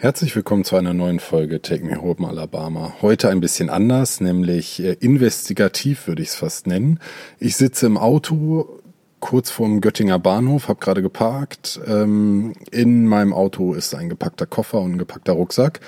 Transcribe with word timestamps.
Herzlich 0.00 0.36
willkommen 0.36 0.62
zu 0.62 0.76
einer 0.76 0.94
neuen 0.94 1.18
Folge 1.18 1.60
Take 1.60 1.84
Me 1.84 2.00
Home 2.00 2.28
Alabama. 2.28 2.94
Heute 3.02 3.30
ein 3.30 3.40
bisschen 3.40 3.68
anders, 3.68 4.20
nämlich 4.20 4.80
äh, 4.80 4.92
investigativ 5.00 6.06
würde 6.06 6.22
ich 6.22 6.28
es 6.28 6.34
fast 6.36 6.68
nennen. 6.68 7.00
Ich 7.40 7.56
sitze 7.56 7.86
im 7.86 7.98
Auto 7.98 8.78
kurz 9.18 9.50
vorm 9.50 9.80
Göttinger 9.80 10.20
Bahnhof, 10.20 10.68
habe 10.68 10.78
gerade 10.78 11.02
geparkt. 11.02 11.80
Ähm, 11.84 12.52
in 12.70 13.08
meinem 13.08 13.32
Auto 13.32 13.74
ist 13.74 13.92
ein 13.96 14.08
gepackter 14.08 14.46
Koffer 14.46 14.80
und 14.80 14.92
ein 14.92 14.98
gepackter 14.98 15.32
Rucksack. 15.32 15.80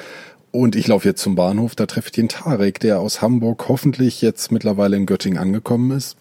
Und 0.51 0.75
ich 0.75 0.89
laufe 0.89 1.07
jetzt 1.07 1.23
zum 1.23 1.37
Bahnhof, 1.37 1.77
da 1.77 1.87
treffe 1.87 2.09
ich 2.09 2.13
den 2.13 2.29
Tarek, 2.29 2.81
der 2.81 2.99
aus 2.99 3.23
Hamburg 3.23 3.69
hoffentlich 3.69 4.23
jetzt 4.23 4.51
mittlerweile 4.51 4.97
in 4.97 5.07
Göttingen 5.07 5.39
angekommen 5.39 5.93
ist. 5.97 6.17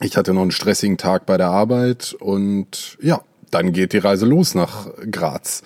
Ich 0.00 0.16
hatte 0.16 0.32
noch 0.32 0.40
einen 0.40 0.52
stressigen 0.52 0.96
Tag 0.96 1.26
bei 1.26 1.36
der 1.36 1.48
Arbeit 1.48 2.16
und 2.18 2.96
ja, 3.02 3.20
dann 3.50 3.72
geht 3.72 3.92
die 3.92 3.98
Reise 3.98 4.26
los 4.26 4.54
nach 4.54 4.88
Graz. 5.10 5.62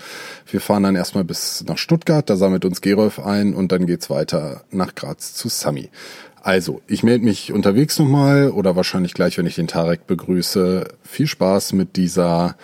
Wir 0.51 0.61
fahren 0.61 0.84
dann 0.84 0.96
erstmal 0.96 1.25
bis 1.25 1.64
nach 1.66 1.79
Stuttgart, 1.79 2.29
da 2.29 2.37
sammelt 2.37 2.65
uns 2.65 2.80
Gerolf 2.80 3.19
ein 3.19 3.55
und 3.55 3.73
dann 3.73 3.87
geht's 3.87 4.11
weiter 4.11 4.62
nach 4.70 4.95
Graz 4.95 5.34
zu 5.34 5.48
Sami. 5.48 5.91
Also, 6.42 6.83
ich 6.87 7.02
melde 7.02 7.25
mich 7.25 7.52
unterwegs 7.52 7.98
nochmal 7.98 8.51
oder 8.51 8.77
wahrscheinlich 8.77 9.15
gleich, 9.15 9.39
wenn 9.39 9.47
ich 9.47 9.55
den 9.55 9.66
Tarek 9.66 10.06
begrüße. 10.06 10.89
Viel 11.02 11.27
Spaß 11.27 11.73
mit 11.73 11.97
dieser 11.97 12.56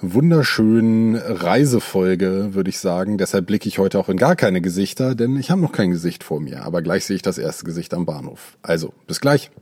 wunderschönen 0.00 1.14
Reisefolge, 1.14 2.54
würde 2.54 2.70
ich 2.70 2.80
sagen. 2.80 3.16
Deshalb 3.16 3.46
blicke 3.46 3.68
ich 3.68 3.78
heute 3.78 4.00
auch 4.00 4.08
in 4.08 4.16
gar 4.16 4.34
keine 4.34 4.60
Gesichter, 4.60 5.14
denn 5.14 5.36
ich 5.36 5.52
habe 5.52 5.60
noch 5.60 5.70
kein 5.70 5.92
Gesicht 5.92 6.24
vor 6.24 6.40
mir. 6.40 6.64
Aber 6.64 6.82
gleich 6.82 7.04
sehe 7.04 7.14
ich 7.14 7.22
das 7.22 7.38
erste 7.38 7.64
Gesicht 7.64 7.94
am 7.94 8.06
Bahnhof. 8.06 8.58
Also, 8.62 8.92
bis 9.06 9.20
gleich. 9.20 9.52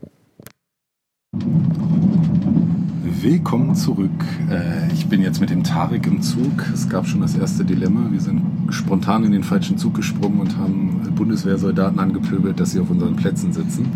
Willkommen 3.28 3.74
zurück. 3.74 4.24
Äh, 4.48 4.92
ich 4.92 5.06
bin 5.06 5.20
jetzt 5.20 5.40
mit 5.40 5.50
dem 5.50 5.64
Tarek 5.64 6.06
im 6.06 6.22
Zug. 6.22 6.64
Es 6.72 6.88
gab 6.88 7.08
schon 7.08 7.22
das 7.22 7.34
erste 7.34 7.64
Dilemma. 7.64 8.06
Wir 8.12 8.20
sind 8.20 8.40
spontan 8.70 9.24
in 9.24 9.32
den 9.32 9.42
falschen 9.42 9.78
Zug 9.78 9.94
gesprungen 9.94 10.38
und 10.38 10.56
haben 10.56 11.12
Bundeswehrsoldaten 11.16 11.98
angepöbelt, 11.98 12.60
dass 12.60 12.70
sie 12.70 12.78
auf 12.78 12.88
unseren 12.88 13.16
Plätzen 13.16 13.52
sitzen. 13.52 13.88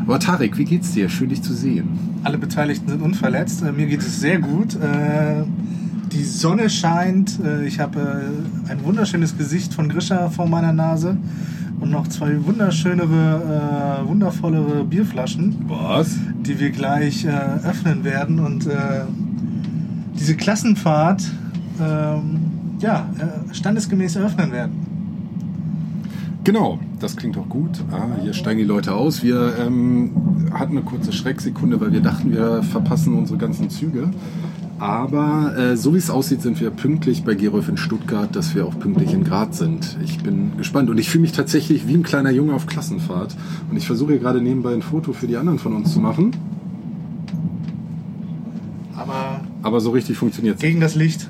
Aber 0.00 0.18
Tarek, 0.18 0.58
wie 0.58 0.64
geht's 0.64 0.90
dir? 0.90 1.08
Schön 1.08 1.28
dich 1.28 1.40
zu 1.40 1.54
sehen. 1.54 1.88
Alle 2.24 2.36
Beteiligten 2.36 2.88
sind 2.88 3.00
unverletzt. 3.00 3.62
Äh, 3.62 3.70
mir 3.70 3.86
geht 3.86 4.00
es 4.00 4.18
sehr 4.18 4.40
gut. 4.40 4.74
Äh, 4.74 5.44
die 6.12 6.24
Sonne 6.24 6.68
scheint. 6.68 7.38
Ich 7.66 7.78
habe 7.78 8.24
ein 8.68 8.84
wunderschönes 8.84 9.38
Gesicht 9.38 9.72
von 9.72 9.88
Grisha 9.88 10.30
vor 10.30 10.48
meiner 10.48 10.72
Nase 10.72 11.16
und 11.80 11.90
noch 11.90 12.08
zwei 12.08 12.44
wunderschönere, 12.44 14.02
äh, 14.04 14.08
wundervollere 14.08 14.84
Bierflaschen. 14.84 15.56
Was? 15.68 16.16
Die 16.40 16.58
wir 16.58 16.70
gleich 16.70 17.24
äh, 17.24 17.30
öffnen 17.64 18.04
werden 18.04 18.38
und 18.38 18.66
äh, 18.66 19.02
diese 20.18 20.36
Klassenfahrt 20.36 21.22
ähm, 21.80 22.40
ja, 22.80 23.08
äh, 23.18 23.54
standesgemäß 23.54 24.16
eröffnen 24.16 24.52
werden. 24.52 24.94
Genau, 26.44 26.78
das 27.00 27.16
klingt 27.16 27.36
doch 27.36 27.48
gut. 27.48 27.82
Ah, 27.90 28.22
hier 28.22 28.34
steigen 28.34 28.58
die 28.58 28.66
Leute 28.66 28.94
aus. 28.94 29.22
Wir 29.22 29.54
ähm, 29.58 30.10
hatten 30.52 30.72
eine 30.72 30.82
kurze 30.82 31.10
Schrecksekunde, 31.10 31.80
weil 31.80 31.92
wir 31.92 32.02
dachten, 32.02 32.30
wir 32.32 32.62
verpassen 32.62 33.14
unsere 33.14 33.38
ganzen 33.38 33.70
Züge. 33.70 34.10
Aber 34.78 35.56
äh, 35.56 35.76
so 35.76 35.94
wie 35.94 35.98
es 35.98 36.10
aussieht, 36.10 36.42
sind 36.42 36.60
wir 36.60 36.70
pünktlich 36.70 37.24
bei 37.24 37.34
Gerolf 37.34 37.68
in 37.68 37.76
Stuttgart, 37.76 38.34
dass 38.34 38.54
wir 38.54 38.66
auch 38.66 38.78
pünktlich 38.78 39.12
in 39.12 39.22
Graz 39.22 39.58
sind. 39.58 39.96
Ich 40.02 40.22
bin 40.22 40.56
gespannt 40.56 40.90
und 40.90 40.98
ich 40.98 41.08
fühle 41.08 41.22
mich 41.22 41.32
tatsächlich 41.32 41.86
wie 41.86 41.94
ein 41.94 42.02
kleiner 42.02 42.30
Junge 42.30 42.54
auf 42.54 42.66
Klassenfahrt. 42.66 43.36
Und 43.70 43.76
ich 43.76 43.86
versuche 43.86 44.18
gerade 44.18 44.40
nebenbei 44.40 44.74
ein 44.74 44.82
Foto 44.82 45.12
für 45.12 45.26
die 45.26 45.36
anderen 45.36 45.58
von 45.58 45.74
uns 45.74 45.92
zu 45.92 46.00
machen. 46.00 46.32
Aber, 48.96 49.40
Aber 49.62 49.80
so 49.80 49.90
richtig 49.90 50.18
funktioniert 50.18 50.56
es. 50.56 50.62
Gegen 50.62 50.80
das 50.80 50.94
Licht 50.94 51.28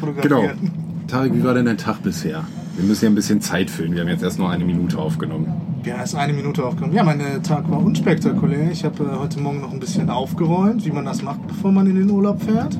fotografieren. 0.00 0.58
Genau. 0.60 0.72
Tarek, 1.08 1.34
wie 1.34 1.44
war 1.44 1.54
denn 1.54 1.66
dein 1.66 1.78
Tag 1.78 2.02
bisher? 2.02 2.44
Wir 2.76 2.84
müssen 2.84 3.06
ja 3.06 3.10
ein 3.10 3.14
bisschen 3.14 3.40
Zeit 3.40 3.70
füllen. 3.70 3.94
Wir 3.94 4.02
haben 4.02 4.08
jetzt 4.08 4.22
erst 4.22 4.38
nur 4.38 4.50
eine 4.50 4.62
Minute 4.64 4.98
aufgenommen. 4.98 5.50
Ja, 5.86 5.96
erst 5.96 6.14
eine 6.14 6.34
Minute 6.34 6.62
aufgenommen. 6.62 6.92
Ja, 6.92 7.04
mein 7.04 7.20
äh, 7.20 7.40
Tag 7.40 7.70
war 7.70 7.78
unspektakulär. 7.82 8.70
Ich 8.70 8.84
habe 8.84 9.02
äh, 9.02 9.18
heute 9.18 9.40
Morgen 9.40 9.62
noch 9.62 9.72
ein 9.72 9.80
bisschen 9.80 10.10
aufgeräumt, 10.10 10.84
wie 10.84 10.90
man 10.90 11.06
das 11.06 11.22
macht, 11.22 11.46
bevor 11.46 11.72
man 11.72 11.86
in 11.86 11.96
den 11.96 12.10
Urlaub 12.10 12.42
fährt. 12.42 12.78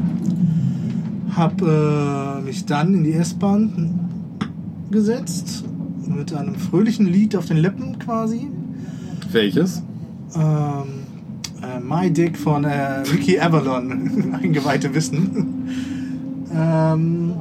Habe 1.35 2.41
äh, 2.41 2.45
mich 2.45 2.67
dann 2.67 2.93
in 2.93 3.05
die 3.05 3.15
S-Bahn 3.15 3.99
gesetzt 4.91 5.65
mit 6.07 6.35
einem 6.35 6.57
fröhlichen 6.57 7.07
Lied 7.07 7.35
auf 7.35 7.47
den 7.47 7.57
Lippen 7.57 7.99
quasi. 7.99 8.49
Welches? 9.33 9.83
Ähm, 10.35 10.85
äh, 11.63 11.81
My 11.81 12.11
Dick 12.11 12.37
von 12.37 12.65
äh, 12.65 12.99
Ricky 13.13 13.41
Avalon, 13.41 14.35
Eingeweihte 14.43 14.95
wissen. 14.95 15.69
ähm, 16.55 17.33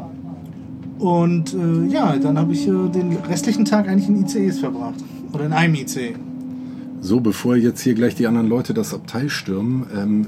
und 1.00 1.54
äh, 1.54 1.92
ja, 1.92 2.16
dann 2.18 2.38
habe 2.38 2.54
ich 2.54 2.68
äh, 2.68 2.90
den 2.90 3.18
restlichen 3.28 3.66
Tag 3.66 3.88
eigentlich 3.88 4.08
in 4.08 4.24
ICEs 4.24 4.60
verbracht. 4.60 5.04
Oder 5.34 5.46
in 5.46 5.54
einem 5.54 5.76
ICE. 5.76 6.16
So, 7.02 7.20
bevor 7.20 7.56
jetzt 7.56 7.82
hier 7.82 7.94
gleich 7.94 8.16
die 8.16 8.28
anderen 8.28 8.48
Leute 8.48 8.74
das 8.74 8.94
Abteil 8.94 9.30
stürmen, 9.30 9.86
ähm, 9.96 10.26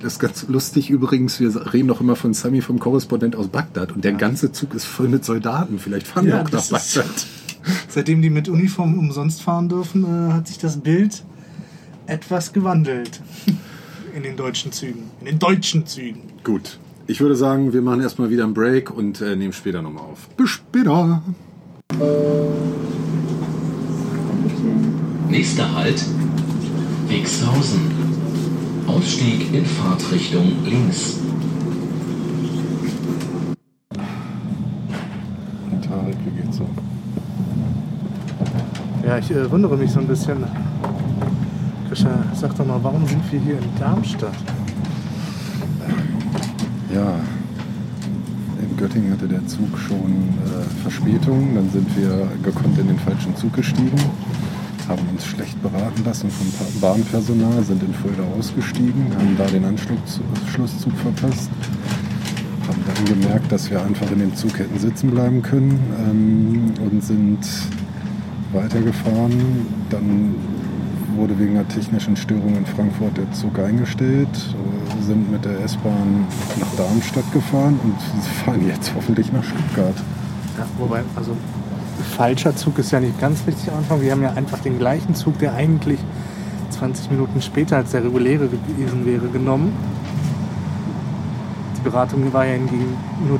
das 0.00 0.14
ist 0.14 0.18
ganz 0.18 0.46
lustig 0.48 0.90
übrigens, 0.90 1.40
wir 1.40 1.72
reden 1.72 1.86
noch 1.86 2.00
immer 2.00 2.16
von 2.16 2.34
Sami 2.34 2.60
vom 2.60 2.78
Korrespondent 2.78 3.36
aus 3.36 3.48
Bagdad 3.48 3.92
und 3.92 4.04
der 4.04 4.12
ja. 4.12 4.18
ganze 4.18 4.52
Zug 4.52 4.74
ist 4.74 4.84
voll 4.84 5.08
mit 5.08 5.24
Soldaten. 5.24 5.78
Vielleicht 5.78 6.06
fahren 6.06 6.26
ja, 6.26 6.34
wir 6.34 6.42
auch 6.42 6.50
nach 6.50 6.68
Bagdad. 6.68 7.26
seitdem 7.88 8.22
die 8.22 8.30
mit 8.30 8.48
Uniform 8.48 8.98
umsonst 8.98 9.42
fahren 9.42 9.68
dürfen, 9.68 10.04
äh, 10.04 10.32
hat 10.32 10.48
sich 10.48 10.58
das 10.58 10.78
Bild 10.78 11.22
etwas 12.06 12.52
gewandelt. 12.52 13.20
In 14.14 14.24
den 14.24 14.36
deutschen 14.36 14.72
Zügen. 14.72 15.04
In 15.20 15.26
den 15.26 15.38
deutschen 15.38 15.86
Zügen. 15.86 16.22
Gut. 16.42 16.80
Ich 17.10 17.20
würde 17.20 17.34
sagen, 17.34 17.72
wir 17.72 17.82
machen 17.82 18.02
erstmal 18.02 18.30
wieder 18.30 18.44
einen 18.44 18.54
Break 18.54 18.88
und 18.88 19.20
äh, 19.20 19.34
nehmen 19.34 19.52
später 19.52 19.82
nochmal 19.82 20.04
auf. 20.04 20.28
Bis 20.36 20.50
später. 20.50 21.20
Nächster 25.28 25.74
Halt, 25.74 26.04
Wegshausen. 27.08 27.80
Ausstieg 28.86 29.52
in 29.52 29.66
Fahrtrichtung 29.66 30.52
links. 30.64 31.18
Tarek, 35.82 36.16
wie 36.24 36.42
geht's 36.42 36.58
so? 36.58 36.66
Ja, 39.04 39.18
ich 39.18 39.32
äh, 39.32 39.50
wundere 39.50 39.76
mich 39.76 39.90
so 39.90 39.98
ein 39.98 40.06
bisschen. 40.06 40.44
Krisha, 41.88 42.24
sag 42.34 42.56
doch 42.56 42.64
mal, 42.64 42.78
warum 42.84 43.04
sind 43.08 43.32
wir 43.32 43.40
hier 43.40 43.58
in 43.58 43.80
Darmstadt? 43.80 44.59
Ja, 46.94 47.20
in 48.60 48.76
Göttingen 48.76 49.12
hatte 49.12 49.28
der 49.28 49.46
Zug 49.46 49.78
schon 49.78 50.10
äh, 50.44 50.82
Verspätung. 50.82 51.54
Dann 51.54 51.70
sind 51.70 51.86
wir 51.96 52.28
gekonnt 52.42 52.78
in 52.78 52.88
den 52.88 52.98
falschen 52.98 53.36
Zug 53.36 53.54
gestiegen, 53.54 54.00
haben 54.88 55.02
uns 55.12 55.24
schlecht 55.24 55.60
beraten 55.62 56.02
lassen 56.04 56.30
vom 56.30 56.80
Bahnpersonal, 56.80 57.62
sind 57.62 57.82
in 57.82 57.94
Fulda 57.94 58.24
ausgestiegen, 58.36 59.06
haben 59.16 59.36
da 59.38 59.46
den 59.46 59.64
Anschlusszug 59.64 60.92
verpasst, 60.96 61.50
haben 62.66 62.82
dann 62.86 63.20
gemerkt, 63.20 63.52
dass 63.52 63.70
wir 63.70 63.80
einfach 63.84 64.10
in 64.10 64.18
dem 64.18 64.34
Zug 64.34 64.58
hätten 64.58 64.78
sitzen 64.78 65.10
bleiben 65.10 65.42
können 65.42 65.78
ähm, 66.00 66.72
und 66.84 67.04
sind 67.04 67.46
weitergefahren. 68.52 69.66
Dann 69.90 70.34
wurde 71.20 71.38
wegen 71.38 71.56
einer 71.56 71.68
technischen 71.68 72.16
Störung 72.16 72.56
in 72.56 72.64
Frankfurt 72.64 73.18
der 73.18 73.30
Zug 73.32 73.58
eingestellt 73.58 74.28
sind 75.02 75.30
mit 75.30 75.44
der 75.44 75.60
S-Bahn 75.60 76.26
nach 76.58 76.74
Darmstadt 76.76 77.30
gefahren 77.32 77.78
und 77.84 78.22
fahren 78.44 78.66
jetzt 78.66 78.92
hoffentlich 78.94 79.30
nach 79.32 79.44
Stuttgart. 79.44 79.94
Ja, 80.56 80.66
wobei, 80.78 81.02
also 81.16 81.36
falscher 82.16 82.56
Zug 82.56 82.78
ist 82.78 82.90
ja 82.90 83.00
nicht 83.00 83.20
ganz 83.20 83.46
richtig 83.46 83.70
am 83.70 83.78
Anfang. 83.78 84.00
Wir 84.00 84.12
haben 84.12 84.22
ja 84.22 84.32
einfach 84.32 84.58
den 84.60 84.78
gleichen 84.78 85.14
Zug, 85.14 85.38
der 85.38 85.54
eigentlich 85.54 86.00
20 86.70 87.10
Minuten 87.10 87.42
später 87.42 87.76
als 87.76 87.90
der 87.90 88.02
reguläre 88.02 88.48
gewesen 88.48 89.04
wäre, 89.04 89.28
genommen. 89.28 89.72
Die 91.76 91.82
Beratung 91.82 92.32
war 92.32 92.46
ja 92.46 92.54
hingegen 92.54 92.96
nur 93.28 93.38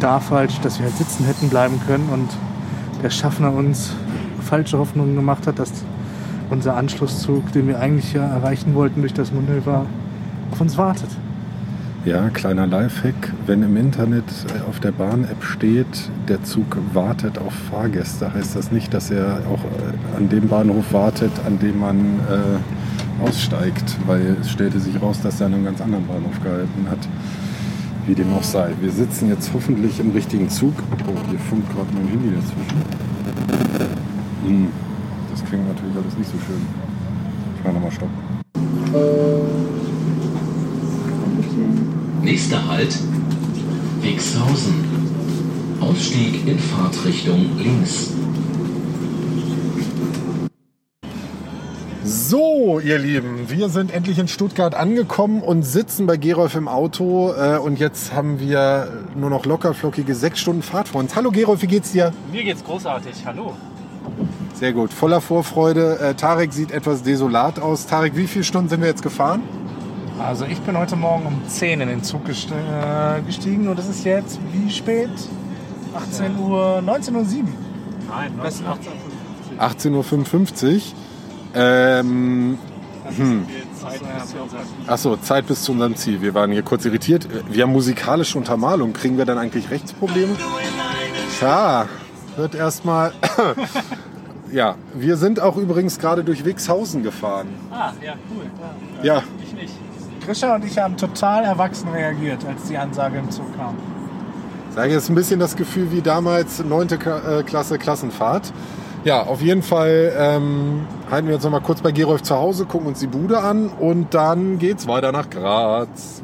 da 0.00 0.20
falsch, 0.20 0.60
dass 0.60 0.78
wir 0.78 0.86
halt 0.86 0.96
sitzen 0.96 1.24
hätten 1.24 1.48
bleiben 1.48 1.80
können 1.86 2.08
und 2.12 2.28
der 3.02 3.10
Schaffner 3.10 3.52
uns 3.52 3.94
falsche 4.42 4.78
Hoffnungen 4.78 5.14
gemacht 5.14 5.46
hat, 5.46 5.58
dass 5.58 5.72
unser 6.52 6.76
Anschlusszug, 6.76 7.50
den 7.52 7.66
wir 7.66 7.80
eigentlich 7.80 8.12
ja 8.12 8.24
erreichen 8.24 8.74
wollten 8.74 9.00
durch 9.00 9.14
das 9.14 9.32
Manöver, 9.32 9.86
auf 10.50 10.60
uns 10.60 10.76
wartet. 10.76 11.08
Ja, 12.04 12.28
kleiner 12.28 12.66
Lifehack. 12.66 13.32
Wenn 13.46 13.62
im 13.62 13.76
Internet 13.76 14.24
äh, 14.48 14.68
auf 14.68 14.78
der 14.80 14.92
Bahn-App 14.92 15.42
steht, 15.42 16.10
der 16.28 16.42
Zug 16.42 16.76
wartet 16.92 17.38
auf 17.38 17.54
Fahrgäste, 17.70 18.34
heißt 18.34 18.54
das 18.54 18.70
nicht, 18.70 18.92
dass 18.92 19.10
er 19.10 19.40
auch 19.50 19.64
äh, 19.64 20.16
an 20.16 20.28
dem 20.28 20.48
Bahnhof 20.48 20.92
wartet, 20.92 21.30
an 21.46 21.58
dem 21.58 21.80
man 21.80 21.98
äh, 22.28 23.24
aussteigt, 23.24 23.96
weil 24.06 24.36
es 24.40 24.50
stellte 24.50 24.78
sich 24.78 25.00
raus, 25.00 25.20
dass 25.22 25.40
er 25.40 25.46
an 25.46 25.54
einem 25.54 25.64
ganz 25.64 25.80
anderen 25.80 26.06
Bahnhof 26.06 26.42
gehalten 26.42 26.86
hat. 26.90 27.08
Wie 28.06 28.16
dem 28.16 28.34
auch 28.34 28.42
sei. 28.42 28.72
Wir 28.80 28.90
sitzen 28.90 29.28
jetzt 29.28 29.52
hoffentlich 29.54 30.00
im 30.00 30.10
richtigen 30.10 30.50
Zug. 30.50 30.74
Oh, 31.06 31.30
hier 31.30 31.38
funkt 31.38 31.72
gerade 31.72 31.88
mein 31.94 32.08
Handy 32.08 32.30
dazwischen. 32.34 32.82
Hm, 34.44 34.68
das 35.32 35.44
klingt 35.46 35.66
natürlich 35.66 35.96
alles 35.96 36.16
nicht 36.16 36.30
so 36.30 36.38
schön. 36.46 36.66
Ich 37.56 37.64
mache 37.64 37.74
nochmal 37.74 37.90
Stopp. 37.90 38.08
Nächster 42.22 42.68
Halt, 42.68 42.96
Wixhausen. 44.02 44.92
Ausstieg 45.80 46.46
in 46.46 46.58
Fahrtrichtung 46.58 47.58
links. 47.58 48.12
So, 52.04 52.78
ihr 52.80 52.98
Lieben, 52.98 53.48
wir 53.48 53.68
sind 53.68 53.92
endlich 53.92 54.18
in 54.18 54.28
Stuttgart 54.28 54.74
angekommen 54.74 55.42
und 55.42 55.62
sitzen 55.64 56.06
bei 56.06 56.16
Gerolf 56.16 56.54
im 56.54 56.68
Auto. 56.68 57.32
Äh, 57.32 57.58
und 57.58 57.78
jetzt 57.78 58.12
haben 58.12 58.38
wir 58.38 59.04
nur 59.14 59.30
noch 59.30 59.44
lockerflockige 59.44 60.14
sechs 60.14 60.40
Stunden 60.40 60.62
Fahrt 60.62 60.88
vor 60.88 61.00
uns. 61.00 61.16
Hallo 61.16 61.30
Gerolf, 61.30 61.62
wie 61.62 61.66
geht's 61.66 61.92
dir? 61.92 62.12
Mir 62.30 62.44
geht's 62.44 62.62
großartig. 62.64 63.24
Hallo. 63.24 63.54
Sehr 64.62 64.72
gut, 64.72 64.92
voller 64.92 65.20
Vorfreude. 65.20 65.98
Äh, 65.98 66.14
Tarek 66.14 66.52
sieht 66.52 66.70
etwas 66.70 67.02
desolat 67.02 67.58
aus. 67.58 67.88
Tarek, 67.88 68.14
wie 68.14 68.28
viele 68.28 68.44
Stunden 68.44 68.68
sind 68.68 68.80
wir 68.80 68.86
jetzt 68.86 69.02
gefahren? 69.02 69.42
Also 70.20 70.44
ich 70.44 70.60
bin 70.60 70.78
heute 70.78 70.94
Morgen 70.94 71.26
um 71.26 71.42
10 71.48 71.80
in 71.80 71.88
den 71.88 72.04
Zug 72.04 72.24
gest 72.26 72.46
äh, 72.52 73.20
gestiegen 73.22 73.66
und 73.66 73.76
es 73.80 73.88
ist 73.88 74.04
jetzt 74.04 74.38
wie 74.52 74.70
spät? 74.70 75.10
18 75.96 76.38
Uhr, 76.38 76.80
19.07 76.86 77.12
Uhr. 77.12 77.48
Nein, 78.08 78.34
Was- 78.36 78.62
18.55 79.58 79.58
18.55 79.58 80.74
Uhr. 80.76 80.80
Ähm, 81.56 82.58
Hm. 83.16 83.44
Achso, 84.86 85.16
Zeit 85.16 85.48
bis 85.48 85.64
zu 85.64 85.72
unserem 85.72 85.96
Ziel. 85.96 86.22
Wir 86.22 86.34
waren 86.34 86.52
hier 86.52 86.62
kurz 86.62 86.84
irritiert. 86.84 87.26
Wir 87.50 87.64
haben 87.64 87.72
musikalische 87.72 88.38
Untermalung. 88.38 88.92
Kriegen 88.92 89.18
wir 89.18 89.24
dann 89.24 89.38
eigentlich 89.38 89.72
Rechtsprobleme? 89.72 90.36
Tja, 91.40 91.86
wird 92.36 92.54
erstmal. 92.54 93.12
ja, 94.52 94.76
wir 94.94 95.16
sind 95.16 95.40
auch 95.40 95.56
übrigens 95.56 95.98
gerade 95.98 96.22
durch 96.24 96.44
Wixhausen 96.44 97.02
gefahren. 97.02 97.48
Ah, 97.70 97.92
ja, 98.04 98.14
cool. 98.30 98.44
Ja, 99.02 99.22
Ich 99.42 99.52
nicht. 99.54 99.74
Grisha 100.24 100.54
und 100.54 100.64
ich 100.64 100.78
haben 100.78 100.96
total 100.96 101.44
erwachsen 101.44 101.88
reagiert, 101.88 102.44
als 102.46 102.68
die 102.68 102.76
Ansage 102.78 103.18
im 103.18 103.30
Zug 103.30 103.46
kam. 103.56 103.74
sage 104.74 104.92
jetzt 104.92 105.08
ein 105.10 105.14
bisschen 105.16 105.40
das 105.40 105.56
Gefühl 105.56 105.90
wie 105.90 106.00
damals 106.00 106.62
9. 106.64 106.86
Ka- 106.98 107.40
äh, 107.40 107.42
Klasse 107.42 107.78
Klassenfahrt. 107.78 108.52
Ja, 109.04 109.22
auf 109.24 109.42
jeden 109.42 109.62
Fall 109.62 110.12
ähm, 110.16 110.86
halten 111.10 111.26
wir 111.26 111.34
uns 111.34 111.42
noch 111.42 111.50
mal 111.50 111.60
kurz 111.60 111.80
bei 111.80 111.90
Gerolf 111.90 112.22
zu 112.22 112.36
Hause, 112.36 112.66
gucken 112.66 112.86
uns 112.86 113.00
die 113.00 113.08
Bude 113.08 113.40
an 113.40 113.66
und 113.68 114.14
dann 114.14 114.58
geht's 114.60 114.86
weiter 114.86 115.10
nach 115.10 115.28
Graz. 115.28 116.22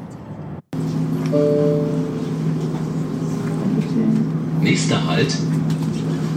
Nächster 4.61 5.05
Halt. 5.07 5.35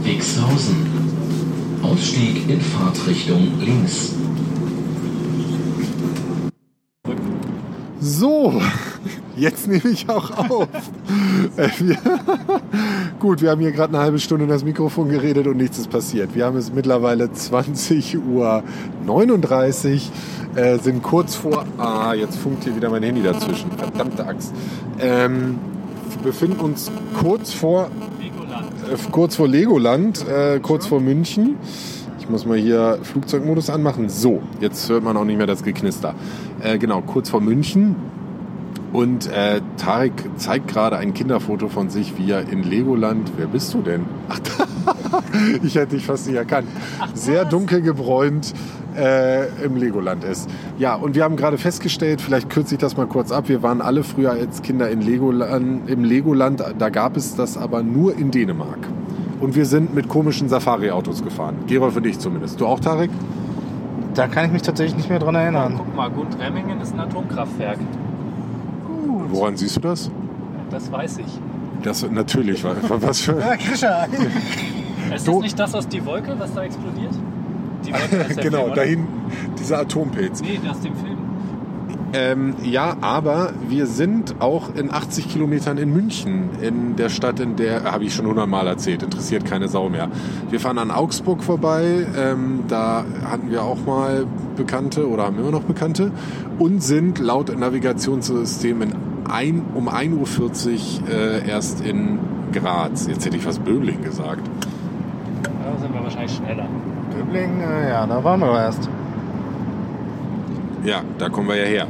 Wixhausen. 0.03 0.92
Ausstieg 1.83 2.49
in 2.49 2.61
Fahrtrichtung 2.61 3.59
links. 3.61 4.15
So, 8.01 8.61
jetzt 9.37 9.69
nehme 9.69 9.89
ich 9.91 10.09
auch 10.09 10.31
auf. 10.37 10.69
Äh, 11.57 11.69
gut, 13.21 13.43
wir 13.43 13.51
haben 13.51 13.61
hier 13.61 13.73
gerade 13.73 13.95
eine 13.95 14.03
halbe 14.03 14.19
Stunde 14.19 14.45
in 14.45 14.51
das 14.51 14.65
Mikrofon 14.65 15.09
geredet 15.09 15.47
und 15.47 15.57
nichts 15.57 15.79
ist 15.79 15.91
passiert. 15.91 16.35
Wir 16.35 16.47
haben 16.47 16.57
es 16.57 16.73
mittlerweile 16.73 17.27
20.39 17.27 18.17
Uhr, 18.27 18.63
äh, 20.55 20.79
sind 20.79 21.03
kurz 21.03 21.35
vor... 21.35 21.65
Ah, 21.79 22.15
jetzt 22.15 22.37
funkt 22.39 22.65
hier 22.65 22.75
wieder 22.75 22.91
mein 22.91 23.03
Handy 23.03 23.23
dazwischen. 23.23 23.71
Verdammte 23.73 24.27
Axt. 24.27 24.53
Ähm, 24.99 25.59
befinden 26.23 26.61
uns 26.61 26.91
kurz 27.21 27.53
vor 27.53 27.89
kurz 29.11 29.37
vor 29.37 29.49
Legoland, 29.49 30.27
äh, 30.29 30.61
kurz 30.61 30.87
vor 30.87 31.01
München. 31.01 31.57
Ich 32.19 32.29
muss 32.29 32.47
mal 32.47 32.59
hier 32.59 32.99
Flugzeugmodus 33.03 33.71
anmachen. 33.71 34.09
So, 34.09 34.43
jetzt 34.61 34.89
hört 34.89 35.03
man 35.03 35.17
auch 35.17 35.25
nicht 35.25 35.39
mehr 35.39 35.47
das 35.47 35.63
Geknister. 35.63 36.15
Äh, 36.63 36.79
genau, 36.79 37.01
kurz 37.03 37.31
vor 37.31 37.41
München. 37.41 37.97
Und 38.93 39.27
äh, 39.33 39.63
Tarek 39.79 40.13
zeigt 40.37 40.69
gerade 40.69 40.99
ein 40.99 41.15
Kinderfoto 41.15 41.69
von 41.69 41.89
sich, 41.89 42.19
wie 42.19 42.31
er 42.31 42.49
in 42.49 42.63
Legoland. 42.63 43.33
Wer 43.37 43.47
bist 43.47 43.73
du 43.73 43.81
denn? 43.81 44.05
Ach, 44.29 44.39
ich 45.63 45.75
hätte 45.77 45.97
dich 45.97 46.05
fast 46.05 46.27
nicht 46.27 46.37
erkannt. 46.37 46.69
Sehr 47.15 47.47
dunkel 47.47 47.81
gebräunt 47.81 48.53
äh, 48.97 49.65
im 49.65 49.77
Legoland 49.77 50.25
ist. 50.25 50.49
Ja, 50.79 50.95
und 50.95 51.15
wir 51.15 51.25
haben 51.25 51.37
gerade 51.37 51.59
festgestellt, 51.59 52.21
vielleicht 52.21 52.51
kürze 52.51 52.75
ich 52.75 52.81
das 52.81 52.97
mal 52.97 53.07
kurz 53.07 53.33
ab, 53.33 53.49
wir 53.49 53.63
waren 53.63 53.81
alle 53.81 54.03
früher 54.05 54.33
als 54.33 54.63
Kinder 54.63 54.91
in 54.91 55.01
Legoland, 55.01 55.89
im 55.89 56.05
Legoland, 56.05 56.63
da 56.79 56.89
gab 56.91 57.17
es 57.17 57.35
das 57.35 57.57
aber 57.57 57.83
nur 57.83 58.17
in 58.17 58.31
Dänemark. 58.31 58.79
Und 59.41 59.57
wir 59.57 59.67
sind 59.67 59.95
mit 59.95 60.09
komischen 60.09 60.49
Safari-Autos 60.49 61.25
gefahren. 61.25 61.57
Gerolf 61.67 61.97
und 61.97 62.07
ich 62.07 62.19
zumindest. 62.19 62.61
Du 62.61 62.67
auch, 62.67 62.79
Tarek? 62.79 63.11
Da 64.15 64.29
kann 64.29 64.45
ich 64.45 64.53
mich 64.53 64.63
tatsächlich 64.63 64.97
nicht 64.97 65.09
mehr 65.09 65.19
dran 65.19 65.35
erinnern. 65.35 65.75
Guck 65.79 65.97
mal, 65.97 66.11
Gut 66.11 66.39
Remmingen 66.39 66.81
ist 66.81 66.93
ein 66.93 67.01
Atomkraftwerk. 67.01 67.79
Woran 69.33 69.57
siehst 69.57 69.77
du 69.77 69.81
das? 69.81 70.11
Das 70.71 70.91
weiß 70.91 71.19
ich. 71.19 71.27
Das 71.83 72.09
natürlich, 72.11 72.63
wa- 72.65 72.77
was 72.89 73.21
für... 73.23 73.39
Ja, 73.39 73.57
Grisha. 73.57 74.05
Ist 75.15 75.29
das 75.29 75.39
nicht 75.41 75.59
das 75.59 75.75
aus 75.75 75.89
die 75.89 76.05
Wolke, 76.07 76.35
was 76.39 76.55
da 76.55 76.63
explodiert? 76.63 77.13
Die 77.85 77.93
Wolke 77.93 78.35
genau, 78.41 78.59
Film, 78.59 78.67
oder? 78.67 78.75
dahin 78.75 79.07
dieser 79.59 79.81
Atompilz. 79.81 80.41
Nee, 80.41 80.61
aus 80.71 80.81
dem 80.81 80.95
Film. 80.95 81.19
Ähm, 82.15 82.55
ja, 82.63 82.97
aber 83.01 83.53
wir 83.69 83.87
sind 83.87 84.35
auch 84.41 84.75
in 84.75 84.93
80 84.93 85.29
Kilometern 85.31 85.79
in 85.79 85.93
München, 85.95 86.51
in 86.61 86.95
der 86.97 87.09
Stadt, 87.09 87.41
in 87.41 87.57
der, 87.57 87.85
habe 87.85 88.05
ich 88.05 88.15
schon 88.15 88.27
hundertmal 88.27 88.67
erzählt, 88.67 89.03
interessiert 89.03 89.47
keine 89.47 89.69
Sau 89.69 89.89
mehr. 89.89 90.09
Wir 90.51 90.61
fahren 90.61 90.77
an 90.77 90.91
Augsburg 90.91 91.43
vorbei, 91.43 92.07
ähm, 92.17 92.65
da 92.69 93.05
hatten 93.25 93.51
wir 93.51 93.63
auch 93.63 93.79
mal 93.87 94.27
Bekannte 94.57 95.09
oder 95.09 95.25
haben 95.25 95.39
immer 95.39 95.53
noch 95.53 95.63
Bekannte 95.63 96.13
und 96.59 96.83
sind 96.83 97.19
laut 97.19 97.59
Navigationssystem 97.59 98.83
in 98.83 98.93
ein, 99.33 99.65
um 99.75 99.89
1.40 99.89 100.11
Uhr 101.03 101.09
äh, 101.09 101.49
erst 101.49 101.81
in 101.81 102.19
Graz. 102.53 103.07
Jetzt 103.07 103.25
hätte 103.25 103.37
ich 103.37 103.43
fast 103.43 103.65
Böbling 103.65 104.03
gesagt. 104.03 104.47
Da 105.43 105.81
sind 105.81 105.95
wir 105.95 106.03
wahrscheinlich 106.03 106.35
schneller. 106.37 106.67
Döbling, 107.17 107.61
äh, 107.61 107.91
ja, 107.91 108.07
da 108.07 108.23
waren 108.23 108.41
wir 108.41 108.53
erst. 108.53 108.89
Ja, 110.85 111.03
da 111.19 111.29
kommen 111.29 111.49
wir 111.49 111.57
ja 111.57 111.65
her. 111.65 111.87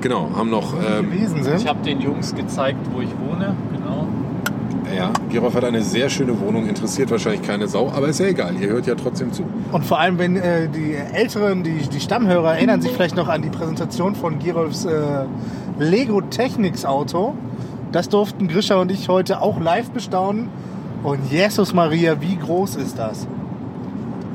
Genau, 0.00 0.28
haben 0.36 0.50
noch, 0.50 0.74
ähm, 0.74 1.10
Ich 1.56 1.66
habe 1.66 1.82
den 1.82 2.00
Jungs 2.00 2.34
gezeigt, 2.34 2.78
wo 2.92 3.00
ich 3.00 3.08
wohne. 3.26 3.54
Genau. 3.72 4.06
ja, 4.94 5.10
Gerolf 5.30 5.54
hat 5.54 5.64
eine 5.64 5.80
sehr 5.80 6.10
schöne 6.10 6.38
Wohnung, 6.38 6.68
interessiert 6.68 7.10
wahrscheinlich 7.10 7.40
keine 7.40 7.68
Sau, 7.68 7.90
aber 7.90 8.08
ist 8.08 8.20
ja 8.20 8.26
egal, 8.26 8.54
ihr 8.60 8.68
hört 8.68 8.86
ja 8.86 8.96
trotzdem 8.96 9.32
zu. 9.32 9.44
Und 9.72 9.84
vor 9.86 9.98
allem, 9.98 10.18
wenn 10.18 10.36
äh, 10.36 10.68
die 10.68 10.92
Älteren, 10.94 11.62
die, 11.62 11.88
die 11.88 12.00
Stammhörer 12.00 12.56
erinnern 12.56 12.82
sich 12.82 12.92
vielleicht 12.92 13.16
noch 13.16 13.28
an 13.28 13.40
die 13.40 13.48
Präsentation 13.48 14.14
von 14.14 14.38
Gerolfs 14.38 14.84
äh, 14.84 15.24
Lego 15.78 16.20
Technics 16.20 16.84
Auto. 16.84 17.34
Das 17.92 18.08
durften 18.08 18.48
Grisha 18.48 18.76
und 18.76 18.90
ich 18.90 19.08
heute 19.08 19.40
auch 19.40 19.60
live 19.60 19.90
bestaunen. 19.90 20.48
Und 21.02 21.30
Jesus 21.30 21.74
Maria, 21.74 22.20
wie 22.20 22.36
groß 22.36 22.76
ist 22.76 22.98
das? 22.98 23.26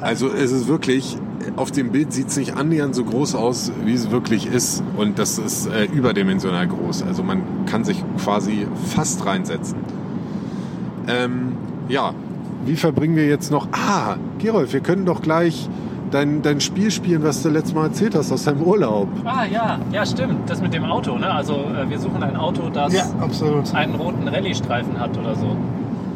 Also 0.02 0.30
es 0.30 0.52
ist 0.52 0.68
wirklich, 0.68 1.18
auf 1.56 1.72
dem 1.72 1.92
Bild 1.92 2.14
sieht 2.14 2.28
es 2.28 2.38
nicht 2.38 2.56
annähernd 2.56 2.96
so 2.96 3.04
groß 3.04 3.36
aus, 3.36 3.72
wie 3.84 3.94
es 3.94 4.12
wirklich 4.12 4.46
ist. 4.48 4.84
Und 4.98 5.20
das 5.20 5.38
ist 5.40 5.68
äh, 5.68 5.86
überdimensional 5.86 6.68
groß. 6.68 7.04
Also 7.04 7.24
man 7.24 7.42
kann 7.66 7.84
sich 7.84 8.04
quasi 8.24 8.68
fast 8.96 9.26
reinsetzen. 9.26 9.78
Ähm, 11.08 11.54
ja, 11.88 12.14
wie 12.66 12.76
verbringen 12.76 13.16
wir 13.16 13.28
jetzt 13.28 13.52
noch... 13.52 13.68
Ah, 13.72 14.18
Gerolf, 14.38 14.74
wir 14.74 14.82
können 14.82 15.06
doch 15.06 15.22
gleich 15.22 15.70
dein, 16.12 16.42
dein 16.42 16.60
Spiel 16.62 16.92
spielen, 16.92 17.24
was 17.24 17.42
du 17.44 17.50
letztes 17.50 17.74
Mal 17.74 17.86
erzählt 17.88 18.16
hast 18.16 18.32
aus 18.32 18.44
deinem 18.44 18.62
Urlaub. 18.62 19.08
Ah 19.26 19.46
ja, 19.46 19.80
ja 19.92 20.06
stimmt. 20.06 20.50
Das 20.50 20.62
mit 20.62 20.74
dem 20.74 20.84
Auto. 20.86 21.18
Ne? 21.18 21.30
Also 21.30 21.54
äh, 21.54 21.90
wir 21.90 22.00
suchen 22.00 22.24
ein 22.24 22.36
Auto, 22.36 22.70
das 22.74 22.94
Ja, 22.94 23.04
absolut. 23.22 23.74
einen 23.74 23.96
roten 23.96 24.28
Rallye-Streifen 24.28 25.00
hat 25.00 25.18
oder 25.18 25.36
so. 25.36 25.56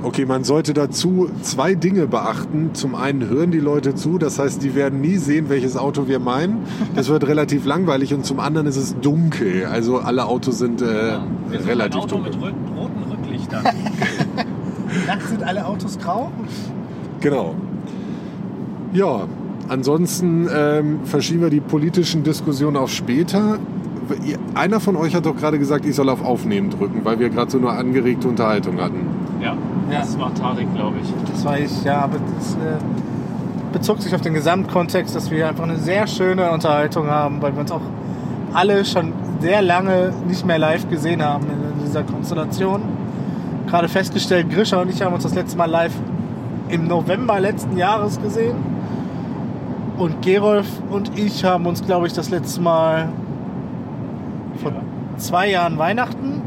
Okay, 0.06 0.26
man 0.26 0.44
sollte 0.44 0.74
dazu 0.74 1.30
zwei 1.44 1.76
Dinge 1.76 2.08
beachten. 2.08 2.72
Zum 2.74 2.94
einen 2.94 3.30
hören 3.30 3.52
die 3.52 3.60
Leute 3.62 3.96
zu, 3.96 4.18
das 4.18 4.38
heißt, 4.38 4.62
die 4.62 4.76
werden 4.76 5.00
nie 5.00 5.16
sehen, 5.16 5.48
welches 5.48 5.78
Auto 5.78 6.08
wir 6.10 6.20
meinen. 6.20 6.58
Das 6.94 7.08
wird 7.08 7.26
relativ 7.26 7.66
langweilig 7.66 8.14
und 8.14 8.26
zum 8.26 8.42
anderen 8.42 8.68
ist 8.68 8.76
es 8.76 9.00
dunkel. 9.00 9.66
Also 9.66 10.00
alle 10.00 10.26
Autos 10.26 10.58
sind 10.58 10.82
äh, 10.82 10.86
Wir 10.86 11.60
suchen 11.60 11.70
relativ 11.70 11.96
ein 11.96 12.02
Auto 12.04 12.16
dunkel. 12.18 12.34
mit 12.34 12.44
rö- 12.44 12.78
roten 12.78 13.04
Rücklichtern. 13.12 13.64
Nachts 15.08 15.30
sind 15.30 15.42
alle 15.44 15.66
Autos 15.66 15.98
grau. 15.98 16.32
Genau. 17.22 17.56
Ja, 18.92 19.22
ansonsten 19.70 20.48
ähm, 20.54 21.00
verschieben 21.06 21.42
wir 21.42 21.50
die 21.50 21.60
politischen 21.60 22.24
Diskussionen 22.24 22.78
auf 22.78 22.92
später. 22.92 23.58
Einer 24.54 24.80
von 24.80 24.96
euch 24.96 25.16
hat 25.16 25.26
doch 25.26 25.36
gerade 25.36 25.58
gesagt, 25.60 25.86
ich 25.86 25.96
soll 25.96 26.10
auf 26.10 26.24
Aufnehmen 26.24 26.70
drücken, 26.70 27.02
weil 27.04 27.20
wir 27.20 27.30
gerade 27.30 27.50
so 27.50 27.58
eine 27.58 27.70
angeregte 27.70 28.28
Unterhaltung 28.28 28.80
hatten. 28.82 29.06
ja, 29.42 29.56
Ja. 29.92 30.00
das 30.00 30.20
war 30.20 30.34
Tarek, 30.34 30.68
glaube 30.76 30.98
ich. 31.02 31.32
Das 31.32 31.46
war 31.46 31.58
ich, 31.58 31.84
ja, 31.84 32.02
aber 32.02 32.18
das 32.38 32.54
äh, 32.56 32.58
bezog 33.72 34.02
sich 34.02 34.14
auf 34.14 34.22
den 34.22 34.34
Gesamtkontext, 34.34 35.16
dass 35.16 35.32
wir 35.32 35.48
einfach 35.48 35.64
eine 35.64 35.78
sehr 35.78 36.06
schöne 36.08 36.52
Unterhaltung 36.52 37.08
haben, 37.08 37.42
weil 37.42 37.54
wir 37.54 37.62
uns 37.62 37.72
auch 37.72 37.82
alle 38.54 38.84
schon 38.86 39.14
sehr 39.40 39.62
lange 39.62 40.14
nicht 40.28 40.46
mehr 40.46 40.60
live 40.60 40.90
gesehen 40.90 41.24
haben 41.24 41.46
in 41.46 41.86
dieser 41.86 42.04
Konstellation. 42.04 42.82
Gerade 43.68 43.88
festgestellt, 43.88 44.50
Grisha 44.50 44.82
und 44.82 44.90
ich 44.90 45.02
haben 45.02 45.14
uns 45.14 45.24
das 45.24 45.34
letzte 45.34 45.58
Mal 45.58 45.70
live 45.70 45.94
im 46.70 46.88
November 46.88 47.40
letzten 47.40 47.78
Jahres 47.78 48.22
gesehen. 48.22 48.56
Und 50.04 50.22
Gerolf 50.22 50.68
und 50.92 51.18
ich 51.18 51.46
haben 51.46 51.66
uns, 51.66 51.82
glaube 51.86 52.08
ich, 52.08 52.14
das 52.14 52.30
letzte 52.30 52.60
Mal 52.60 53.08
vor 54.62 54.72
Ja. 54.72 54.78
zwei 55.18 55.50
Jahren 55.50 55.78
Weihnachten. 55.78 56.42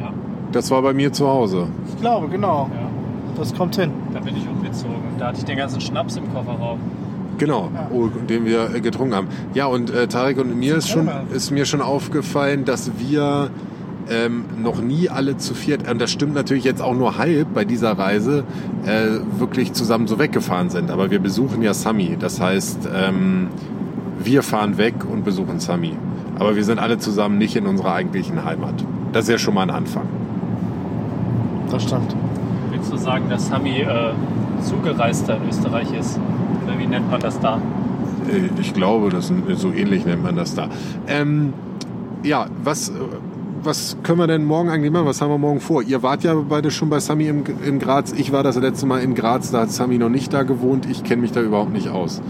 Ja. 0.00 0.10
Das 0.52 0.70
war 0.70 0.80
bei 0.82 0.92
mir 0.94 1.12
zu 1.12 1.26
Hause. 1.26 1.66
Ich 1.88 2.00
glaube, 2.00 2.28
genau. 2.28 2.70
Ja, 2.72 2.88
Das 3.36 3.52
kommt 3.54 3.74
hin. 3.74 3.90
da 4.12 4.20
bin 4.20 4.36
ich 4.36 4.48
umgezogen. 4.48 4.94
Da 5.18 5.26
hatte 5.28 5.38
ich 5.38 5.44
den 5.44 5.56
ganzen 5.56 5.80
Schnaps 5.80 6.14
im 6.16 6.32
Kofferraum. 6.32 6.78
Genau, 7.38 7.68
Ja. 7.74 7.88
oh, 7.92 8.06
den 8.06 8.44
wir 8.44 8.72
äh, 8.72 8.80
getrunken 8.80 9.16
haben. 9.16 9.26
Ja, 9.54 9.66
und 9.66 9.90
äh, 9.90 10.06
Tarek 10.06 10.38
und 10.38 10.56
mir 10.56 10.76
ist, 10.76 10.88
schon, 10.88 11.08
ist 11.32 11.50
mir 11.50 11.64
schon 11.64 11.82
aufgefallen, 11.82 12.64
dass 12.64 12.92
wir 13.00 13.50
ähm, 14.10 14.44
noch 14.62 14.80
nie 14.80 15.08
alle 15.08 15.36
zu 15.36 15.54
viert, 15.54 15.90
und 15.90 16.00
das 16.00 16.10
stimmt 16.10 16.34
natürlich 16.34 16.64
jetzt 16.64 16.82
auch 16.82 16.94
nur 16.94 17.18
halb 17.18 17.54
bei 17.54 17.64
dieser 17.64 17.92
Reise, 17.98 18.44
äh, 18.86 19.40
wirklich 19.40 19.72
zusammen 19.72 20.06
so 20.06 20.18
weggefahren 20.18 20.70
sind. 20.70 20.90
Aber 20.90 21.10
wir 21.10 21.18
besuchen 21.18 21.62
ja 21.62 21.74
Sami. 21.74 22.16
Das 22.18 22.40
heißt, 22.40 22.88
ähm, 22.94 23.48
wir 24.22 24.42
fahren 24.42 24.78
weg 24.78 24.94
und 25.10 25.24
besuchen 25.24 25.60
Sami. 25.60 25.96
Aber 26.38 26.56
wir 26.56 26.64
sind 26.64 26.78
alle 26.78 26.98
zusammen 26.98 27.38
nicht 27.38 27.56
in 27.56 27.66
unserer 27.66 27.94
eigentlichen 27.94 28.44
Heimat. 28.44 28.74
Das 29.12 29.24
ist 29.24 29.30
ja 29.30 29.38
schon 29.38 29.54
mal 29.54 29.62
ein 29.62 29.70
Anfang. 29.70 30.06
Das 31.70 31.82
stimmt. 31.82 32.14
Willst 32.70 32.92
du 32.92 32.96
sagen, 32.96 33.28
dass 33.30 33.48
Sami 33.48 33.80
äh, 33.80 34.12
zugereister 34.62 35.36
in 35.36 35.48
Österreich 35.48 35.88
ist? 35.98 36.18
Oder 36.66 36.78
wie 36.78 36.86
nennt 36.86 37.10
man 37.10 37.20
das 37.20 37.38
da? 37.40 37.60
Äh, 38.28 38.60
Ich 38.60 38.74
glaube, 38.74 39.10
das 39.10 39.32
so 39.56 39.72
ähnlich 39.72 40.04
nennt 40.04 40.22
man 40.22 40.36
das 40.36 40.54
da. 40.54 40.68
Ähm, 41.06 41.52
ja, 42.22 42.46
was, 42.62 42.88
äh, 42.88 42.92
was 43.64 43.96
können 44.02 44.18
wir 44.18 44.26
denn 44.26 44.44
morgen 44.44 44.68
eigentlich 44.68 44.92
machen? 44.92 45.06
Was 45.06 45.20
haben 45.20 45.30
wir 45.30 45.38
morgen 45.38 45.60
vor? 45.60 45.82
Ihr 45.82 46.02
wart 46.02 46.24
ja 46.24 46.34
beide 46.34 46.70
schon 46.70 46.90
bei 46.90 47.00
Sami 47.00 47.26
im, 47.26 47.44
in 47.64 47.78
Graz. 47.78 48.12
Ich 48.12 48.32
war 48.32 48.42
das 48.42 48.56
letzte 48.56 48.86
Mal 48.86 49.00
in 49.00 49.14
Graz, 49.14 49.50
da 49.50 49.62
hat 49.62 49.70
Sami 49.70 49.98
noch 49.98 50.08
nicht 50.08 50.32
da 50.32 50.42
gewohnt. 50.42 50.86
Ich 50.90 51.04
kenne 51.04 51.22
mich 51.22 51.32
da 51.32 51.40
überhaupt 51.40 51.72
nicht 51.72 51.88
aus. 51.88 52.20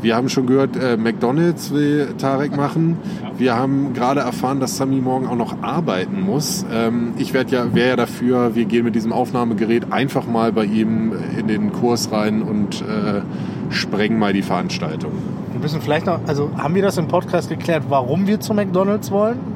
Wir 0.00 0.16
haben 0.16 0.28
schon 0.28 0.46
gehört, 0.46 0.76
äh, 0.76 0.98
McDonalds 0.98 1.72
will 1.72 2.14
Tarek 2.18 2.54
machen. 2.56 2.98
Wir 3.38 3.56
haben 3.56 3.94
gerade 3.94 4.20
erfahren, 4.20 4.60
dass 4.60 4.76
Sami 4.76 5.00
morgen 5.00 5.26
auch 5.26 5.36
noch 5.36 5.62
arbeiten 5.62 6.20
muss. 6.20 6.66
Ähm, 6.70 7.14
ich 7.16 7.32
werd 7.32 7.50
ja, 7.50 7.74
wäre 7.74 7.88
ja 7.90 7.96
dafür, 7.96 8.54
wir 8.54 8.66
gehen 8.66 8.84
mit 8.84 8.94
diesem 8.94 9.12
Aufnahmegerät 9.12 9.92
einfach 9.92 10.26
mal 10.26 10.52
bei 10.52 10.66
ihm 10.66 11.12
in 11.38 11.48
den 11.48 11.72
Kurs 11.72 12.12
rein 12.12 12.42
und 12.42 12.82
äh, 12.82 13.22
sprengen 13.70 14.18
mal 14.18 14.34
die 14.34 14.42
Veranstaltung. 14.42 15.12
Wir 15.52 15.60
müssen 15.60 15.80
vielleicht 15.80 16.06
noch, 16.06 16.20
also 16.26 16.50
haben 16.58 16.74
wir 16.74 16.82
das 16.82 16.98
im 16.98 17.08
Podcast 17.08 17.48
geklärt, 17.48 17.84
warum 17.88 18.26
wir 18.26 18.40
zu 18.40 18.52
McDonalds 18.52 19.10
wollen? 19.10 19.53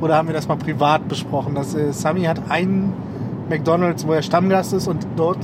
Oder 0.00 0.16
haben 0.16 0.28
wir 0.28 0.34
das 0.34 0.48
mal 0.48 0.56
privat 0.56 1.08
besprochen? 1.08 1.54
Dass 1.54 1.74
äh, 1.74 1.92
Sami 1.92 2.22
hat 2.24 2.40
einen 2.50 2.92
McDonalds, 3.48 4.06
wo 4.06 4.12
er 4.12 4.22
Stammgast 4.22 4.72
ist 4.72 4.88
und 4.88 5.06
dort 5.16 5.38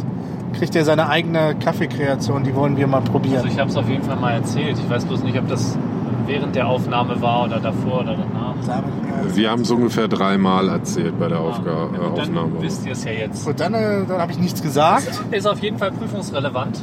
kriegt 0.57 0.75
er 0.77 0.85
seine 0.85 1.09
eigene 1.09 1.55
Kaffeekreation. 1.57 2.43
Die 2.45 2.55
wollen 2.55 2.77
wir 2.77 2.87
mal 2.87 3.03
probieren. 3.03 3.37
Also 3.37 3.49
ich 3.49 3.59
habe 3.59 3.69
es 3.71 3.77
auf 3.77 3.89
jeden 3.89 4.03
Fall 4.03 4.17
mal 4.17 4.33
erzählt. 4.33 4.79
Ich 4.79 4.89
weiß 4.89 5.05
bloß 5.05 5.23
nicht, 5.25 5.39
ob 5.39 5.49
das 5.49 5.77
während 6.27 6.57
der 6.57 6.67
Aufnahme 6.67 7.21
war 7.21 7.45
oder 7.45 7.61
davor 7.61 8.01
oder 8.01 8.17
danach. 8.17 8.55
Wir 9.35 9.51
haben 9.51 9.63
es 9.63 9.71
ungefähr 9.71 10.09
dreimal 10.09 10.69
erzählt 10.69 11.19
bei 11.21 11.29
der 11.29 11.41
Aufga 11.41 11.71
Ja, 11.71 11.85
äh, 11.85 11.89
gut, 12.11 12.21
Aufnahme. 12.21 12.51
Dann 12.55 12.63
wisst 12.63 12.87
ihr 12.87 12.93
es 12.93 13.05
ja 13.05 13.13
jetzt. 13.13 13.45
Gut, 13.45 13.61
dann, 13.61 13.75
äh, 13.75 14.05
dann 14.09 14.19
habe 14.21 14.33
ich 14.33 14.39
nichts 14.39 14.63
gesagt. 14.63 15.09
Ist 15.31 15.47
auf 15.47 15.59
jeden 15.61 15.79
Fall 15.79 15.93
prüfungsrelevant. 15.93 16.83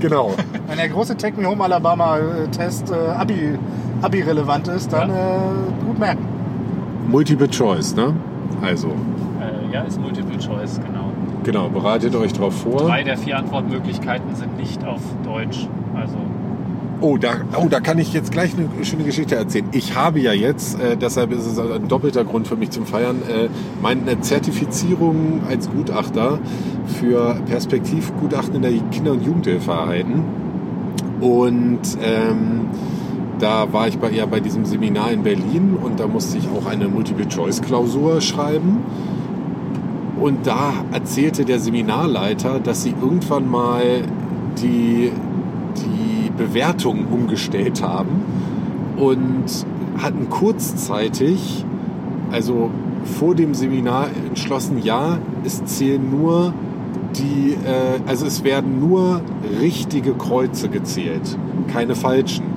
Genau. 0.00 0.32
Wenn 0.66 0.76
der 0.76 0.88
große 0.88 1.16
Take 1.16 1.40
Me 1.40 1.46
Home 1.46 1.62
Alabama 1.62 2.18
Test 2.50 2.90
äh, 2.90 3.10
Abi, 3.12 3.58
Abi 4.02 4.22
relevant 4.22 4.68
ist, 4.68 4.92
dann 4.92 5.08
Ja. 5.10 5.14
äh, 5.16 5.86
gut 5.86 5.98
merken. 5.98 6.26
Multiple 7.08 7.48
Choice, 7.48 7.94
ne? 7.94 8.14
Also, 8.62 8.88
Äh, 8.88 9.72
ja, 9.74 9.82
ist 9.82 10.00
Multiple 10.00 10.38
Choice, 10.38 10.80
genau. 10.84 11.10
genau, 11.42 11.68
bereitet 11.68 12.14
euch 12.14 12.32
drauf 12.32 12.54
vor. 12.62 12.78
Drei 12.82 13.02
der 13.02 13.16
vier 13.16 13.38
Antwortmöglichkeiten 13.38 14.34
sind 14.34 14.56
nicht 14.56 14.84
auf 14.84 15.00
Deutsch. 15.24 15.66
Also 15.94 16.16
Oh 17.04 17.16
da, 17.16 17.30
oh, 17.60 17.66
da 17.68 17.80
kann 17.80 17.98
ich 17.98 18.12
jetzt 18.12 18.30
gleich 18.30 18.52
eine 18.56 18.84
schöne 18.84 19.02
Geschichte 19.02 19.34
erzählen. 19.34 19.64
Ich 19.72 19.96
habe 19.96 20.20
ja 20.20 20.32
jetzt, 20.32 20.80
äh, 20.80 20.96
deshalb 20.96 21.32
ist 21.32 21.46
es 21.46 21.58
ein 21.58 21.88
doppelter 21.88 22.24
Grund 22.24 22.46
für 22.46 22.54
mich 22.54 22.70
zum 22.70 22.86
Feiern, 22.86 23.16
äh, 23.28 23.48
meine 23.82 24.20
Zertifizierung 24.20 25.40
als 25.48 25.68
Gutachter 25.68 26.38
für 27.00 27.34
Perspektivgutachten 27.46 28.54
in 28.54 28.62
der 28.62 28.72
Kinder- 28.92 29.12
und 29.12 29.24
Jugendhilfe 29.26 29.72
erhalten. 29.72 30.22
Und 31.20 31.80
ähm, 32.04 32.66
da 33.38 33.72
war 33.72 33.88
ich 33.88 33.98
bei, 33.98 34.10
ja 34.10 34.26
bei 34.26 34.40
diesem 34.40 34.64
Seminar 34.64 35.10
in 35.12 35.22
Berlin 35.22 35.76
und 35.82 35.98
da 36.00 36.06
musste 36.06 36.38
ich 36.38 36.48
auch 36.48 36.66
eine 36.66 36.88
Multiple-Choice-Klausur 36.88 38.20
schreiben. 38.20 38.78
Und 40.20 40.46
da 40.46 40.72
erzählte 40.92 41.44
der 41.44 41.58
Seminarleiter, 41.58 42.60
dass 42.60 42.84
sie 42.84 42.90
irgendwann 42.90 43.50
mal 43.50 44.02
die, 44.62 45.10
die 45.76 46.30
Bewertung 46.30 47.06
umgestellt 47.10 47.82
haben 47.82 48.22
und 48.96 49.44
hatten 49.98 50.28
kurzzeitig, 50.30 51.64
also 52.30 52.70
vor 53.04 53.34
dem 53.34 53.54
Seminar 53.54 54.08
entschlossen, 54.28 54.78
ja, 54.82 55.18
es 55.44 55.64
zählen 55.64 56.08
nur 56.10 56.52
die, 57.16 57.52
äh, 57.52 58.00
also 58.06 58.26
es 58.26 58.44
werden 58.44 58.80
nur 58.80 59.20
richtige 59.60 60.12
Kreuze 60.12 60.68
gezählt, 60.68 61.36
keine 61.72 61.94
falschen. 61.94 62.51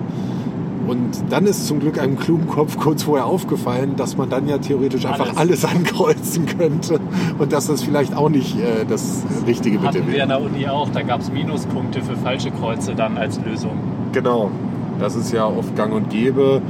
Und 0.88 1.12
dann 1.30 1.46
ist 1.46 1.65
zum 1.68 1.80
Glück 1.80 2.00
einem 2.00 2.18
klugen 2.18 2.48
Kopf 2.48 2.77
kurz 2.77 3.04
vorher 3.04 3.25
aufgefallen, 3.25 3.96
dass 3.96 4.18
man 4.18 4.30
dann 4.30 4.48
ja 4.48 4.60
theoretisch 4.60 5.06
einfach 5.06 5.36
alles 5.36 5.65
ankreuzen 5.65 6.46
könnte 6.46 7.00
und 7.39 7.51
dass 7.51 7.68
das 7.68 7.84
vielleicht 7.84 8.15
auch 8.15 8.30
nicht 8.30 8.58
äh, 8.60 8.86
das 8.88 9.24
Richtige 9.48 9.80
mit 9.80 9.88
hatten 9.88 10.06
dem 10.06 10.12
wir 10.12 10.24
an 10.24 10.30
der 10.30 10.42
Uni 10.42 10.68
auch. 10.68 10.89
Da 10.89 11.01
gab 11.01 11.22
es 11.22 11.32
Minuspunkte 11.32 12.01
für 12.01 12.15
falsche 12.15 12.51
Kreuze 12.51 12.94
dann 12.94 13.18
als 13.18 13.39
Lösung. 13.44 13.72
Genau, 14.12 14.51
das 15.00 15.15
ist 15.15 15.32
ja 15.32 15.46
oft 15.46 15.75
gang 15.75 15.94
und 15.94 16.10
gäbe. 16.10 16.62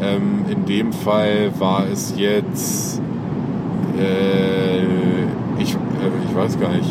Ähm, 0.00 0.44
in 0.48 0.64
dem 0.66 0.92
Fall 0.92 1.50
war 1.58 1.84
es 1.90 2.14
jetzt, 2.16 3.00
äh, 3.98 4.82
ich, 5.58 5.74
äh, 5.74 5.76
ich 6.28 6.36
weiß 6.36 6.60
gar 6.60 6.70
nicht, 6.70 6.88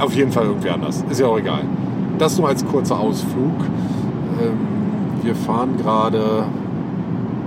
auf 0.00 0.14
jeden 0.14 0.32
Fall 0.32 0.46
irgendwie 0.46 0.70
anders. 0.70 1.04
Ist 1.10 1.20
ja 1.20 1.26
auch 1.26 1.38
egal. 1.38 1.62
Das 2.18 2.38
nur 2.38 2.48
als 2.48 2.64
kurzer 2.64 2.98
Ausflug. 2.98 3.52
Ähm, 4.40 4.81
wir 5.24 5.34
fahren 5.34 5.76
gerade 5.76 6.44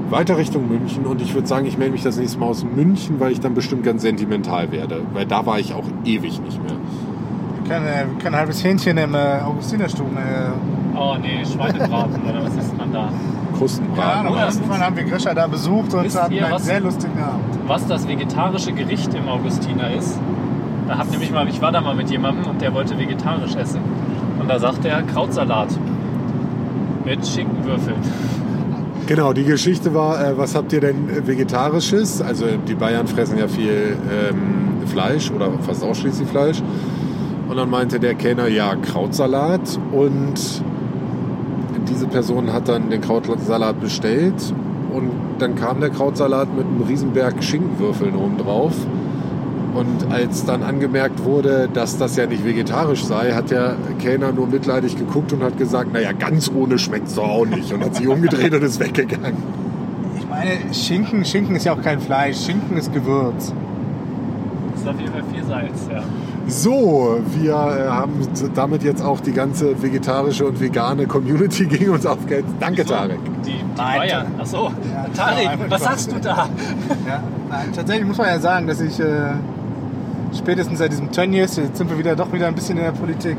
weiter 0.10 0.38
Richtung 0.38 0.67
München 0.67 1.05
und 1.05 1.22
ich 1.22 1.34
würde 1.34 1.48
sagen, 1.48 1.65
ich 1.65 1.77
melde 1.77 1.94
mich 1.94 2.03
das 2.03 2.17
nächste 2.17 2.39
Mal 2.39 2.48
aus 2.48 2.63
München, 2.63 3.20
weil 3.20 3.32
ich 3.32 3.39
dann 3.39 3.53
bestimmt 3.55 3.84
ganz 3.84 4.03
sentimental 4.03 4.72
werde. 4.72 5.01
Weil 5.13 5.25
da 5.25 5.46
war 5.46 5.60
ich 5.60 5.74
auch 5.74 5.84
ewig 6.03 6.39
nicht 6.41 6.62
mehr. 6.63 6.74
Wir 7.63 7.70
können, 7.70 7.88
äh, 7.88 8.05
wir 8.12 8.17
können 8.22 8.36
ein 8.36 8.39
halbes 8.41 8.63
Hähnchen 8.63 8.98
im 8.98 9.15
äh, 9.15 9.39
Augustinerstuben. 9.46 10.15
Äh, 10.17 10.50
Oh 10.98 11.15
nee, 11.22 11.44
Schweinebraten 11.46 12.22
oder 12.24 12.46
was 12.46 12.55
ist 12.55 12.77
man 12.77 12.94
da? 12.94 13.10
Krustenbraten. 13.58 14.29
Oder? 14.32 14.48
auf 14.48 14.53
jeden 14.53 14.65
Fall 14.70 14.79
haben 14.79 14.96
wir 14.96 15.03
Grisha 15.03 15.34
da 15.34 15.46
besucht 15.48 15.94
und 15.94 16.05
Wisst 16.05 16.22
hatten 16.22 16.34
ihr, 16.34 16.46
einen 16.46 16.53
was- 16.55 16.65
sehr 16.65 16.79
lustigen 16.79 17.20
Abend. 17.20 17.44
Was 17.67 17.86
das 17.88 18.08
vegetarische 18.08 18.72
Gericht 18.72 19.13
im 19.13 19.27
Augustiner 19.27 19.91
ist? 19.91 20.17
Da 20.88 20.98
hat 21.00 21.12
nämlich 21.12 21.32
mal, 21.34 21.46
ich 21.50 21.62
war 21.62 21.74
da 21.74 21.82
mal 21.82 21.96
mit 21.96 22.10
jemandem 22.10 22.46
und 22.50 22.62
der 22.62 22.74
wollte 22.74 22.98
vegetarisch 22.98 23.55
essen. 23.55 23.82
Und 24.39 24.50
da 24.50 24.58
sagte 24.60 24.88
er 24.88 25.01
Krautsalat 25.01 25.70
mit 27.05 27.25
Schinkenwürfeln. 27.25 27.97
Genau, 29.07 29.33
die 29.33 29.43
Geschichte 29.43 29.93
war, 29.93 30.19
äh, 30.19 30.38
was 30.38 30.55
habt 30.55 30.74
ihr 30.74 30.81
denn 30.81 31.09
äh, 31.09 31.27
Vegetarisches? 31.27 32.21
Also 32.21 32.45
die 32.67 32.74
Bayern 32.74 33.07
fressen 33.07 33.38
ja 33.38 33.47
viel 33.47 33.95
ähm, 34.12 34.88
Fleisch 34.88 35.29
oder 35.29 35.51
fast 35.59 35.83
ausschließlich 35.83 36.27
Fleisch. 36.27 36.63
Und 37.47 37.57
dann 37.57 37.69
meinte 37.69 38.00
der 38.00 38.15
Kellner, 38.15 38.47
ja, 38.47 38.75
Krautsalat. 38.75 39.79
Und 39.91 40.63
diese 41.88 42.07
Person 42.07 42.51
hat 42.51 42.67
dann 42.67 42.89
den 42.89 43.01
Krautsalat 43.01 43.79
bestellt. 43.79 44.53
Und 44.91 45.12
dann 45.38 45.53
kam 45.55 45.81
der 45.81 45.91
Krautsalat 45.91 46.55
mit 46.55 46.65
einem 46.65 46.81
Riesenberg 46.81 47.43
Schinkenwürfeln 47.43 48.15
oben 48.15 48.38
drauf. 48.39 48.74
Und 49.75 50.10
als 50.10 50.46
dann 50.46 50.63
angemerkt 50.63 51.24
wurde, 51.25 51.67
dass 51.72 51.98
das 51.98 52.15
ja 52.15 52.25
nicht 52.25 52.46
vegetarisch 52.46 53.03
sei, 53.03 53.34
hat 53.34 53.51
der 53.51 53.75
Kellner 54.00 54.32
nur 54.32 54.48
mitleidig 54.48 54.98
geguckt 54.98 55.34
und 55.34 55.44
hat 55.44 55.58
gesagt, 55.58 55.91
naja, 55.91 56.13
ganz 56.13 56.50
ohne 56.50 56.79
schmeckt 56.79 57.10
es 57.10 57.15
doch 57.15 57.27
auch 57.27 57.46
nicht. 57.46 57.74
Und 57.74 57.84
hat 57.84 57.96
sich 57.96 58.08
umgedreht 58.08 58.53
und 58.53 58.63
ist 58.63 58.79
weggegangen. 58.79 59.36
Ich 60.17 60.29
meine, 60.29 60.74
Schinken, 60.74 61.25
Schinken 61.25 61.55
ist 61.58 61.65
ja 61.65 61.74
auch 61.74 61.82
kein 61.82 62.00
Fleisch. 62.00 62.38
Schinken 62.46 62.77
ist 62.77 62.94
Gewürz. 62.94 63.53
Das 64.72 64.82
ist 64.82 64.88
auf 64.88 65.00
jeden 65.00 65.12
Fall 65.12 65.24
viel 65.34 65.44
Salz, 65.44 65.88
ja. 65.91 66.03
So, 66.48 67.22
wir 67.34 67.53
äh, 67.53 67.89
haben 67.89 68.13
damit 68.53 68.84
jetzt 68.84 69.01
auch 69.01 69.20
die 69.20 69.32
ganze 69.32 69.82
vegetarische 69.82 70.46
und 70.46 70.62
vegane 70.62 71.08
Community 71.08 71.65
gegen 71.70 71.89
uns 71.89 72.05
aufgehetzt. 72.05 72.53
Danke, 72.60 72.86
Tarek. 72.86 73.17
Die, 73.44 73.51
die 73.51 73.63
Bayern. 73.75 74.27
Achso, 74.39 74.72
Ja, 74.94 75.08
Tarek, 75.13 75.50
was 75.70 75.84
sagst 75.84 76.12
du 76.12 76.20
da? 76.20 76.48
Ja, 77.08 77.24
nein, 77.50 77.70
tatsächlich 77.75 78.05
muss 78.05 78.17
man 78.17 78.27
ja 78.27 78.39
sagen, 78.39 78.67
dass 78.67 78.79
ich 78.79 79.00
äh, 79.00 79.34
spätestens 80.38 80.80
seit 80.80 80.92
diesem 80.92 81.12
Tönnies, 81.12 81.56
jetzt 81.58 81.77
sind 81.77 81.89
wir 81.89 81.98
wieder 81.98 82.15
doch 82.15 82.32
wieder 82.32 82.48
ein 82.48 82.56
bisschen 82.56 82.77
in 82.77 82.84
der 82.84 82.92
Politik, 82.92 83.38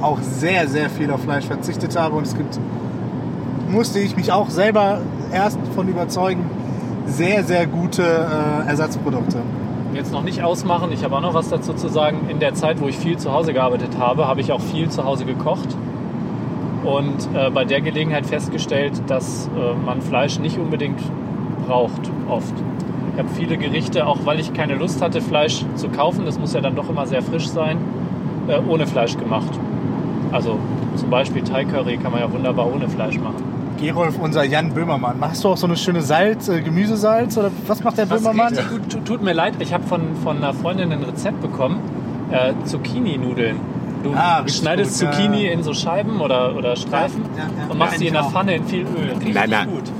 auch 0.00 0.18
sehr, 0.20 0.68
sehr 0.68 0.90
viel 0.90 1.10
auf 1.10 1.22
Fleisch 1.22 1.46
verzichtet 1.46 1.98
habe. 1.98 2.16
Und 2.16 2.26
es 2.26 2.36
gibt, 2.36 2.58
musste 3.68 3.98
ich 3.98 4.16
mich 4.16 4.32
auch 4.32 4.50
selber 4.50 5.00
erst 5.32 5.58
von 5.74 5.88
überzeugen, 5.88 6.44
sehr, 7.06 7.42
sehr 7.44 7.66
gute 7.66 8.02
äh, 8.02 8.68
Ersatzprodukte. 8.68 9.38
Jetzt 9.94 10.12
noch 10.12 10.22
nicht 10.22 10.42
ausmachen, 10.42 10.92
ich 10.92 11.02
habe 11.02 11.16
auch 11.16 11.22
noch 11.22 11.34
was 11.34 11.48
dazu 11.48 11.72
zu 11.72 11.88
sagen. 11.88 12.28
In 12.28 12.38
der 12.38 12.54
Zeit, 12.54 12.80
wo 12.80 12.88
ich 12.88 12.98
viel 12.98 13.16
zu 13.16 13.32
Hause 13.32 13.52
gearbeitet 13.52 13.98
habe, 13.98 14.28
habe 14.28 14.40
ich 14.40 14.52
auch 14.52 14.60
viel 14.60 14.90
zu 14.90 15.04
Hause 15.04 15.24
gekocht. 15.24 15.68
Und 16.84 17.28
äh, 17.34 17.50
bei 17.50 17.64
der 17.64 17.80
Gelegenheit 17.80 18.26
festgestellt, 18.26 19.02
dass 19.08 19.48
äh, 19.56 19.74
man 19.84 20.00
Fleisch 20.00 20.38
nicht 20.38 20.58
unbedingt 20.58 21.00
braucht, 21.66 22.10
oft. 22.28 22.54
Ich 23.18 23.24
habe 23.24 23.34
viele 23.34 23.56
Gerichte, 23.58 24.06
auch 24.06 24.18
weil 24.26 24.38
ich 24.38 24.52
keine 24.54 24.76
Lust 24.76 25.02
hatte, 25.02 25.20
Fleisch 25.20 25.64
zu 25.74 25.88
kaufen, 25.88 26.24
das 26.24 26.38
muss 26.38 26.54
ja 26.54 26.60
dann 26.60 26.76
doch 26.76 26.88
immer 26.88 27.04
sehr 27.04 27.20
frisch 27.20 27.48
sein, 27.48 27.76
äh, 28.46 28.60
ohne 28.68 28.86
Fleisch 28.86 29.16
gemacht. 29.18 29.50
Also 30.30 30.56
zum 30.94 31.10
Beispiel 31.10 31.42
Thai 31.42 31.64
Curry 31.64 31.96
kann 31.96 32.12
man 32.12 32.20
ja 32.20 32.30
wunderbar 32.32 32.72
ohne 32.72 32.88
Fleisch 32.88 33.18
machen. 33.18 33.42
Gerolf, 33.80 34.16
unser 34.22 34.44
Jan 34.44 34.72
Böhmermann. 34.72 35.18
Machst 35.18 35.42
du 35.42 35.48
auch 35.48 35.56
so 35.56 35.66
eine 35.66 35.76
schöne 35.76 36.00
Salz, 36.00 36.46
äh, 36.48 36.60
Gemüsesalz 36.60 37.36
oder 37.36 37.50
was 37.66 37.82
macht 37.82 37.98
der 37.98 38.08
Was 38.08 38.20
Böhmermann? 38.22 38.54
richtig 38.54 38.70
gut, 38.70 38.88
tu- 38.88 39.00
tut 39.00 39.24
mir 39.24 39.32
leid, 39.32 39.54
ich 39.58 39.74
habe 39.74 39.82
von, 39.88 40.00
von 40.22 40.36
einer 40.36 40.54
Freundin 40.54 40.92
ein 40.92 41.02
Rezept 41.02 41.40
bekommen, 41.40 41.80
äh, 42.30 42.52
Zucchini-Nudeln. 42.66 43.56
Du 44.04 44.12
Ah, 44.14 44.44
schneidest 44.46 45.00
gut, 45.00 45.08
ja. 45.08 45.10
Zucchini 45.12 45.46
in 45.48 45.64
so 45.64 45.74
Scheiben 45.74 46.20
oder, 46.20 46.54
oder 46.56 46.76
Streifen 46.76 47.22
Ja, 47.36 47.42
ja, 47.42 47.48
ja. 47.64 47.68
und 47.72 47.78
machst 47.78 47.94
Ja, 47.94 47.98
die 47.98 48.06
in 48.06 48.12
der. 48.12 48.22
Pfanne 48.22 48.54
in 48.54 48.64
viel 48.64 48.82
Öl. 48.82 49.10
Richtig 49.16 49.34
Nein, 49.34 49.50
nein. 49.50 49.68
gut. 49.70 49.90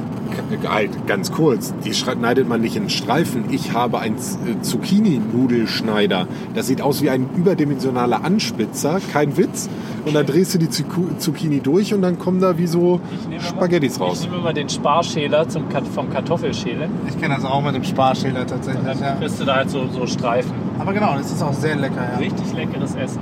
Halt, 0.69 1.07
ganz 1.07 1.33
kurz, 1.33 1.75
die 1.85 1.93
schneidet 1.95 2.49
man 2.49 2.61
nicht 2.61 2.77
in 2.77 2.89
Streifen. 2.91 3.45
Ich 3.51 3.73
habe 3.73 3.99
einen 3.99 4.17
äh, 4.17 4.61
Zucchini-Nudelschneider. 4.63 6.27
Das 6.55 6.67
sieht 6.67 6.81
aus 6.83 7.03
wie 7.03 7.11
ein 7.11 7.29
überdimensionaler 7.37 8.25
Anspitzer, 8.25 9.01
kein 9.13 9.37
Witz. 9.37 9.69
Und 10.05 10.15
dann 10.15 10.27
drehst 10.27 10.55
du 10.55 10.59
die 10.59 10.69
Zuc- 10.69 11.19
Zucchini 11.19 11.61
durch 11.61 11.93
und 11.93 12.03
dann 12.03 12.19
kommen 12.19 12.41
da 12.41 12.57
wie 12.59 12.67
so 12.67 13.01
Ich 13.21 13.29
nehme 13.29 13.43
Spaghettis 13.43 13.97
immer, 13.97 14.07
raus. 14.07 14.21
Ich 14.21 14.27
nehme 14.27 14.41
immer 14.41 14.53
den 14.53 14.69
Sparschäler 14.69 15.49
zum, 15.49 15.69
Kat- 15.69 15.87
vom 15.87 16.11
Kartoffelschälen. 16.11 16.91
Ich 17.09 17.21
kenne 17.21 17.35
das 17.35 17.45
auch 17.45 17.63
mit 17.63 17.75
dem 17.75 17.85
Sparschäler 17.85 18.47
tatsächlich. 18.47 18.85
Dann 18.85 19.01
Ja. 19.01 19.13
kriegst 19.17 19.41
du 19.41 19.45
da 19.45 19.57
halt 19.57 19.71
so, 19.71 19.87
so 19.89 20.07
Streifen. 20.07 20.53
Aber 20.79 20.93
genau, 20.93 21.15
das 21.17 21.31
ist 21.33 21.43
auch 21.43 21.53
sehr 21.53 21.77
lecker. 21.77 21.97
Ja. 22.13 22.19
Richtig 22.19 22.53
leckeres 22.55 22.95
Essen. 22.95 23.21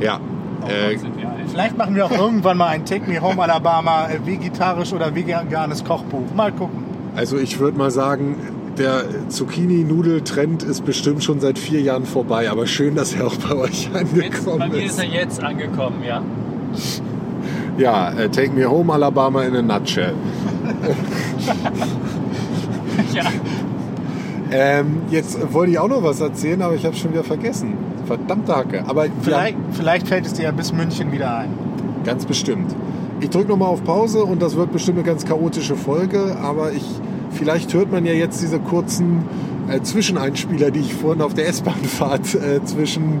Ja. 0.00 0.18
Äh. 0.68 0.98
Vielleicht 1.50 1.76
machen 1.76 1.94
wir 1.94 2.06
auch 2.06 2.10
irgendwann 2.10 2.56
mal 2.56 2.68
ein 2.68 2.84
Take 2.84 3.10
Me 3.10 3.20
Home 3.20 3.42
Alabama 3.42 4.08
äh, 4.08 4.24
vegetarisch 4.26 4.92
oder 4.92 5.14
veganes 5.14 5.84
Kochbuch. 5.84 6.32
Mal 6.34 6.52
gucken. 6.52 6.84
also 7.16 7.38
ich 7.38 7.58
würde 7.58 7.78
mal 7.78 7.90
sagen, 7.90 8.36
der 8.78 9.04
Zucchini-Nudel-Trend 9.28 10.62
ist 10.62 10.84
bestimmt 10.84 11.22
schon 11.22 11.40
seit 11.40 11.58
vier 11.58 11.80
Jahren 11.80 12.06
vorbei. 12.06 12.50
Aber 12.50 12.66
schön, 12.66 12.94
dass 12.94 13.14
er 13.14 13.26
auch 13.26 13.36
bei 13.36 13.54
euch 13.54 13.90
Jetzt, 13.92 13.92
bei 13.92 14.00
angekommen 14.00 14.70
mir 14.70 14.78
ist 14.78 14.92
ist. 14.92 14.98
er 14.98 15.04
jetzt 15.06 15.42
angekommen, 15.42 16.02
ja. 16.06 16.22
Ja, 17.78 18.10
äh, 18.10 18.28
Take 18.28 18.52
Me 18.52 18.68
Home 18.68 18.92
Alabama 18.92 19.42
in 19.42 19.56
a 19.56 19.62
nutshell. 19.62 20.14
ja. 23.14 23.22
Ähm, 24.50 25.02
jetzt 25.10 25.52
wollte 25.52 25.72
ich 25.72 25.78
auch 25.78 25.88
noch 25.88 26.02
was 26.02 26.20
erzählen, 26.20 26.60
aber 26.62 26.74
ich 26.74 26.84
habe 26.84 26.94
schon 26.94 27.12
wieder 27.12 27.24
vergessen. 27.24 27.74
Verdammte 28.06 28.54
Hacke. 28.54 28.84
Aber 28.86 29.06
Vielleicht, 29.22 29.56
vielleicht 29.72 30.08
fällt 30.08 30.26
es 30.26 30.34
dir 30.34 30.44
ja 30.44 30.50
bis 30.50 30.72
München 30.72 31.12
wieder 31.12 31.38
ein. 31.38 31.50
Ja, 31.50 32.12
ganz 32.12 32.26
bestimmt. 32.26 32.74
Ich 33.20 33.30
drücke 33.30 33.48
nochmal 33.48 33.68
auf 33.68 33.84
Pause 33.84 34.24
und 34.24 34.42
das 34.42 34.56
wird 34.56 34.72
bestimmt 34.72 34.98
eine 34.98 35.06
ganz 35.06 35.24
chaotische 35.24 35.76
Folge, 35.76 36.36
aber 36.42 36.72
ich, 36.72 36.84
vielleicht 37.30 37.72
hört 37.72 37.90
man 37.90 38.04
ja 38.04 38.12
jetzt 38.12 38.42
diese 38.42 38.58
kurzen 38.58 39.24
äh, 39.68 39.80
Zwischeneinspieler, 39.80 40.70
die 40.70 40.80
ich 40.80 40.94
vorhin 40.94 41.22
auf 41.22 41.34
der 41.34 41.48
S-Bahn-Fahrt 41.48 42.34
äh, 42.34 42.64
zwischen 42.64 43.20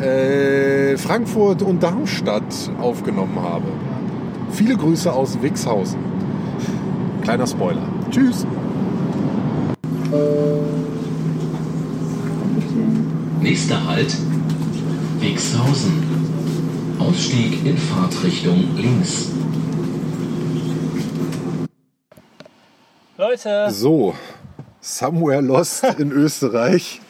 äh, 0.00 0.96
Frankfurt 0.96 1.62
und 1.62 1.82
Darmstadt 1.82 2.42
aufgenommen 2.80 3.38
habe. 3.42 3.64
Viele 4.50 4.76
Grüße 4.76 5.12
aus 5.12 5.38
Wixhausen. 5.42 5.98
Kleiner 7.22 7.46
Spoiler. 7.46 7.88
Tschüss. 8.10 8.46
Nächster 13.44 13.86
Halt, 13.86 14.16
Wixhausen. 15.20 16.02
Ausstieg 16.98 17.66
in 17.66 17.76
Fahrtrichtung 17.76 18.74
links. 18.74 19.28
Leute, 23.18 23.70
So, 23.70 24.14
Somewhere 24.80 25.42
Lost 25.42 25.84
in 25.98 26.10
Österreich. 26.10 27.02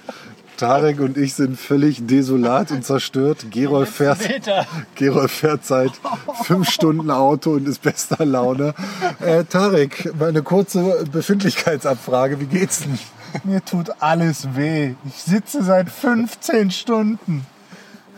Tarek 0.56 0.98
und 0.98 1.16
ich 1.16 1.34
sind 1.34 1.56
völlig 1.56 2.04
desolat 2.04 2.72
und 2.72 2.84
zerstört. 2.84 3.46
Gerolf 3.52 3.90
fährt. 3.90 4.18
Gerolf 4.96 5.30
fährt 5.30 5.64
seit 5.64 5.92
fünf 6.42 6.68
Stunden 6.68 7.12
Auto 7.12 7.52
und 7.52 7.68
ist 7.68 7.80
bester 7.80 8.24
Laune. 8.24 8.74
Äh, 9.20 9.44
Tarek, 9.44 10.12
mal 10.18 10.30
eine 10.30 10.42
kurze 10.42 11.04
Befindlichkeitsabfrage. 11.12 12.40
Wie 12.40 12.46
geht's 12.46 12.80
denn? 12.80 12.98
Mir 13.42 13.64
tut 13.64 13.90
alles 14.00 14.54
weh. 14.54 14.94
Ich 15.06 15.22
sitze 15.22 15.62
seit 15.62 15.90
15 15.90 16.70
Stunden. 16.70 17.46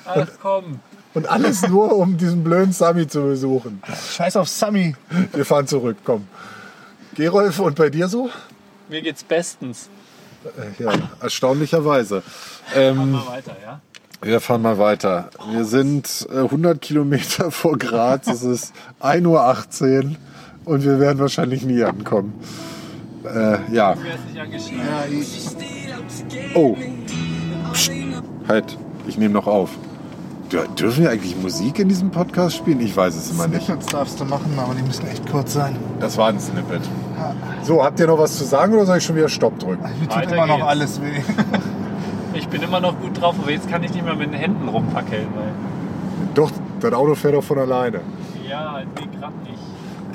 Ach 0.04 0.28
komm. 0.40 0.80
Und 1.14 1.26
alles 1.28 1.66
nur, 1.66 1.96
um 1.96 2.18
diesen 2.18 2.44
blöden 2.44 2.72
Sami 2.72 3.08
zu 3.08 3.22
besuchen. 3.22 3.82
Scheiß 4.12 4.36
auf 4.36 4.48
Sammy. 4.48 4.94
Wir 5.32 5.46
fahren 5.46 5.66
zurück, 5.66 5.96
komm. 6.04 6.28
Gerolf, 7.14 7.58
und 7.60 7.76
bei 7.76 7.88
dir 7.88 8.08
so? 8.08 8.28
Mir 8.90 9.00
geht's 9.00 9.24
bestens. 9.24 9.88
Äh, 10.44 10.82
Ja, 10.82 10.92
erstaunlicherweise. 11.22 12.22
Ähm, 12.74 13.12
Mal 13.12 13.26
weiter, 13.28 13.56
ja? 13.64 13.80
Wir 14.22 14.40
fahren 14.40 14.62
mal 14.62 14.78
weiter. 14.78 15.30
Wir 15.50 15.64
sind 15.64 16.26
äh, 16.30 16.38
100 16.38 16.80
Kilometer 16.80 17.50
vor 17.50 17.78
Graz. 17.78 18.26
Es 18.26 18.42
ist 18.42 18.74
1.18 19.00 19.24
Uhr 20.04 20.16
und 20.66 20.84
wir 20.84 21.00
werden 21.00 21.18
wahrscheinlich 21.18 21.62
nie 21.64 21.82
ankommen. 21.82 22.34
Äh, 23.26 23.58
ja. 23.74 23.94
Oh. 26.54 26.76
Psst. 27.72 27.92
Halt, 28.48 28.78
ich 29.06 29.18
nehme 29.18 29.34
noch 29.34 29.46
auf. 29.46 29.70
Dür- 30.50 30.72
Dürfen 30.76 31.02
wir 31.04 31.10
eigentlich 31.10 31.36
Musik 31.36 31.78
in 31.80 31.88
diesem 31.88 32.10
Podcast 32.10 32.56
spielen? 32.56 32.80
Ich 32.80 32.96
weiß 32.96 33.16
es 33.16 33.30
immer 33.32 33.48
nicht. 33.48 33.64
Snippets 33.64 33.86
darfst 33.86 34.20
du 34.20 34.24
machen, 34.24 34.56
aber 34.58 34.74
die 34.74 34.82
müssen 34.82 35.06
echt 35.08 35.28
kurz 35.30 35.54
sein. 35.54 35.76
Das 35.98 36.16
war 36.16 36.28
ein 36.28 36.38
Snippet. 36.38 36.82
So, 37.62 37.82
habt 37.82 37.98
ihr 37.98 38.06
noch 38.06 38.18
was 38.18 38.38
zu 38.38 38.44
sagen 38.44 38.74
oder 38.74 38.86
soll 38.86 38.98
ich 38.98 39.04
schon 39.04 39.16
wieder 39.16 39.28
Stopp 39.28 39.58
drücken? 39.58 39.82
Mir 39.82 40.06
tut 40.08 40.16
Weiter 40.16 40.34
immer 40.36 40.46
noch 40.46 40.56
geht's. 40.58 40.68
alles 40.68 41.00
weh. 41.02 41.06
Ich 42.34 42.48
bin 42.48 42.60
immer 42.60 42.80
noch 42.80 43.00
gut 43.00 43.18
drauf, 43.18 43.34
aber 43.40 43.50
jetzt 43.50 43.66
kann 43.70 43.82
ich 43.82 43.94
nicht 43.94 44.04
mehr 44.04 44.14
mit 44.14 44.26
den 44.26 44.34
Händen 44.34 44.68
rumpackeln, 44.68 45.26
weil. 45.34 45.48
Doch, 46.34 46.50
das 46.80 46.92
Auto 46.92 47.14
fährt 47.14 47.32
doch 47.32 47.42
von 47.42 47.58
alleine. 47.58 48.00
Ja, 48.46 48.72
halt 48.72 48.88
nee, 48.94 49.08
grad 49.18 49.32
nicht. 49.42 49.55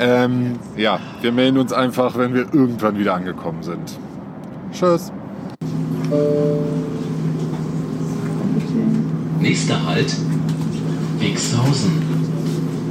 Ähm, 0.04 0.58
ja, 0.78 1.00
wir 1.22 1.32
melden 1.32 1.60
uns 1.60 1.72
einfach, 1.72 2.18
wenn 2.18 2.34
wir 2.34 2.52
irgendwann 2.52 2.98
wieder 2.98 3.14
angekommen 3.14 3.62
sind. 3.62 4.00
Tschüss. 4.74 5.12
Nächster 9.40 9.86
Halt, 9.86 10.16
Wixhausen. 11.20 12.02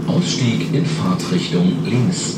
Ausstieg 0.06 0.72
in 0.72 0.86
Fahrtrichtung 0.86 1.84
links. 1.84 2.36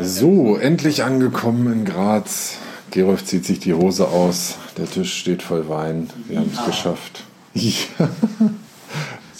So, 0.00 0.56
endlich 0.56 1.02
angekommen 1.02 1.72
in 1.72 1.84
Graz. 1.86 2.58
Gerolf 2.90 3.24
zieht 3.24 3.46
sich 3.46 3.60
die 3.60 3.72
Hose 3.72 4.08
aus. 4.08 4.58
Der 4.76 4.84
Tisch 4.84 5.14
steht 5.14 5.42
voll 5.42 5.70
Wein. 5.70 6.10
Wir 6.28 6.40
haben 6.40 6.50
es 6.52 6.64
geschafft. 6.66 7.24
Ja. 7.52 8.08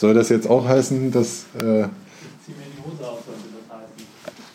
Soll 0.01 0.15
das 0.15 0.29
jetzt 0.29 0.49
auch 0.49 0.67
heißen, 0.67 1.11
dass 1.11 1.45
äh, 1.53 1.59
Zieh 1.59 1.63
mir 1.63 1.85
die 2.75 2.83
Hose 2.83 3.07
aus, 3.07 3.19
sollte 3.23 3.49
das 3.53 3.77
heißen. 3.77 4.07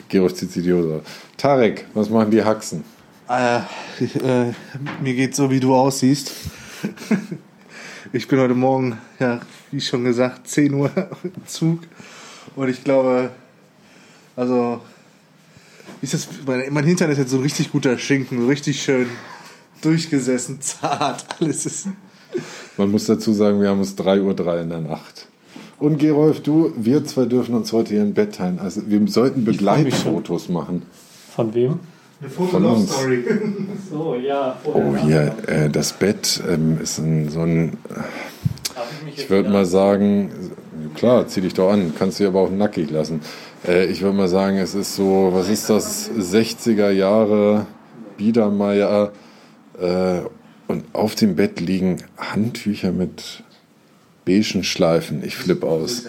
Gerolf 0.09 0.35
zieht 0.35 0.51
sich 0.51 0.65
die 0.65 0.73
Hose 0.73 0.97
aus? 0.97 1.03
Tarek, 1.37 1.87
was 1.95 2.11
machen 2.11 2.33
die 2.33 2.43
Haxen? 2.43 2.83
Äh, 3.29 3.59
äh, 3.59 4.53
mir 5.01 5.15
geht 5.15 5.37
so, 5.37 5.49
wie 5.49 5.61
du 5.61 5.73
aussiehst. 5.73 6.33
Ich 8.13 8.27
bin 8.27 8.41
heute 8.41 8.55
Morgen, 8.55 8.99
ja, 9.21 9.41
wie 9.71 9.81
schon 9.81 10.03
gesagt, 10.03 10.49
10 10.49 10.75
Uhr 10.75 10.91
im 11.23 11.47
Zug. 11.47 11.79
Und 12.57 12.69
ich 12.69 12.83
glaube, 12.83 13.31
also, 14.35 14.81
ist 16.03 16.15
das, 16.15 16.27
mein, 16.45 16.73
mein 16.73 16.85
Hintern 16.85 17.13
ist 17.13 17.19
jetzt 17.19 17.31
so 17.31 17.37
ein 17.37 17.45
richtig 17.45 17.71
guter 17.71 17.97
Schinken, 17.99 18.41
so 18.41 18.49
richtig 18.49 18.83
schön 18.83 19.09
durchgesessen, 19.81 20.61
zart. 20.61 21.25
Alles 21.41 21.67
ist. 21.67 21.87
Man 22.77 22.91
muss 22.91 23.07
dazu 23.07 23.33
sagen, 23.33 23.61
wir 23.61 23.69
haben 23.69 23.81
es 23.81 23.97
3.03 23.97 24.23
Uhr 24.23 24.61
in 24.61 24.71
der 24.71 24.81
Nacht. 24.81 25.29
Und 25.79 25.99
Gerolf, 25.99 26.41
du, 26.41 26.73
wir 26.77 27.05
zwei 27.05 27.27
dürfen 27.27 27.55
uns 27.55 27.73
heute 27.73 27.95
hier 27.95 28.03
im 28.03 28.15
Bett 28.15 28.37
teilen. 28.37 28.59
Also 28.59 28.83
wir 28.87 29.07
sollten 29.09 29.45
Begleitfotos 29.45 30.49
machen. 30.49 30.83
Von 31.35 31.53
wem? 31.55 31.81
Eine 32.21 32.31
Von 32.31 32.65
uns. 32.65 32.93
Foto-Love-Story. 32.93 33.25
So, 33.91 34.15
ja. 34.15 34.57
Oh, 34.65 34.97
hier, 34.97 35.35
äh, 35.47 35.69
das 35.69 35.93
Bett 35.93 36.43
ähm, 36.49 36.79
ist 36.83 36.99
ein, 36.99 37.29
so 37.29 37.41
ein, 37.41 37.77
Ich, 39.07 39.19
ich 39.19 39.31
würde 39.31 39.51
mal 39.51 39.67
sagen, 39.67 40.31
klar, 40.95 41.27
zieh 41.29 41.43
dich 41.43 41.53
doch 41.53 41.71
an, 41.71 41.93
kannst 41.99 42.19
dich 42.19 42.27
aber 42.27 42.41
auch 42.41 42.51
nackig 42.51 42.91
lassen. 42.91 43.21
Äh, 43.67 43.87
ich 43.87 44.01
würde 44.01 44.17
mal 44.17 44.29
sagen, 44.29 44.57
es 44.57 44.75
ist 44.75 44.97
so, 44.97 45.29
was 45.33 45.51
ist 45.51 45.69
das, 45.69 46.11
60er 46.11 46.91
Jahre, 46.91 47.67
Biedermeier, 48.17 49.13
äh, 49.79 50.21
und 50.69 50.85
auf 50.95 51.15
dem 51.15 51.37
Bett 51.37 51.61
liegen 51.61 52.03
Handtücher 52.17 52.93
mit 52.93 53.45
beigen 54.27 54.65
Schleifen. 54.65 55.25
Ich 55.25 55.37
flipp 55.37 55.65
aus. 55.65 56.05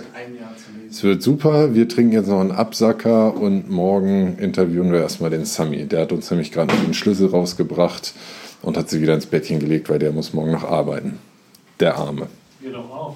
Es 0.90 1.04
wird 1.04 1.22
super. 1.22 1.74
Wir 1.74 1.88
trinken 1.88 2.14
jetzt 2.14 2.28
noch 2.28 2.42
einen 2.42 2.52
Absacker 2.52 3.36
und 3.36 3.70
morgen 3.70 4.38
interviewen 4.40 4.92
wir 4.92 5.02
erstmal 5.02 5.30
den 5.30 5.46
Sami. 5.46 5.86
Der 5.86 6.02
hat 6.02 6.12
uns 6.12 6.30
nämlich 6.32 6.52
gerade 6.52 6.74
noch 6.74 6.84
den 6.84 6.94
Schlüssel 6.94 7.28
rausgebracht 7.28 8.14
und 8.64 8.76
hat 8.76 8.90
sich 8.90 9.02
wieder 9.02 9.14
ins 9.14 9.28
Bettchen 9.28 9.60
gelegt, 9.60 9.90
weil 9.90 10.00
der 10.00 10.12
muss 10.12 10.34
morgen 10.34 10.52
noch 10.52 10.64
arbeiten. 10.64 11.20
Der 11.80 11.96
Arme. 11.96 12.28
Wir 12.60 12.72
doch 12.72 12.90
auch. 12.90 13.16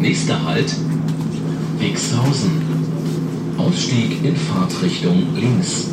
Nächster 0.00 0.44
Halt, 0.46 0.74
Wixhausen. 1.78 2.62
Ausstieg 3.58 4.24
in 4.24 4.36
Fahrtrichtung 4.36 5.34
links. 5.34 5.88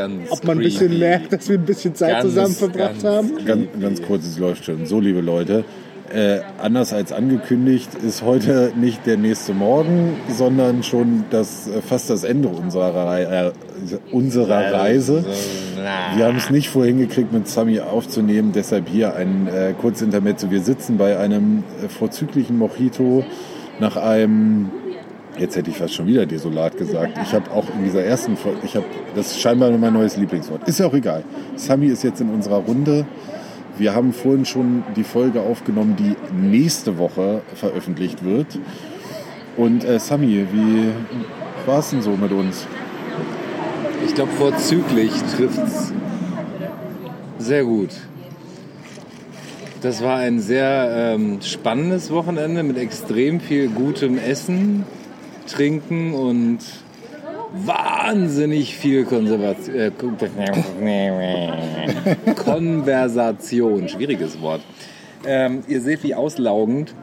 Ganz. 0.00 0.30
Ob 0.30 0.44
man 0.44 0.58
ein 0.58 0.64
bisschen 0.64 0.88
creepy. 0.88 0.98
merkt, 0.98 1.32
dass 1.32 1.48
wir 1.48 1.58
ein 1.58 1.64
bisschen 1.64 1.94
Zeit 1.94 2.12
Ganz, 2.12 2.22
zusammen 2.24 2.54
verbracht 2.54 3.02
ganz 3.02 3.04
haben. 3.04 3.44
Ganz, 3.44 3.66
ganz 3.80 4.02
kurz, 4.02 4.24
es 4.24 4.38
läuft 4.38 4.64
schon. 4.64 4.86
So, 4.86 4.98
liebe 4.98 5.20
Leute, 5.20 5.64
äh, 6.12 6.40
anders 6.58 6.92
als 6.92 7.12
angekündigt 7.12 7.90
ist 8.02 8.22
heute 8.22 8.72
nicht 8.74 9.06
der 9.06 9.16
nächste 9.16 9.52
Morgen, 9.52 10.16
sondern 10.28 10.82
schon 10.82 11.24
das, 11.30 11.68
äh, 11.68 11.82
fast 11.82 12.10
das 12.10 12.24
Ende 12.24 12.48
unserer, 12.48 12.94
Rei 12.94 13.22
äh, 13.22 13.52
unserer 14.10 14.72
Reise. 14.72 15.24
Wir 16.16 16.24
haben 16.26 16.36
es 16.36 16.50
nicht 16.50 16.68
vorhin 16.68 16.98
gekriegt, 16.98 17.32
mit 17.32 17.46
Sami 17.46 17.80
aufzunehmen, 17.80 18.52
deshalb 18.52 18.88
hier 18.88 19.14
ein 19.14 19.48
äh, 19.48 19.72
Kurzintermezzo. 19.80 20.50
Wir 20.50 20.62
sitzen 20.62 20.96
bei 20.96 21.18
einem 21.18 21.62
äh, 21.84 21.88
vorzüglichen 21.88 22.58
Mojito 22.58 23.24
nach 23.78 23.96
einem, 23.96 24.70
jetzt 25.40 25.56
hätte 25.56 25.70
ich 25.70 25.78
fast 25.78 25.94
schon 25.94 26.06
wieder 26.06 26.26
desolat 26.26 26.76
gesagt. 26.76 27.18
Ich 27.22 27.32
habe 27.32 27.50
auch 27.50 27.64
in 27.74 27.84
dieser 27.84 28.04
ersten 28.04 28.36
Folge, 28.36 28.58
ich 28.62 28.76
habe, 28.76 28.84
das 29.14 29.32
ist 29.32 29.40
scheinbar 29.40 29.70
mein 29.70 29.94
neues 29.94 30.16
Lieblingswort. 30.16 30.68
Ist 30.68 30.78
ja 30.78 30.86
auch 30.86 30.94
egal. 30.94 31.24
Sami 31.56 31.86
ist 31.86 32.04
jetzt 32.04 32.20
in 32.20 32.30
unserer 32.30 32.58
Runde. 32.58 33.06
Wir 33.78 33.94
haben 33.94 34.12
vorhin 34.12 34.44
schon 34.44 34.84
die 34.94 35.04
Folge 35.04 35.40
aufgenommen, 35.40 35.96
die 35.96 36.14
nächste 36.36 36.98
Woche 36.98 37.40
veröffentlicht 37.54 38.22
wird. 38.22 38.58
Und 39.56 39.84
äh, 39.84 39.98
Sami, 39.98 40.46
wie 40.52 40.90
war 41.66 41.78
es 41.78 41.90
denn 41.90 42.02
so 42.02 42.10
mit 42.10 42.32
uns? 42.32 42.66
Ich 44.06 44.14
glaube, 44.14 44.32
vorzüglich 44.32 45.12
trifft's 45.36 45.92
sehr 47.38 47.64
gut. 47.64 47.90
Das 49.80 50.02
war 50.02 50.18
ein 50.18 50.40
sehr 50.40 51.14
ähm, 51.14 51.38
spannendes 51.40 52.10
Wochenende 52.10 52.62
mit 52.62 52.76
extrem 52.76 53.40
viel 53.40 53.68
gutem 53.68 54.18
Essen, 54.18 54.84
Trinken 55.50 56.14
und 56.14 56.60
wahnsinnig 57.52 58.76
viel 58.76 59.04
Konservation, 59.04 59.76
äh, 59.76 59.90
Konversation. 62.36 63.88
Schwieriges 63.88 64.40
Wort. 64.40 64.62
Ähm, 65.26 65.62
ihr 65.68 65.80
seht, 65.80 66.02
wie 66.02 66.14
auslaugend 66.14 66.94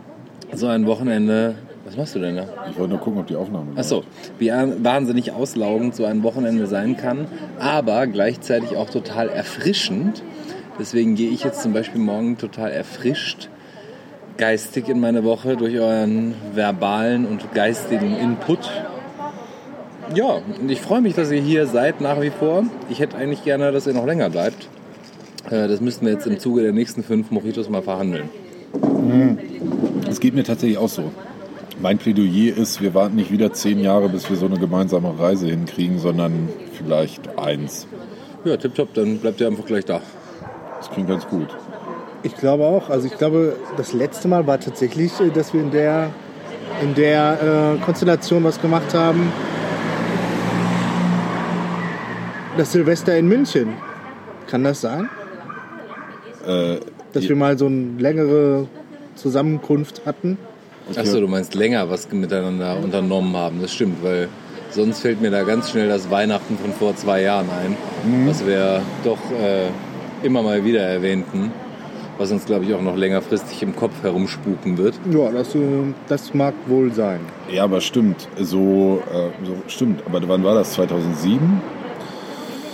so 0.53 0.67
ein 0.67 0.85
Wochenende. 0.85 1.55
Was 1.85 1.95
machst 1.95 2.15
du 2.15 2.19
denn 2.19 2.35
da? 2.35 2.47
Ich 2.69 2.77
wollte 2.77 2.91
nur 2.91 2.99
gucken, 2.99 3.19
ob 3.19 3.27
die 3.27 3.35
Aufnahme. 3.35 3.77
Achso, 3.77 4.03
wie 4.39 4.49
wahnsinnig 4.49 5.31
auslaugend 5.31 5.95
so 5.95 6.05
ein 6.05 6.23
Wochenende 6.23 6.67
sein 6.67 6.97
kann, 6.97 7.27
aber 7.59 8.07
gleichzeitig 8.07 8.75
auch 8.75 8.89
total 8.89 9.29
erfrischend. 9.29 10.23
Deswegen 10.79 11.15
gehe 11.15 11.29
ich 11.29 11.43
jetzt 11.43 11.61
zum 11.61 11.73
Beispiel 11.73 12.01
morgen 12.01 12.37
total 12.37 12.71
erfrischt 12.71 13.49
geistig 14.37 14.89
in 14.89 14.99
meine 14.99 15.23
Woche 15.23 15.57
durch 15.57 15.77
euren 15.79 16.35
verbalen 16.53 17.25
und 17.25 17.53
geistigen 17.53 18.15
Input. 18.15 18.59
Ja, 20.13 20.39
und 20.59 20.69
ich 20.69 20.79
freue 20.81 21.01
mich, 21.01 21.15
dass 21.15 21.31
ihr 21.31 21.41
hier 21.41 21.67
seid 21.67 21.99
nach 22.01 22.21
wie 22.21 22.29
vor. 22.29 22.63
Ich 22.89 22.99
hätte 22.99 23.17
eigentlich 23.17 23.43
gerne, 23.43 23.71
dass 23.71 23.87
ihr 23.87 23.93
noch 23.93 24.05
länger 24.05 24.29
bleibt. 24.29 24.69
Äh, 25.49 25.67
Das 25.67 25.81
müssten 25.81 26.05
wir 26.05 26.13
jetzt 26.13 26.27
im 26.27 26.39
Zuge 26.39 26.61
der 26.61 26.71
nächsten 26.71 27.03
fünf 27.03 27.31
Mojitos 27.31 27.69
mal 27.69 27.81
verhandeln. 27.81 28.29
Es 30.09 30.19
geht 30.19 30.33
mir 30.33 30.43
tatsächlich 30.43 30.77
auch 30.77 30.89
so. 30.89 31.11
Mein 31.81 31.97
Plädoyer 31.97 32.57
ist, 32.57 32.81
wir 32.81 32.93
warten 32.93 33.15
nicht 33.15 33.31
wieder 33.31 33.53
zehn 33.53 33.79
Jahre, 33.79 34.09
bis 34.09 34.29
wir 34.29 34.37
so 34.37 34.45
eine 34.47 34.57
gemeinsame 34.57 35.19
Reise 35.19 35.47
hinkriegen, 35.47 35.99
sondern 35.99 36.49
vielleicht 36.73 37.37
eins. 37.37 37.87
Ja, 38.45 38.57
tipptopp, 38.57 38.93
dann 38.93 39.19
bleibt 39.19 39.41
ihr 39.41 39.47
einfach 39.47 39.65
gleich 39.65 39.85
da. 39.85 40.01
Das 40.79 40.89
klingt 40.89 41.09
ganz 41.09 41.27
gut. 41.27 41.47
Ich 42.27 42.35
glaube 42.35 42.65
auch. 42.65 42.89
Also 42.89 43.07
ich 43.07 43.17
glaube, 43.17 43.55
das 43.77 43.93
letzte 43.93 44.27
Mal 44.27 44.45
war 44.45 44.59
tatsächlich, 44.59 45.17
äh, 45.21 45.29
dass 45.29 45.53
wir 45.53 45.61
in 45.61 45.71
der, 45.71 46.09
in 46.81 46.93
der 46.93 47.77
äh, 47.79 47.85
Konstellation 47.85 48.43
was 48.43 48.61
gemacht 48.61 48.93
haben. 48.93 49.31
Das 52.57 52.73
Silvester 52.73 53.17
in 53.17 53.29
München. 53.29 53.69
Kann 54.47 54.65
das 54.65 54.81
sein? 54.81 55.09
Äh, 56.45 56.79
Dass 57.13 57.29
wir 57.29 57.35
mal 57.37 57.57
so 57.57 57.67
eine 57.67 57.97
längere 57.97 58.67
Zusammenkunft 59.15 60.01
hatten? 60.05 60.37
Achso, 60.97 61.21
du 61.21 61.27
meinst 61.27 61.55
länger 61.55 61.89
was 61.89 62.11
miteinander 62.11 62.77
unternommen 62.77 63.37
haben. 63.37 63.61
Das 63.61 63.73
stimmt, 63.73 64.03
weil 64.03 64.27
sonst 64.71 64.99
fällt 64.99 65.21
mir 65.21 65.31
da 65.31 65.43
ganz 65.43 65.69
schnell 65.69 65.87
das 65.87 66.09
Weihnachten 66.09 66.57
von 66.57 66.73
vor 66.73 66.93
zwei 66.97 67.21
Jahren 67.21 67.47
ein, 67.49 68.27
was 68.27 68.45
wir 68.45 68.81
doch 69.05 69.19
äh, 69.31 69.67
immer 70.25 70.41
mal 70.43 70.65
wieder 70.65 70.81
erwähnten, 70.81 71.51
was 72.17 72.31
uns, 72.31 72.45
glaube 72.45 72.65
ich, 72.65 72.73
auch 72.73 72.81
noch 72.81 72.95
längerfristig 72.95 73.61
im 73.63 73.75
Kopf 73.75 73.93
herumspuken 74.01 74.77
wird. 74.77 74.95
Ja, 75.11 75.29
das, 75.31 75.55
äh, 75.55 75.59
das 76.07 76.33
mag 76.33 76.53
wohl 76.67 76.91
sein. 76.93 77.19
ja, 77.51 77.63
aber 77.63 77.81
stimmt. 77.81 78.27
So, 78.39 79.01
äh, 79.11 79.45
so 79.45 79.53
stimmt. 79.67 80.01
Aber 80.05 80.27
wann 80.27 80.43
war 80.43 80.55
das? 80.55 80.73
2007 80.73 81.61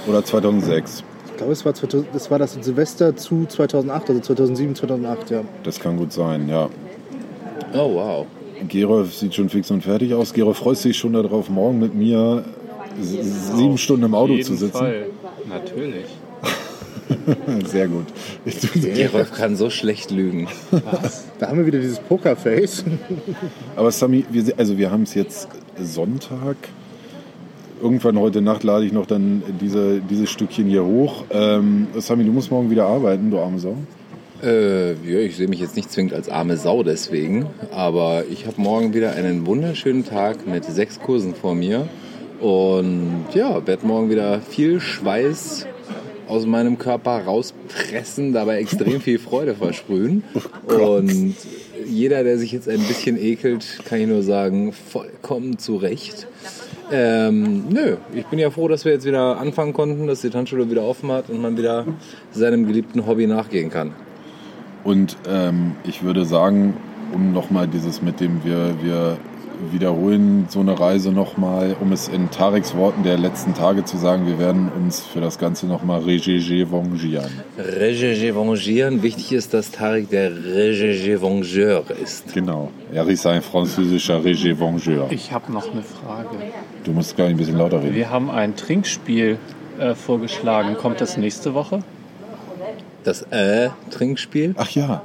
oder 0.07 0.23
2006? 0.23 1.03
Ich 1.27 1.37
glaube, 1.37 1.53
es 1.53 1.65
war, 1.65 1.73
2000 1.73 2.13
das 2.13 2.29
war 2.29 2.39
das 2.39 2.53
Silvester 2.53 3.15
zu 3.15 3.45
2008, 3.45 4.09
also 4.09 4.21
2007, 4.21 4.75
2008, 4.75 5.31
ja. 5.31 5.41
Das 5.63 5.79
kann 5.79 5.97
gut 5.97 6.13
sein, 6.13 6.47
ja. 6.47 6.69
Oh, 7.73 7.95
wow. 7.95 8.25
Gerolf 8.67 9.13
sieht 9.15 9.33
schon 9.33 9.49
fix 9.49 9.71
und 9.71 9.81
fertig 9.81 10.13
aus. 10.13 10.31
Gerolf 10.33 10.57
freut 10.57 10.77
sich 10.77 10.95
schon 10.95 11.13
darauf, 11.13 11.49
morgen 11.49 11.79
mit 11.79 11.95
mir 11.95 12.45
sieben 13.01 13.77
Stunden 13.77 14.05
im 14.05 14.13
Auto 14.13 14.33
Auf 14.33 14.37
jeden 14.37 14.43
zu 14.47 14.55
sitzen. 14.55 14.77
Fall. 14.77 15.05
Natürlich. 15.49 16.05
Sehr 17.65 17.87
gut. 17.87 18.05
Gerolf 18.73 19.31
kann 19.31 19.55
so 19.55 19.69
schlecht 19.69 20.11
lügen. 20.11 20.47
Da 21.39 21.49
haben 21.49 21.59
wir 21.59 21.65
wieder 21.65 21.79
dieses 21.79 21.99
Pokerface. 21.99 22.83
Aber 23.75 23.91
Sami, 23.91 24.25
wir, 24.29 24.53
also 24.57 24.77
wir 24.77 24.91
haben 24.91 25.03
es 25.03 25.13
jetzt 25.13 25.47
Sonntag. 25.79 26.57
Irgendwann 27.81 28.17
heute 28.17 28.41
Nacht 28.41 28.63
lade 28.63 28.85
ich 28.85 28.93
noch 28.93 29.05
dann 29.05 29.43
diese, 29.59 29.99
dieses 29.99 30.29
Stückchen 30.29 30.67
hier 30.67 30.85
hoch. 30.85 31.25
Ähm, 31.31 31.87
Sami, 31.97 32.23
du 32.23 32.31
musst 32.31 32.49
morgen 32.49 32.69
wieder 32.69 32.85
arbeiten, 32.85 33.29
du 33.29 33.39
arme 33.39 33.59
Sau. 33.59 33.75
Äh, 34.41 34.93
ja, 34.93 35.19
ich 35.19 35.37
sehe 35.37 35.47
mich 35.47 35.59
jetzt 35.59 35.75
nicht 35.75 35.91
zwingend 35.91 36.13
als 36.13 36.27
arme 36.27 36.57
Sau 36.57 36.83
deswegen, 36.83 37.45
aber 37.71 38.25
ich 38.29 38.45
habe 38.45 38.61
morgen 38.61 38.93
wieder 38.93 39.13
einen 39.13 39.45
wunderschönen 39.45 40.05
Tag 40.05 40.45
mit 40.45 40.65
sechs 40.65 40.99
Kursen 40.99 41.33
vor 41.33 41.55
mir 41.55 41.87
und 42.41 43.27
ja, 43.33 43.65
werde 43.65 43.87
morgen 43.87 44.09
wieder 44.09 44.41
viel 44.41 44.81
Schweiß 44.81 45.65
aus 46.27 46.45
meinem 46.45 46.77
Körper 46.77 47.23
rauspressen, 47.23 48.33
dabei 48.33 48.59
extrem 48.59 49.01
viel 49.01 49.19
Freude 49.19 49.55
versprühen 49.55 50.23
und 50.65 51.35
jeder, 51.85 52.23
der 52.23 52.37
sich 52.37 52.51
jetzt 52.51 52.69
ein 52.69 52.79
bisschen 52.79 53.17
ekelt, 53.17 53.79
kann 53.85 53.99
ich 53.99 54.07
nur 54.07 54.23
sagen, 54.23 54.73
vollkommen 54.73 55.57
zu 55.57 55.75
Recht. 55.75 56.27
Ähm, 56.91 57.69
nö, 57.69 57.97
ich 58.13 58.25
bin 58.27 58.39
ja 58.39 58.49
froh, 58.49 58.67
dass 58.67 58.85
wir 58.85 58.91
jetzt 58.91 59.05
wieder 59.05 59.37
anfangen 59.37 59.73
konnten, 59.73 60.07
dass 60.07 60.21
die 60.21 60.29
Tanzschule 60.29 60.69
wieder 60.69 60.83
offen 60.83 61.11
hat 61.11 61.29
und 61.29 61.41
man 61.41 61.57
wieder 61.57 61.85
seinem 62.31 62.67
geliebten 62.67 63.05
Hobby 63.07 63.25
nachgehen 63.25 63.69
kann. 63.69 63.93
Und 64.83 65.17
ähm, 65.27 65.75
ich 65.85 66.03
würde 66.03 66.25
sagen, 66.25 66.75
um 67.13 67.31
nochmal 67.31 67.67
dieses 67.67 68.01
mit 68.01 68.19
dem 68.19 68.43
wir, 68.43 68.75
wir 68.81 69.17
wiederholen 69.71 70.47
so 70.49 70.59
eine 70.59 70.79
Reise 70.79 71.11
nochmal, 71.11 71.75
um 71.79 71.91
es 71.91 72.07
in 72.07 72.29
Tareks 72.31 72.75
Worten 72.75 73.03
der 73.03 73.17
letzten 73.17 73.53
Tage 73.53 73.85
zu 73.85 73.97
sagen, 73.97 74.27
wir 74.27 74.39
werden 74.39 74.69
uns 74.69 75.01
für 75.01 75.21
das 75.21 75.37
Ganze 75.37 75.67
nochmal 75.67 76.01
revanchieren. 76.01 77.31
Revanchieren. 77.57 79.03
Wichtig 79.03 79.31
ist, 79.31 79.53
dass 79.53 79.71
Tarek 79.71 80.09
der 80.09 80.31
Revancheur 80.31 81.83
ist. 82.01 82.33
Genau. 82.33 82.71
Er 82.91 83.07
ist 83.07 83.25
ein 83.25 83.41
französischer 83.41 84.23
Revancheur. 84.23 85.07
Ich 85.11 85.31
habe 85.31 85.51
noch 85.51 85.71
eine 85.71 85.83
Frage. 85.83 86.29
Du 86.83 86.91
musst 86.91 87.15
gar 87.15 87.27
ein 87.27 87.37
bisschen 87.37 87.57
lauter 87.57 87.81
reden. 87.81 87.95
Wir 87.95 88.09
haben 88.09 88.29
ein 88.29 88.55
Trinkspiel 88.55 89.37
äh, 89.79 89.95
vorgeschlagen. 89.95 90.75
Kommt 90.77 91.01
das 91.01 91.17
nächste 91.17 91.53
Woche? 91.53 91.83
Das 93.03 93.23
äh, 93.23 93.69
Trinkspiel. 93.89 94.55
Ach 94.57 94.69
ja. 94.69 95.01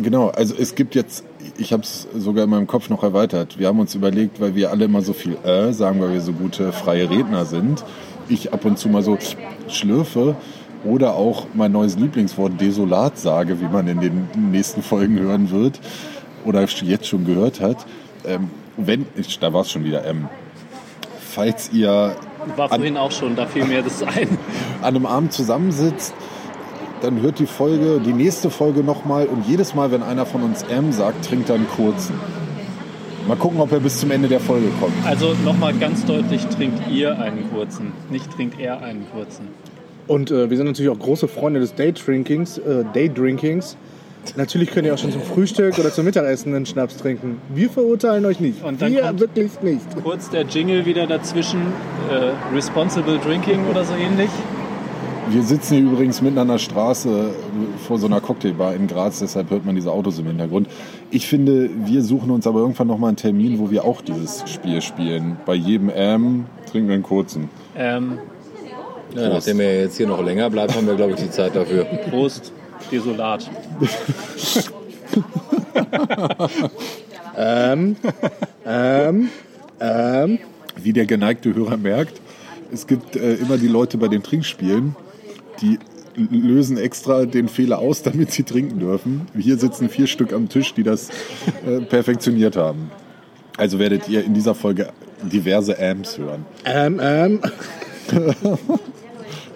Genau, 0.00 0.28
also 0.28 0.54
es 0.54 0.74
gibt 0.74 0.94
jetzt, 0.94 1.24
ich 1.58 1.72
habe 1.72 1.82
es 1.82 2.06
sogar 2.14 2.44
in 2.44 2.50
meinem 2.50 2.66
Kopf 2.66 2.88
noch 2.88 3.02
erweitert. 3.02 3.58
Wir 3.58 3.66
haben 3.66 3.80
uns 3.80 3.94
überlegt, 3.94 4.40
weil 4.40 4.54
wir 4.54 4.70
alle 4.70 4.84
immer 4.84 5.02
so 5.02 5.12
viel 5.12 5.36
äh 5.44 5.72
sagen, 5.72 6.00
weil 6.00 6.12
wir 6.12 6.20
so 6.20 6.32
gute 6.32 6.72
freie 6.72 7.10
Redner 7.10 7.44
sind. 7.44 7.84
Ich 8.28 8.52
ab 8.52 8.64
und 8.64 8.78
zu 8.78 8.88
mal 8.88 9.02
so 9.02 9.18
schlürfe 9.68 10.36
oder 10.84 11.14
auch 11.14 11.46
mein 11.54 11.72
neues 11.72 11.98
Lieblingswort 11.98 12.60
desolat 12.60 13.18
sage, 13.18 13.60
wie 13.60 13.66
man 13.66 13.88
in 13.88 14.00
den 14.00 14.28
nächsten 14.50 14.82
Folgen 14.82 15.18
hören 15.18 15.50
wird 15.50 15.80
oder 16.44 16.64
jetzt 16.64 17.08
schon 17.08 17.26
gehört 17.26 17.60
hat. 17.60 17.84
Ähm, 18.24 18.50
wenn, 18.76 19.06
ich, 19.16 19.40
da 19.40 19.52
war 19.52 19.62
es 19.62 19.72
schon 19.72 19.84
wieder, 19.84 20.04
ähm, 20.06 20.28
falls 21.18 21.72
ihr 21.72 22.14
War 22.56 22.68
vorhin 22.68 22.96
auch 22.96 23.10
schon, 23.10 23.34
da 23.34 23.46
fiel 23.46 23.64
mir 23.64 23.82
das 23.82 24.02
ein. 24.04 24.38
an 24.80 24.94
einem 24.94 25.06
Abend 25.06 25.32
zusammensitzt, 25.32 26.14
dann 27.02 27.20
hört 27.22 27.38
die 27.38 27.46
Folge, 27.46 28.00
die 28.04 28.12
nächste 28.12 28.50
Folge 28.50 28.82
nochmal 28.82 29.26
und 29.26 29.46
jedes 29.46 29.74
Mal, 29.74 29.90
wenn 29.90 30.02
einer 30.02 30.26
von 30.26 30.42
uns 30.42 30.62
M 30.64 30.92
sagt, 30.92 31.24
trinkt 31.24 31.48
er 31.48 31.56
einen 31.56 31.68
kurzen. 31.68 32.14
Mal 33.26 33.36
gucken, 33.36 33.60
ob 33.60 33.70
er 33.72 33.80
bis 33.80 33.98
zum 33.98 34.10
Ende 34.10 34.28
der 34.28 34.40
Folge 34.40 34.68
kommt. 34.80 34.92
Also 35.04 35.34
nochmal 35.44 35.74
ganz 35.74 36.04
deutlich, 36.06 36.46
trinkt 36.46 36.88
ihr 36.90 37.18
einen 37.20 37.50
kurzen, 37.50 37.92
nicht 38.10 38.30
trinkt 38.32 38.58
er 38.58 38.82
einen 38.82 39.06
kurzen. 39.12 39.48
Und 40.06 40.30
äh, 40.30 40.48
wir 40.48 40.56
sind 40.56 40.66
natürlich 40.66 40.90
auch 40.90 40.98
große 40.98 41.28
Freunde 41.28 41.60
des 41.60 41.74
Daydrinkings. 41.74 42.56
Äh, 42.58 42.84
Daydrinkings. 42.94 43.76
Natürlich 44.36 44.70
könnt 44.70 44.86
ihr 44.86 44.94
auch 44.94 44.98
schon 44.98 45.12
zum 45.12 45.20
Frühstück 45.22 45.78
oder 45.78 45.92
zum 45.92 46.04
Mittagessen 46.06 46.54
einen 46.54 46.64
Schnaps 46.66 46.96
trinken. 46.96 47.40
Wir 47.54 47.68
verurteilen 47.70 48.24
euch 48.24 48.40
nicht. 48.40 48.64
Und 48.64 48.80
dann 48.80 48.92
wir 48.92 49.02
kommt- 49.02 49.20
wirklich 49.20 49.60
nicht. 49.60 49.82
Kurz 50.02 50.30
der 50.30 50.42
Jingle 50.44 50.86
wieder 50.86 51.06
dazwischen. 51.06 51.60
Äh, 52.10 52.54
Responsible 52.54 53.18
Drinking 53.18 53.66
oder 53.70 53.84
so 53.84 53.92
ähnlich. 53.94 54.30
Wir 55.30 55.42
sitzen 55.42 55.74
hier 55.74 55.84
übrigens 55.84 56.22
mitten 56.22 56.38
an 56.38 56.48
der 56.48 56.58
Straße 56.58 57.30
vor 57.86 57.98
so 57.98 58.06
einer 58.06 58.20
Cocktailbar 58.20 58.74
in 58.74 58.86
Graz, 58.86 59.18
deshalb 59.18 59.50
hört 59.50 59.66
man 59.66 59.74
diese 59.74 59.92
Autos 59.92 60.18
im 60.18 60.26
Hintergrund. 60.26 60.68
Ich 61.10 61.26
finde, 61.26 61.68
wir 61.84 62.02
suchen 62.02 62.30
uns 62.30 62.46
aber 62.46 62.60
irgendwann 62.60 62.86
nochmal 62.86 63.08
einen 63.08 63.16
Termin, 63.16 63.58
wo 63.58 63.70
wir 63.70 63.84
auch 63.84 64.00
dieses 64.00 64.48
Spiel 64.50 64.80
spielen. 64.80 65.36
Bei 65.44 65.54
jedem 65.54 65.90
M 65.90 66.46
trinken 66.70 66.88
wir 66.88 66.94
einen 66.94 67.02
kurzen. 67.02 67.50
Ähm, 67.76 68.18
Ja, 69.14 69.28
nachdem 69.28 69.60
er 69.60 69.80
jetzt 69.80 69.96
hier 69.96 70.06
noch 70.06 70.22
länger 70.22 70.50
bleibt, 70.50 70.74
haben 70.76 70.86
wir, 70.86 70.94
glaube 70.94 71.12
ich, 71.12 71.18
die 71.18 71.30
Zeit 71.30 71.56
dafür. 71.56 71.84
Prost, 72.10 72.52
Desolat. 72.90 73.50
Ähm, 77.36 77.96
ähm, 78.66 79.28
ähm. 79.80 80.38
Wie 80.76 80.92
der 80.92 81.06
geneigte 81.06 81.54
Hörer 81.54 81.76
merkt, 81.76 82.20
es 82.72 82.86
gibt 82.86 83.16
äh, 83.16 83.34
immer 83.34 83.56
die 83.58 83.66
Leute 83.66 83.98
bei 83.98 84.08
den 84.08 84.22
Trinkspielen, 84.22 84.94
die 85.60 85.78
lösen 86.16 86.76
extra 86.78 87.26
den 87.26 87.48
Fehler 87.48 87.78
aus, 87.78 88.02
damit 88.02 88.32
sie 88.32 88.42
trinken 88.42 88.80
dürfen. 88.80 89.26
Hier 89.38 89.56
sitzen 89.58 89.88
vier 89.88 90.06
Stück 90.06 90.32
am 90.32 90.48
Tisch, 90.48 90.74
die 90.74 90.82
das 90.82 91.10
äh, 91.66 91.80
perfektioniert 91.80 92.56
haben. 92.56 92.90
Also 93.56 93.78
werdet 93.78 94.08
ihr 94.08 94.24
in 94.24 94.34
dieser 94.34 94.54
Folge 94.54 94.88
diverse 95.22 95.78
Amps 95.78 96.18
hören. 96.18 96.44
Ähm, 96.64 97.00
ähm. 97.02 97.40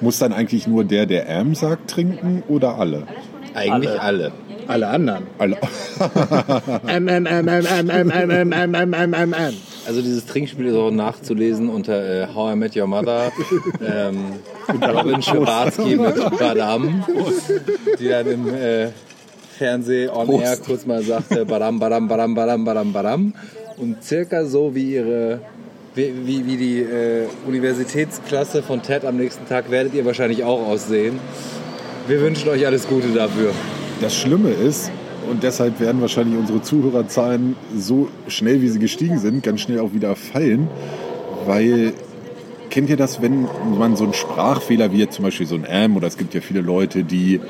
Muss 0.00 0.18
dann 0.18 0.32
eigentlich 0.32 0.66
nur 0.66 0.84
der, 0.84 1.06
der 1.06 1.28
Am 1.30 1.54
sagt, 1.54 1.90
trinken 1.90 2.42
oder 2.48 2.76
alle? 2.76 3.06
Eigentlich 3.54 4.00
alle. 4.00 4.32
Alle 4.66 4.88
anderen. 4.88 5.26
Alle. 5.38 5.56
Ähm, 6.88 7.08
ähm, 7.08 7.26
ähm, 7.26 7.48
ähm, 7.48 7.90
ähm, 7.90 8.10
ähm, 8.10 8.52
ähm, 8.52 8.94
ähm, 9.14 9.34
ähm. 9.38 9.54
Also 9.86 10.00
dieses 10.00 10.26
Trinkspiel 10.26 10.66
ist 10.66 10.76
auch 10.76 10.90
nachzulesen 10.90 11.68
unter 11.68 12.22
äh, 12.22 12.26
How 12.34 12.52
I 12.52 12.56
Met 12.56 12.76
Your 12.76 12.86
Mother. 12.86 13.32
ähm, 13.84 14.34
Robin 14.68 15.20
Schabatsky 15.20 15.96
mit 15.96 16.16
Badam, 16.38 17.04
die 17.98 18.08
dann 18.08 18.26
im 18.26 18.54
äh, 18.54 18.88
Fernseh 19.58 20.08
on 20.08 20.26
Prost. 20.26 20.44
air 20.44 20.56
kurz 20.58 20.86
mal 20.86 21.02
sagte 21.02 21.44
Badam, 21.44 21.78
Badam, 21.78 22.08
Badam, 22.08 22.34
Badam, 22.34 22.64
Badam, 22.64 22.92
Badam. 22.92 23.34
Und 23.76 24.02
circa 24.04 24.44
so 24.44 24.74
wie 24.74 24.94
ihre 24.94 25.40
wie, 25.94 26.12
wie, 26.24 26.46
wie 26.46 26.56
die 26.56 26.80
äh, 26.80 27.26
Universitätsklasse 27.46 28.62
von 28.62 28.82
TED 28.82 29.04
am 29.04 29.16
nächsten 29.16 29.46
Tag 29.46 29.70
werdet 29.70 29.94
ihr 29.94 30.04
wahrscheinlich 30.04 30.44
auch 30.44 30.66
aussehen. 30.66 31.18
Wir 32.06 32.20
wünschen 32.20 32.48
euch 32.48 32.64
alles 32.66 32.88
Gute 32.88 33.08
dafür. 33.08 33.52
Das 34.00 34.16
Schlimme 34.16 34.50
ist, 34.50 34.90
und 35.30 35.42
deshalb 35.42 35.80
werden 35.80 36.00
wahrscheinlich 36.00 36.38
unsere 36.38 36.62
Zuhörerzahlen 36.62 37.56
so 37.76 38.08
schnell, 38.28 38.60
wie 38.62 38.68
sie 38.68 38.78
gestiegen 38.78 39.18
sind, 39.18 39.42
ganz 39.42 39.60
schnell 39.60 39.80
auch 39.80 39.92
wieder 39.92 40.16
fallen, 40.16 40.68
weil 41.46 41.92
kennt 42.70 42.88
ihr 42.88 42.96
das, 42.96 43.20
wenn 43.20 43.46
man 43.78 43.96
so 43.96 44.04
einen 44.04 44.14
Sprachfehler 44.14 44.92
wie 44.92 44.98
jetzt 44.98 45.16
zum 45.16 45.24
Beispiel 45.24 45.46
so 45.46 45.54
ein 45.54 45.66
Am 45.66 45.96
oder 45.96 46.06
es 46.06 46.16
gibt 46.16 46.34
ja 46.34 46.40
viele 46.40 46.60
Leute, 46.60 47.04
die 47.04 47.40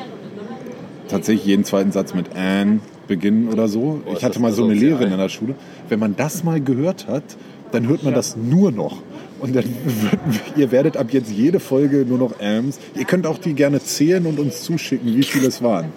tatsächlich 1.08 1.46
jeden 1.46 1.64
zweiten 1.64 1.92
Satz 1.92 2.14
mit 2.14 2.34
an 2.34 2.80
beginnen 3.06 3.48
oder 3.48 3.68
so. 3.68 4.00
Boah, 4.04 4.16
ich 4.16 4.24
hatte 4.24 4.40
mal 4.40 4.52
so 4.52 4.64
eine. 4.64 4.74
Lehrerin 4.74 5.12
in 5.12 5.18
der 5.18 5.28
Schule. 5.28 5.54
Wenn 5.88 6.00
man 6.00 6.16
das 6.16 6.44
mal 6.44 6.60
gehört 6.60 7.06
hat, 7.06 7.24
dann 7.70 7.86
hört 7.86 8.02
man 8.02 8.14
das 8.14 8.36
nur 8.36 8.72
noch. 8.72 8.98
Und 9.40 9.54
dann 9.54 9.64
ihr 10.56 10.70
werdet 10.72 10.96
ab 10.96 11.08
jetzt 11.10 11.30
jede 11.30 11.60
Folge 11.60 12.04
nur 12.08 12.18
noch 12.18 12.40
Ams. 12.40 12.78
Ihr 12.94 13.04
könnt 13.04 13.26
auch 13.26 13.38
die 13.38 13.54
gerne 13.54 13.80
zählen 13.80 14.26
und 14.26 14.38
uns 14.38 14.62
zuschicken, 14.62 15.14
wie 15.14 15.22
viele 15.22 15.48
es 15.48 15.62
waren. 15.62 15.92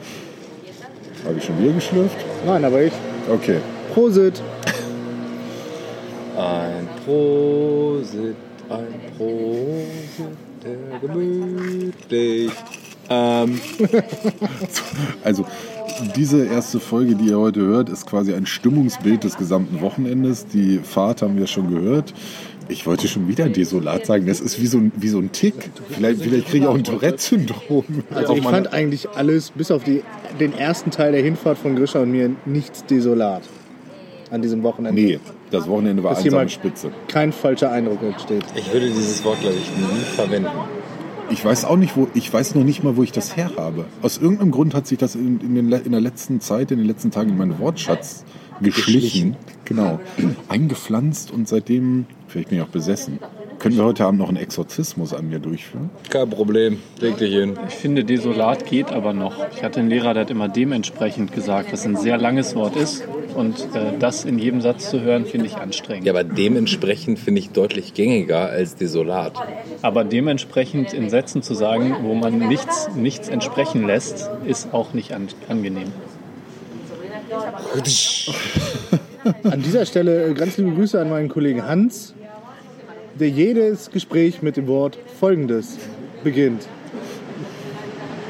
Habe 1.25 1.37
ich 1.37 1.43
schon 1.43 1.59
wieder 1.59 1.73
geschlürft? 1.73 2.17
Nein, 2.45 2.63
aber 2.63 2.83
ich. 2.83 2.93
Okay. 3.29 3.57
Prosit. 3.93 4.41
Ein 6.37 6.87
Prosit, 7.05 8.35
ein 8.69 8.99
Prosit, 9.17 10.35
der 10.63 10.99
gemütlich. 10.99 12.51
Ähm, 13.09 13.59
Also 15.23 15.45
diese 16.15 16.45
erste 16.45 16.79
Folge, 16.79 17.15
die 17.15 17.29
ihr 17.29 17.39
heute 17.39 17.61
hört, 17.61 17.89
ist 17.89 18.05
quasi 18.05 18.33
ein 18.33 18.45
Stimmungsbild 18.45 19.23
des 19.23 19.37
gesamten 19.37 19.81
Wochenendes. 19.81 20.45
Die 20.47 20.79
Fahrt 20.79 21.21
haben 21.21 21.37
wir 21.37 21.47
schon 21.47 21.73
gehört. 21.73 22.13
Ich 22.67 22.85
wollte 22.85 23.07
schon 23.07 23.27
wieder 23.27 23.47
desolat 23.49 24.05
sagen. 24.05 24.25
Das 24.25 24.39
ist 24.39 24.61
wie 24.61 24.67
so 24.67 24.77
ein, 24.77 24.91
wie 24.95 25.09
so 25.09 25.19
ein 25.19 25.31
Tick. 25.31 25.53
Vielleicht, 25.89 26.21
vielleicht 26.21 26.47
kriege 26.47 26.65
ich 26.65 26.69
auch 26.69 26.75
ein 26.75 26.83
Tourette-Syndrom. 26.83 27.85
Also 28.13 28.35
ich 28.35 28.43
fand 28.43 28.73
eigentlich 28.73 29.09
alles, 29.09 29.51
bis 29.51 29.71
auf 29.71 29.83
die, 29.83 30.03
den 30.39 30.53
ersten 30.53 30.91
Teil 30.91 31.11
der 31.11 31.21
Hinfahrt 31.21 31.57
von 31.57 31.75
Grisha 31.75 31.99
und 31.99 32.11
mir, 32.11 32.31
nichts 32.45 32.85
desolat. 32.85 33.43
An 34.31 34.41
diesem 34.41 34.63
Wochenende. 34.63 34.99
Nee, 34.99 35.19
das 35.51 35.67
Wochenende 35.67 36.03
war 36.03 36.17
einsame 36.17 36.35
mal 36.35 36.49
Spitze. 36.49 36.91
kein 37.07 37.31
falscher 37.31 37.71
Eindruck 37.71 38.01
entsteht. 38.01 38.43
ich 38.55 38.73
würde 38.73 38.87
dieses 38.87 39.23
Wort, 39.23 39.39
glaube 39.39 39.55
ich, 39.55 39.69
nie 39.77 40.03
verwenden. 40.15 40.49
Ich 41.29 41.43
weiß 41.43 41.65
auch 41.65 41.77
nicht, 41.77 41.95
wo, 41.95 42.07
ich 42.13 42.31
weiß 42.31 42.55
noch 42.55 42.63
nicht 42.63 42.83
mal, 42.83 42.97
wo 42.97 43.03
ich 43.03 43.11
das 43.11 43.35
her 43.35 43.51
habe. 43.57 43.85
Aus 44.01 44.17
irgendeinem 44.17 44.51
Grund 44.51 44.73
hat 44.73 44.87
sich 44.87 44.97
das 44.97 45.15
in, 45.15 45.39
in, 45.41 45.55
den, 45.55 45.71
in 45.71 45.91
der 45.91 46.01
letzten 46.01 46.39
Zeit, 46.39 46.71
in 46.71 46.79
den 46.79 46.87
letzten 46.87 47.11
Tagen 47.11 47.31
in 47.31 47.37
meinen 47.37 47.59
Wortschatz 47.59 48.25
geschlichen. 48.61 49.35
Genau. 49.65 49.99
Eingepflanzt 50.47 51.31
und 51.31 51.47
seitdem, 51.47 52.05
vielleicht 52.27 52.49
bin 52.49 52.59
ich 52.59 52.63
auch 52.63 52.69
besessen. 52.69 53.19
Können 53.59 53.77
wir 53.77 53.85
heute 53.85 54.05
Abend 54.05 54.19
noch 54.19 54.27
einen 54.27 54.37
Exorzismus 54.37 55.13
an 55.13 55.29
mir 55.29 55.39
durchführen? 55.39 55.89
Kein 56.09 56.29
Problem, 56.29 56.79
leg 56.99 57.17
dich 57.17 57.33
hin. 57.33 57.57
Ich 57.67 57.75
finde, 57.75 58.03
desolat 58.03 58.65
geht 58.65 58.91
aber 58.91 59.13
noch. 59.13 59.33
Ich 59.55 59.63
hatte 59.63 59.79
einen 59.79 59.89
Lehrer, 59.89 60.13
der 60.13 60.21
hat 60.21 60.29
immer 60.29 60.49
dementsprechend 60.49 61.31
gesagt, 61.31 61.71
was 61.71 61.85
ein 61.85 61.95
sehr 61.95 62.17
langes 62.17 62.55
Wort 62.55 62.75
ist. 62.75 63.03
Und 63.35 63.59
äh, 63.73 63.97
das 63.97 64.23
in 64.23 64.39
jedem 64.39 64.61
Satz 64.61 64.89
zu 64.89 65.01
hören, 65.01 65.25
finde 65.25 65.47
ich 65.47 65.55
anstrengend. 65.55 66.05
Ja, 66.05 66.13
aber 66.13 66.23
dementsprechend 66.23 67.17
finde 67.17 67.39
ich 67.39 67.49
deutlich 67.49 67.93
gängiger 67.93 68.49
als 68.49 68.75
desolat. 68.75 69.33
Aber 69.81 70.03
dementsprechend 70.03 70.93
in 70.93 71.09
Sätzen 71.09 71.41
zu 71.41 71.53
sagen, 71.53 71.95
wo 72.03 72.13
man 72.13 72.37
nichts, 72.37 72.89
nichts 72.95 73.29
entsprechen 73.29 73.87
lässt, 73.87 74.29
ist 74.45 74.73
auch 74.73 74.93
nicht 74.93 75.13
an, 75.13 75.27
angenehm. 75.49 75.91
An 79.43 79.61
dieser 79.61 79.85
Stelle 79.85 80.27
äh, 80.27 80.33
ganz 80.33 80.57
liebe 80.57 80.71
Grüße 80.71 80.99
an 80.99 81.09
meinen 81.09 81.29
Kollegen 81.29 81.65
Hans, 81.65 82.13
der 83.19 83.29
jedes 83.29 83.89
Gespräch 83.89 84.41
mit 84.41 84.57
dem 84.57 84.67
Wort 84.67 84.97
Folgendes 85.19 85.77
beginnt. 86.23 86.67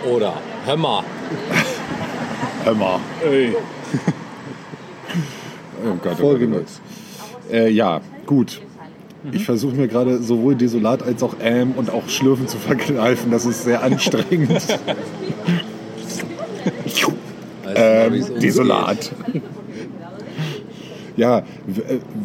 Oder, 0.09 0.35
Hör 2.63 2.73
mal. 2.75 2.99
Ey. 3.23 3.55
Oh 5.87 5.93
Gott, 6.01 6.13
oh 6.13 6.23
oh 6.23 6.29
Folgendes. 6.29 6.81
Äh, 7.51 7.69
ja, 7.69 8.01
gut. 8.25 8.59
Ich 9.31 9.45
versuche 9.45 9.75
mir 9.75 9.87
gerade 9.87 10.17
sowohl 10.23 10.55
desolat 10.55 11.03
als 11.03 11.21
auch 11.21 11.35
ähm 11.41 11.73
und 11.75 11.91
auch 11.91 12.09
schlürfen 12.09 12.47
zu 12.47 12.57
verkneifen. 12.57 13.29
Das 13.29 13.45
ist 13.45 13.65
sehr 13.65 13.83
anstrengend. 13.83 14.49
weißt 16.05 16.21
du 16.21 16.25
mal, 16.27 16.47
wie 16.83 16.89
es 16.89 16.99
ähm, 17.75 18.39
desolat. 18.39 19.11
Ja, 21.17 21.39
äh, 21.39 21.43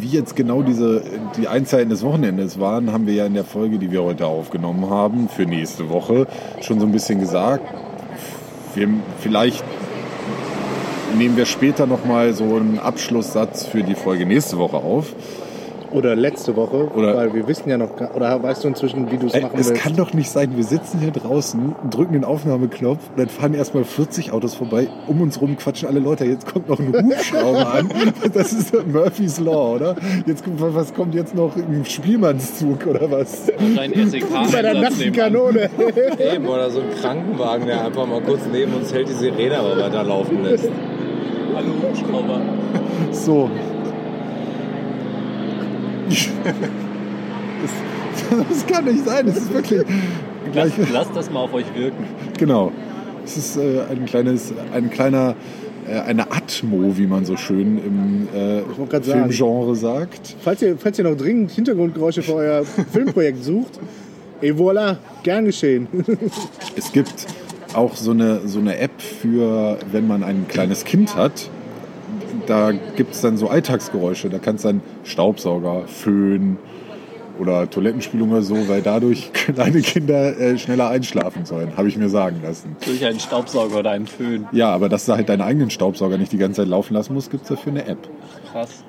wie 0.00 0.08
jetzt 0.08 0.34
genau 0.34 0.62
diese 0.62 1.02
die 1.36 1.46
Einzeiten 1.46 1.90
des 1.90 2.02
Wochenendes 2.02 2.58
waren, 2.58 2.92
haben 2.92 3.06
wir 3.06 3.14
ja 3.14 3.26
in 3.26 3.34
der 3.34 3.44
Folge, 3.44 3.78
die 3.78 3.92
wir 3.92 4.02
heute 4.02 4.26
aufgenommen 4.26 4.90
haben, 4.90 5.28
für 5.28 5.46
nächste 5.46 5.88
Woche 5.90 6.26
schon 6.60 6.80
so 6.80 6.86
ein 6.86 6.92
bisschen 6.92 7.20
gesagt. 7.20 7.62
Wir, 8.74 8.88
vielleicht 9.20 9.64
nehmen 11.16 11.36
wir 11.36 11.46
später 11.46 11.86
noch 11.86 12.04
mal 12.04 12.32
so 12.32 12.56
einen 12.56 12.78
Abschlusssatz 12.78 13.64
für 13.64 13.82
die 13.82 13.94
Folge 13.94 14.26
nächste 14.26 14.58
Woche 14.58 14.78
auf. 14.78 15.14
Oder 15.92 16.14
letzte 16.14 16.54
Woche, 16.56 16.88
Oder- 16.94 17.16
weil 17.16 17.34
wir 17.34 17.48
wissen 17.48 17.68
ja 17.68 17.76
noch, 17.76 17.96
gar- 17.96 18.14
oder 18.14 18.40
weißt 18.42 18.62
du 18.64 18.68
inzwischen, 18.68 19.10
wie 19.10 19.16
du 19.16 19.26
es 19.26 19.40
machen 19.40 19.58
es 19.58 19.70
willst? 19.70 19.82
kann 19.82 19.96
doch 19.96 20.12
nicht 20.12 20.30
sein, 20.30 20.56
wir 20.56 20.62
sitzen 20.64 21.00
hier 21.00 21.10
draußen, 21.10 21.74
drücken 21.90 22.12
den 22.12 22.24
Aufnahmeknopf 22.24 23.00
und 23.10 23.18
dann 23.18 23.28
fahren 23.28 23.54
erstmal 23.54 23.84
40 23.84 24.32
Autos 24.32 24.54
vorbei, 24.54 24.88
um 25.08 25.20
uns 25.20 25.40
rum 25.40 25.56
quatschen 25.56 25.88
alle 25.88 25.98
Leute. 26.00 26.24
Jetzt 26.26 26.46
kommt 26.46 26.68
noch 26.68 26.78
ein 26.78 26.92
Hubschrauber 26.94 27.74
an. 27.74 27.90
Das 28.32 28.52
ist 28.52 28.72
Murphy's 28.86 29.40
Law, 29.40 29.74
oder? 29.74 29.96
Jetzt 30.26 30.44
was 30.58 30.94
kommt 30.94 31.14
jetzt 31.14 31.34
noch? 31.34 31.56
Ein 31.56 31.84
Spielmannszug 31.84 32.86
oder 32.86 33.10
was? 33.10 33.46
Dein 33.76 33.92
SEK 34.08 34.24
Bei 34.52 34.62
der 34.62 34.74
nassen 34.74 35.12
Kanone. 35.12 35.68
Eben, 36.18 36.46
oder 36.46 36.70
so 36.70 36.80
ein 36.80 36.90
Krankenwagen, 37.00 37.66
der 37.66 37.84
einfach 37.86 38.06
mal 38.06 38.20
kurz 38.20 38.40
neben 38.52 38.72
uns 38.74 38.92
hält, 38.92 39.08
die 39.08 39.14
Sirene 39.14 39.58
aber 39.58 39.76
weiterlaufen 39.76 40.42
lässt. 40.44 40.68
Hallo 41.54 41.68
Hubschrauber. 41.82 42.40
So. 43.10 43.50
Das, 48.30 48.48
das 48.48 48.66
kann 48.66 48.84
nicht 48.84 49.04
sein, 49.04 49.26
das 49.26 49.36
ist 49.36 49.52
wirklich. 49.52 49.82
Lass, 50.54 50.74
Gleich, 50.74 50.90
lasst 50.92 51.14
das 51.14 51.30
mal 51.30 51.40
auf 51.40 51.52
euch 51.52 51.66
wirken. 51.74 52.04
Genau. 52.38 52.72
Es 53.24 53.36
ist 53.36 53.56
äh, 53.56 53.82
ein 53.90 54.06
kleines, 54.06 54.52
ein 54.72 54.90
kleiner, 54.90 55.34
äh, 55.86 56.00
eine 56.00 56.30
Atmo, 56.32 56.96
wie 56.96 57.06
man 57.06 57.24
so 57.24 57.36
schön 57.36 57.78
im 57.78 58.28
äh. 58.34 58.62
Filmgenre 59.02 59.76
sagt. 59.76 60.36
Falls 60.40 60.62
ihr, 60.62 60.76
falls 60.78 60.98
ihr 60.98 61.04
noch 61.04 61.16
dringend 61.16 61.50
Hintergrundgeräusche 61.50 62.22
für 62.22 62.34
euer 62.34 62.64
Filmprojekt 62.92 63.44
sucht, 63.44 63.78
Et 64.42 64.56
voilà, 64.56 64.96
gern 65.22 65.44
geschehen. 65.44 65.86
Es 66.74 66.92
gibt 66.92 67.26
auch 67.74 67.94
so 67.94 68.12
eine, 68.12 68.48
so 68.48 68.58
eine 68.58 68.78
App 68.78 69.02
für, 69.02 69.78
wenn 69.92 70.06
man 70.06 70.24
ein 70.24 70.46
kleines 70.48 70.84
Kind 70.84 71.14
hat. 71.14 71.50
Da 72.50 72.72
gibt 72.72 73.14
es 73.14 73.20
dann 73.20 73.36
so 73.36 73.48
Alltagsgeräusche. 73.48 74.28
Da 74.28 74.40
kannst 74.40 74.64
du 74.64 74.70
dann 74.70 74.82
Staubsauger, 75.04 75.84
Föhn 75.86 76.58
oder 77.38 77.70
Toilettenspülung 77.70 78.32
oder 78.32 78.42
so, 78.42 78.68
weil 78.68 78.82
dadurch 78.82 79.32
kleine 79.32 79.82
Kinder 79.82 80.36
äh, 80.36 80.58
schneller 80.58 80.88
einschlafen 80.88 81.44
sollen, 81.44 81.76
habe 81.76 81.86
ich 81.86 81.96
mir 81.96 82.08
sagen 82.08 82.40
lassen. 82.42 82.74
Durch 82.84 83.04
einen 83.04 83.20
Staubsauger 83.20 83.78
oder 83.78 83.92
einen 83.92 84.08
Föhn. 84.08 84.48
Ja, 84.50 84.70
aber 84.70 84.88
dass 84.88 85.06
du 85.06 85.12
halt 85.12 85.28
deinen 85.28 85.42
eigenen 85.42 85.70
Staubsauger 85.70 86.18
nicht 86.18 86.32
die 86.32 86.38
ganze 86.38 86.62
Zeit 86.62 86.68
laufen 86.68 86.92
lassen 86.92 87.14
musst, 87.14 87.30
gibt 87.30 87.44
es 87.44 87.50
dafür 87.50 87.70
eine 87.70 87.86
App. 87.86 88.08
Krass. 88.50 88.82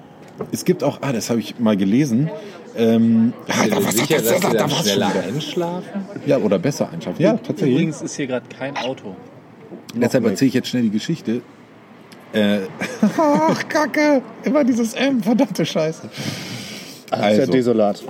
Es 0.51 0.65
gibt 0.65 0.83
auch, 0.83 0.97
ah, 1.01 1.13
das 1.13 1.29
habe 1.29 1.39
ich 1.39 1.59
mal 1.59 1.77
gelesen. 1.77 2.31
Ähm, 2.75 3.33
Bist 3.45 3.63
du 3.63 3.69
dir 3.69 3.91
sicher, 3.91 4.21
dass 4.23 4.41
sie 4.41 4.57
dann 4.57 4.69
schneller 4.71 5.11
einschlafen? 5.23 6.01
Ja, 6.25 6.39
oder 6.39 6.57
besser 6.57 6.89
einschlafen. 6.91 7.21
Ja, 7.21 7.33
tatsächlich. 7.33 7.75
Übrigens 7.75 8.01
ist 8.01 8.15
hier 8.15 8.25
gerade 8.25 8.47
kein 8.57 8.75
Auto. 8.77 9.15
Deshalb 9.93 10.25
erzähle 10.25 10.47
ich 10.47 10.55
jetzt 10.55 10.69
schnell 10.69 10.81
die 10.81 10.89
Geschichte. 10.89 11.43
Äh, 12.33 12.59
ach, 13.17 13.67
Kacke. 13.67 14.21
Immer 14.43 14.63
dieses 14.63 14.93
M, 14.93 15.21
verdammte 15.21 15.65
Scheiße. 15.65 16.09
Das 17.09 17.33
ist 17.33 17.37
ja 17.39 17.45
desolat. 17.45 18.03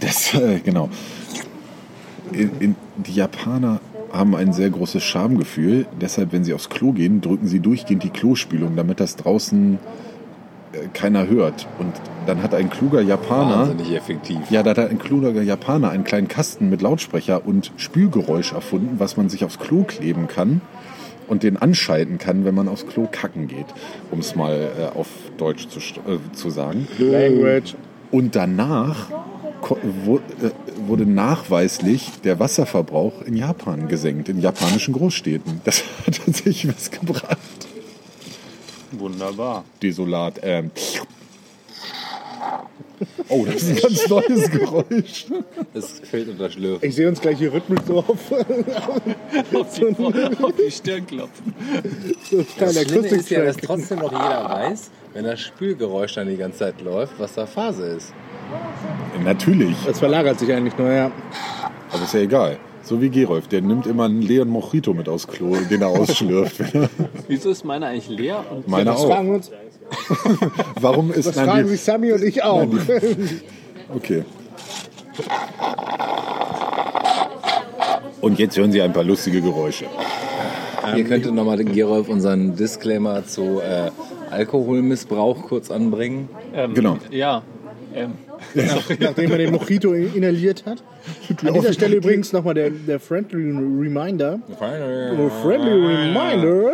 Das, 0.00 0.34
äh, 0.34 0.60
genau. 0.60 0.88
In, 2.32 2.50
in, 2.58 2.76
die 2.96 3.14
Japaner 3.14 3.80
haben 4.12 4.34
ein 4.34 4.52
sehr 4.52 4.70
großes 4.70 5.02
Schamgefühl. 5.02 5.86
Deshalb, 6.00 6.32
wenn 6.32 6.44
sie 6.44 6.54
aufs 6.54 6.70
Klo 6.70 6.92
gehen, 6.92 7.20
drücken 7.20 7.46
sie 7.46 7.60
durchgehend 7.60 8.02
die 8.02 8.10
Klospülung, 8.10 8.76
damit 8.76 9.00
das 9.00 9.16
draußen 9.16 9.78
äh, 10.72 10.78
keiner 10.94 11.28
hört. 11.28 11.66
Und 11.78 11.92
dann 12.26 12.42
hat 12.42 12.54
ein 12.54 12.70
kluger 12.70 13.02
Japaner... 13.02 13.68
Wahnsinnig 13.68 13.94
effektiv. 13.94 14.38
Ja, 14.50 14.62
da 14.62 14.70
hat 14.70 14.78
ein 14.90 14.98
kluger 14.98 15.30
Japaner 15.42 15.90
einen 15.90 16.04
kleinen 16.04 16.28
Kasten 16.28 16.70
mit 16.70 16.80
Lautsprecher 16.80 17.46
und 17.46 17.72
Spülgeräusch 17.76 18.52
erfunden, 18.52 18.94
was 18.98 19.18
man 19.18 19.28
sich 19.28 19.44
aufs 19.44 19.58
Klo 19.58 19.84
kleben 19.84 20.28
kann 20.28 20.62
und 21.28 21.42
den 21.42 21.56
anschalten 21.56 22.18
kann, 22.18 22.44
wenn 22.44 22.54
man 22.54 22.68
aufs 22.68 22.86
Klo 22.86 23.08
kacken 23.10 23.48
geht, 23.48 23.66
um 24.10 24.20
es 24.20 24.34
mal 24.34 24.70
äh, 24.78 24.98
auf 24.98 25.08
Deutsch 25.38 25.68
zu, 25.68 25.78
äh, 25.80 26.18
zu 26.32 26.50
sagen. 26.50 26.86
Language. 26.98 27.74
Und 28.10 28.36
danach 28.36 29.10
äh, 29.10 29.74
wurde 30.86 31.06
nachweislich 31.06 32.12
der 32.22 32.38
Wasserverbrauch 32.38 33.22
in 33.22 33.36
Japan 33.36 33.88
gesenkt, 33.88 34.28
in 34.28 34.40
japanischen 34.40 34.94
Großstädten. 34.94 35.60
Das 35.64 35.82
hat 36.06 36.20
tatsächlich 36.24 36.68
was 36.68 36.90
gebracht. 36.90 37.38
Wunderbar. 38.92 39.64
Desolat. 39.82 40.40
Ähm. 40.42 40.70
Oh, 43.28 43.44
das 43.44 43.62
ist 43.62 43.70
ein 43.70 43.76
ganz 43.76 44.08
neues 44.08 44.50
Geräusch. 44.50 45.26
Das 45.74 46.00
fällt 46.00 46.28
unter 46.28 46.50
Schlürfen. 46.50 46.88
Ich 46.88 46.94
sehe 46.94 47.08
uns 47.08 47.20
gleich 47.20 47.38
hier 47.38 47.52
rhythmisch 47.52 47.80
so 47.86 47.98
auf 47.98 48.08
Auf 49.54 49.74
die, 49.74 49.84
auf 50.42 50.52
die 50.56 50.70
Stirn 50.70 51.06
klopfen. 51.06 51.54
so 52.30 52.44
Das 52.58 52.82
Schlimme 52.82 53.08
ist 53.08 53.30
ja, 53.30 53.44
dass 53.44 53.56
trotzdem 53.56 53.98
noch 53.98 54.12
jeder 54.12 54.44
weiß, 54.48 54.90
wenn 55.12 55.24
das 55.24 55.40
Spülgeräusch 55.40 56.14
dann 56.14 56.28
die 56.28 56.36
ganze 56.36 56.58
Zeit 56.60 56.80
läuft, 56.80 57.18
was 57.18 57.34
da 57.34 57.46
Phase 57.46 57.86
ist. 57.86 58.12
Natürlich, 59.24 59.76
Das 59.86 59.98
verlagert 59.98 60.38
sich 60.38 60.52
eigentlich 60.52 60.76
nur, 60.78 60.90
ja. 60.90 61.10
aber 61.90 62.02
ist 62.04 62.14
ja 62.14 62.20
egal. 62.20 62.58
So 62.86 63.00
wie 63.02 63.10
Gerolf, 63.10 63.48
der 63.48 63.62
nimmt 63.62 63.84
immer 63.88 64.04
einen 64.04 64.22
leeren 64.22 64.48
Mojito 64.48 64.94
mit 64.94 65.08
aus 65.08 65.26
Klo, 65.26 65.56
den 65.68 65.82
er 65.82 65.88
ausschlürft. 65.88 66.62
Wieso 67.28 67.50
ist 67.50 67.64
meine 67.64 67.86
eigentlich 67.86 68.08
leer? 68.08 68.44
Und 68.48 68.68
Meiner 68.68 68.92
Das 68.92 69.00
auch. 69.00 69.08
fragen, 69.08 69.28
wir 69.28 69.34
uns, 69.34 69.50
Warum 70.80 71.12
ist 71.12 71.26
das 71.26 71.34
nein, 71.34 71.46
fragen 71.48 71.68
sich 71.68 71.80
Sammy 71.80 72.12
und 72.12 72.22
ich 72.22 72.44
auch. 72.44 72.64
Okay. 73.92 74.24
Und 78.20 78.38
jetzt 78.38 78.56
hören 78.56 78.70
Sie 78.70 78.80
ein 78.80 78.92
paar 78.92 79.02
lustige 79.04 79.40
Geräusche. 79.40 79.86
Hier 80.94 81.04
könnte 81.04 81.32
nochmal 81.32 81.64
Gerolf 81.64 82.08
unseren 82.08 82.54
Disclaimer 82.54 83.26
zu 83.26 83.60
äh, 83.60 83.90
Alkoholmissbrauch 84.30 85.42
kurz 85.48 85.72
anbringen. 85.72 86.28
ähm, 86.54 86.74
Genau. 86.74 86.98
Ja. 87.10 87.42
Ähm, 87.94 88.12
Nachdem 89.00 89.30
er 89.32 89.38
den 89.38 89.52
Mojito 89.52 89.92
inhaliert 89.92 90.64
hat. 90.66 90.82
An 91.44 91.54
dieser 91.54 91.72
Stelle 91.72 91.96
übrigens 91.96 92.32
nochmal 92.32 92.54
der, 92.54 92.70
der 92.70 92.98
friendly 93.00 93.50
Reminder. 93.50 94.40
Friendly 95.42 95.70
Reminder, 95.70 96.72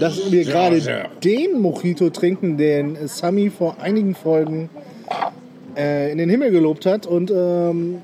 dass 0.00 0.30
wir 0.30 0.44
gerade 0.44 0.82
den 1.22 1.60
Mojito 1.60 2.10
trinken, 2.10 2.56
den 2.56 3.08
Sammy 3.08 3.50
vor 3.50 3.76
einigen 3.80 4.14
Folgen 4.14 4.68
äh, 5.76 6.12
in 6.12 6.18
den 6.18 6.28
Himmel 6.30 6.50
gelobt 6.50 6.86
hat. 6.86 7.06
Und 7.06 7.30
ähm, 7.30 7.98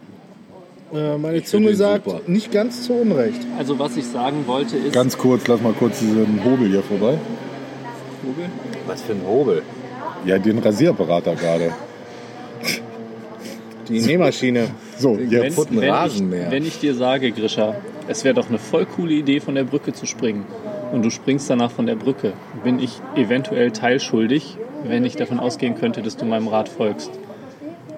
äh, 0.92 1.16
meine 1.18 1.42
Zunge 1.44 1.74
sagt, 1.74 2.04
super. 2.04 2.20
nicht 2.26 2.50
ganz 2.52 2.82
zu 2.82 2.94
Unrecht. 2.94 3.40
also 3.58 3.78
was 3.78 3.96
ich 3.96 4.06
sagen 4.06 4.44
wollte 4.46 4.76
ist... 4.76 4.92
Ganz 4.92 5.16
kurz, 5.16 5.46
lass 5.46 5.60
mal 5.60 5.72
kurz 5.72 6.00
diesen 6.00 6.44
Hobel 6.44 6.68
hier 6.68 6.82
vorbei. 6.82 7.18
Was 8.86 9.02
für 9.02 9.12
ein 9.12 9.22
Hobel. 9.26 9.62
Ja, 10.24 10.38
den 10.38 10.58
Rasierapparat 10.58 11.26
da 11.26 11.34
gerade. 11.34 11.72
Die 13.90 14.00
Nähmaschine. 14.00 14.68
So, 14.98 15.18
wenn, 15.18 15.30
jetzt. 15.30 15.70
wenn, 15.70 15.82
ich, 15.82 15.90
Rasenmäher. 15.90 16.50
wenn 16.50 16.64
ich 16.64 16.78
dir 16.78 16.94
sage, 16.94 17.32
Grisha, 17.32 17.76
es 18.08 18.24
wäre 18.24 18.34
doch 18.34 18.48
eine 18.48 18.58
voll 18.58 18.86
coole 18.86 19.14
Idee, 19.14 19.40
von 19.40 19.54
der 19.54 19.64
Brücke 19.64 19.92
zu 19.92 20.06
springen 20.06 20.44
und 20.92 21.04
du 21.04 21.10
springst 21.10 21.50
danach 21.50 21.70
von 21.70 21.86
der 21.86 21.96
Brücke, 21.96 22.32
bin 22.64 22.78
ich 22.78 23.00
eventuell 23.16 23.70
teilschuldig, 23.72 24.56
wenn 24.84 25.04
ich 25.04 25.16
davon 25.16 25.38
ausgehen 25.40 25.74
könnte, 25.74 26.02
dass 26.02 26.16
du 26.16 26.24
meinem 26.24 26.48
Rat 26.48 26.68
folgst. 26.68 27.10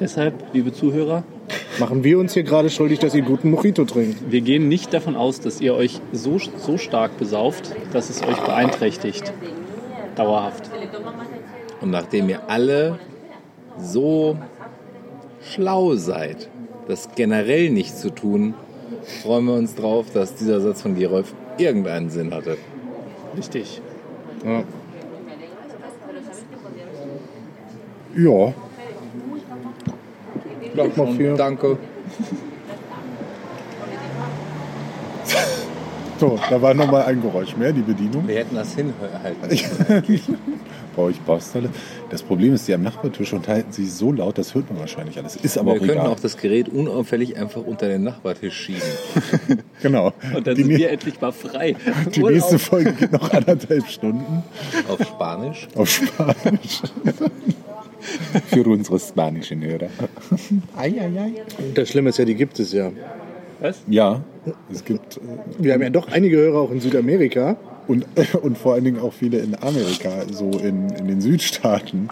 Deshalb, 0.00 0.34
liebe 0.52 0.72
Zuhörer, 0.72 1.24
Machen 1.78 2.04
wir 2.04 2.18
uns 2.18 2.34
hier 2.34 2.42
gerade 2.42 2.68
schuldig, 2.70 2.98
dass 2.98 3.14
ihr 3.14 3.22
guten 3.22 3.50
Mojito 3.50 3.84
trinkt. 3.84 4.30
wir 4.30 4.42
gehen 4.42 4.68
nicht 4.68 4.92
davon 4.92 5.16
aus, 5.16 5.40
dass 5.40 5.60
ihr 5.60 5.74
euch 5.74 6.00
so, 6.12 6.38
so 6.38 6.76
stark 6.76 7.18
besauft, 7.18 7.74
dass 7.92 8.10
es 8.10 8.22
euch 8.22 8.38
beeinträchtigt. 8.40 9.32
Dauerhaft. 10.16 10.70
Und 11.80 11.90
nachdem 11.90 12.28
ihr 12.28 12.48
alle 12.48 12.98
so 13.78 14.36
schlau 15.42 15.94
seid, 15.94 16.48
das 16.88 17.08
generell 17.14 17.70
nicht 17.70 17.96
zu 17.96 18.10
tun, 18.10 18.54
freuen 19.22 19.46
wir 19.46 19.54
uns 19.54 19.74
drauf, 19.74 20.06
dass 20.12 20.34
dieser 20.34 20.60
Satz 20.60 20.82
von 20.82 20.94
Gerolf 20.94 21.34
irgendeinen 21.58 22.10
Sinn 22.10 22.32
hatte. 22.34 22.56
Richtig. 23.36 23.80
Ja. 24.44 24.62
Ja, 28.14 28.52
Sag 30.76 30.96
mal 30.96 31.12
viel. 31.14 31.34
Danke. 31.34 31.78
so, 36.18 36.38
da 36.50 36.62
war 36.62 36.74
nochmal 36.74 37.04
ein 37.04 37.22
Geräusch 37.22 37.56
mehr, 37.56 37.72
die 37.72 37.80
Bedienung. 37.80 38.26
Wir 38.28 38.36
hätten 38.36 38.54
das 38.54 38.74
hinhalten. 38.74 40.08
Brauche 40.94 41.10
ich 41.10 41.20
Baustelle. 41.20 41.70
Das 42.10 42.22
Problem 42.22 42.54
ist, 42.54 42.68
die 42.68 42.74
am 42.74 42.82
Nachbartisch 42.82 43.32
unterhalten 43.32 43.72
sich 43.72 43.92
so 43.92 44.12
laut, 44.12 44.36
das 44.38 44.54
hört 44.54 44.70
man 44.70 44.78
wahrscheinlich 44.80 45.18
alles. 45.18 45.36
Ist 45.36 45.56
aber 45.56 45.72
Wir 45.72 45.80
auch 45.80 45.86
können 45.86 45.90
egal. 45.92 46.06
auch 46.08 46.20
das 46.20 46.36
Gerät 46.36 46.68
unauffällig 46.68 47.36
einfach 47.36 47.62
unter 47.62 47.88
den 47.88 48.02
Nachbartisch 48.02 48.54
schieben. 48.54 48.82
genau. 49.82 50.12
Und 50.34 50.46
dann 50.46 50.54
die, 50.54 50.64
sind 50.64 50.76
wir 50.78 50.90
endlich 50.90 51.20
mal 51.20 51.32
frei. 51.32 51.74
die 52.14 52.20
Urlaub. 52.20 52.32
nächste 52.34 52.58
Folge 52.58 52.92
geht 52.92 53.12
noch 53.12 53.30
anderthalb 53.32 53.86
Stunden 53.88 54.42
Auf 54.88 55.00
Spanisch. 55.06 55.68
auf 55.74 55.88
Spanisch. 55.88 56.82
Für 58.48 58.64
unsere 58.64 58.98
spanischen 58.98 59.62
Hörer. 59.62 59.88
Ei, 60.76 60.88
ei, 61.00 61.20
ei. 61.20 61.32
Das 61.74 61.88
Schlimme 61.88 62.10
ist 62.10 62.18
ja, 62.18 62.24
die 62.24 62.34
gibt 62.34 62.58
es 62.58 62.72
ja. 62.72 62.90
Was? 63.62 63.78
Ja, 63.86 64.22
es 64.72 64.84
gibt 64.84 65.18
äh, 65.18 65.20
Wir 65.58 65.74
haben 65.74 65.82
ja 65.82 65.90
doch 65.90 66.08
einige 66.10 66.36
Hörer 66.36 66.58
auch 66.58 66.70
in 66.72 66.80
Südamerika. 66.80 67.56
und, 67.88 68.06
und 68.42 68.58
vor 68.58 68.74
allen 68.74 68.84
Dingen 68.84 69.00
auch 69.00 69.12
viele 69.12 69.38
in 69.38 69.54
Amerika, 69.60 70.10
so 70.30 70.50
in, 70.50 70.88
in 70.90 71.08
den 71.08 71.20
Südstaaten, 71.20 72.08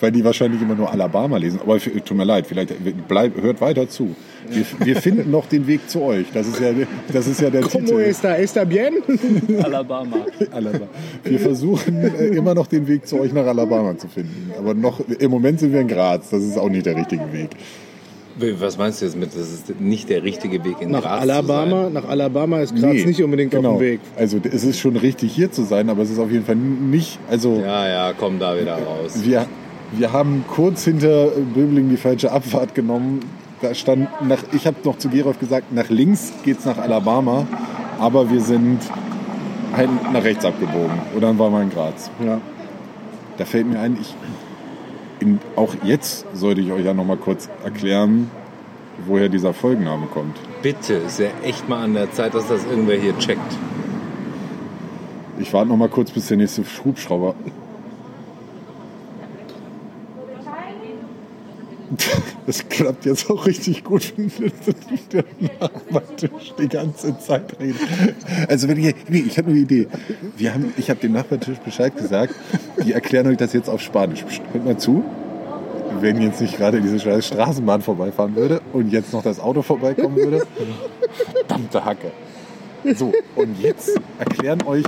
weil 0.00 0.12
die 0.12 0.24
wahrscheinlich 0.24 0.60
immer 0.62 0.74
nur 0.74 0.90
Alabama 0.90 1.36
lesen. 1.36 1.60
Aber 1.62 1.78
tut 1.78 2.16
mir 2.16 2.24
leid, 2.24 2.46
vielleicht 2.46 2.74
bleib, 3.08 3.40
hört 3.40 3.60
weiter 3.60 3.88
zu. 3.88 4.14
Wir, 4.48 4.64
wir 4.84 4.96
finden 4.96 5.30
noch 5.30 5.46
den 5.46 5.66
Weg 5.66 5.88
zu 5.88 6.02
euch. 6.02 6.26
Das 6.32 6.46
ist 6.48 6.60
ja, 6.60 6.70
das 7.12 7.26
ist 7.26 7.40
ja 7.40 7.50
der 7.50 7.62
Como 7.62 7.86
Titel. 7.86 8.00
está? 8.00 8.36
¿Está 8.36 8.64
bien? 8.64 8.94
Alabama. 9.62 10.26
Alabama. 10.50 10.88
Wir 11.24 11.38
versuchen 11.38 11.96
äh, 12.02 12.26
immer 12.28 12.54
noch 12.54 12.66
den 12.66 12.86
Weg 12.88 13.06
zu 13.06 13.20
euch 13.20 13.32
nach 13.32 13.46
Alabama 13.46 13.96
zu 13.96 14.08
finden. 14.08 14.50
Aber 14.58 14.74
noch 14.74 15.00
im 15.00 15.30
Moment 15.30 15.60
sind 15.60 15.72
wir 15.72 15.80
in 15.80 15.88
Graz. 15.88 16.30
Das 16.30 16.42
ist 16.42 16.58
auch 16.58 16.68
nicht 16.68 16.86
der 16.86 16.96
richtige 16.96 17.32
Weg. 17.32 17.50
Was 18.58 18.78
meinst 18.78 19.00
du 19.00 19.06
jetzt 19.06 19.16
mit, 19.16 19.34
das 19.34 19.52
ist 19.52 19.80
nicht 19.80 20.08
der 20.08 20.22
richtige 20.22 20.64
Weg 20.64 20.76
in 20.80 20.90
Nach 20.90 21.02
Graz 21.02 21.22
Alabama, 21.22 21.90
nach 21.90 22.08
Alabama 22.08 22.60
ist 22.60 22.74
Graz 22.74 22.92
Nee, 22.92 23.04
nicht 23.04 23.22
unbedingt 23.22 23.50
genau. 23.50 23.72
auf 23.72 23.78
dem 23.78 23.86
Weg. 23.86 24.00
Also 24.16 24.38
es 24.42 24.64
ist 24.64 24.78
schon 24.78 24.96
richtig 24.96 25.32
hier 25.32 25.52
zu 25.52 25.62
sein, 25.62 25.88
aber 25.90 26.02
es 26.02 26.10
ist 26.10 26.18
auf 26.18 26.30
jeden 26.30 26.44
Fall 26.44 26.56
nicht. 26.56 27.18
Also? 27.30 27.60
Ja, 27.60 27.88
ja, 27.88 28.12
komm 28.18 28.38
da 28.38 28.58
wieder 28.58 28.74
raus. 28.74 29.20
wir, 29.22 29.46
wir 29.92 30.12
haben 30.12 30.44
kurz 30.48 30.84
hinter 30.84 31.28
Böbling 31.54 31.88
die 31.90 31.96
falsche 31.96 32.32
Abfahrt 32.32 32.74
genommen. 32.74 33.20
Da 33.60 33.74
stand 33.74 34.08
nach, 34.26 34.42
ich 34.52 34.66
habe 34.66 34.76
noch 34.84 34.96
zu 34.96 35.08
Gerolf 35.10 35.38
gesagt, 35.38 35.72
nach 35.72 35.90
links 35.90 36.32
geht's 36.44 36.64
nach 36.64 36.78
Alabama, 36.78 37.46
aber 37.98 38.30
wir 38.30 38.40
sind 38.40 38.78
halt 39.76 39.90
nach 40.12 40.24
rechts 40.24 40.44
abgebogen. 40.44 40.98
Und 41.14 41.20
dann 41.20 41.38
waren 41.38 41.52
wir 41.52 41.62
in 41.62 41.70
Graz. 41.70 42.10
Ja. 42.24 42.40
Da 43.36 43.44
fällt 43.44 43.66
mir 43.68 43.80
ein, 43.80 43.98
ich, 44.00 44.14
in, 45.20 45.38
auch 45.56 45.74
jetzt 45.84 46.26
sollte 46.34 46.60
ich 46.60 46.72
euch 46.72 46.84
ja 46.84 46.94
noch 46.94 47.04
mal 47.04 47.16
kurz 47.16 47.48
erklären, 47.64 48.30
woher 49.06 49.28
dieser 49.28 49.54
Folgenname 49.54 50.06
kommt. 50.06 50.36
Bitte, 50.62 50.94
ist 50.94 51.18
ja 51.20 51.28
echt 51.42 51.68
mal 51.68 51.82
an 51.82 51.94
der 51.94 52.10
Zeit, 52.12 52.34
dass 52.34 52.48
das 52.48 52.64
irgendwer 52.64 52.98
hier 52.98 53.16
checkt. 53.18 53.56
Ich 55.38 55.52
warte 55.52 55.68
noch 55.68 55.76
mal 55.76 55.88
kurz, 55.88 56.10
bis 56.10 56.28
der 56.28 56.36
nächste 56.36 56.62
Hubschrauber. 56.84 57.34
Das 62.46 62.68
klappt 62.68 63.04
jetzt 63.04 63.30
auch 63.30 63.46
richtig 63.46 63.84
gut, 63.84 64.14
wenn 64.16 64.52
der 65.12 65.24
Nachbartisch 65.60 66.54
die 66.58 66.68
ganze 66.68 67.16
Zeit 67.18 67.58
redet. 67.60 67.80
Also 68.48 68.68
wenn 68.68 68.78
ich, 68.78 68.94
ich 69.08 69.38
habe 69.38 69.50
eine 69.50 69.60
Idee. 69.60 69.88
Wir 70.36 70.54
haben, 70.54 70.72
ich 70.76 70.90
habe 70.90 71.00
dem 71.00 71.12
Nachbartisch 71.12 71.58
Bescheid 71.58 71.96
gesagt. 71.96 72.34
Die 72.84 72.92
erklären 72.92 73.26
euch 73.28 73.36
das 73.36 73.52
jetzt 73.52 73.68
auf 73.68 73.80
Spanisch. 73.80 74.24
Hört 74.52 74.64
mal 74.64 74.78
zu. 74.78 75.04
Wenn 76.00 76.20
jetzt 76.22 76.40
nicht 76.40 76.56
gerade 76.56 76.80
diese 76.80 77.22
Straßenbahn 77.22 77.82
vorbeifahren 77.82 78.34
würde 78.36 78.60
und 78.72 78.90
jetzt 78.90 79.12
noch 79.12 79.22
das 79.22 79.38
Auto 79.40 79.62
vorbeikommen 79.62 80.16
würde. 80.16 80.42
Verdammte 81.34 81.84
Hacke. 81.84 82.10
So, 82.94 83.12
und 83.36 83.60
jetzt 83.60 83.90
erklären 84.18 84.62
euch. 84.62 84.84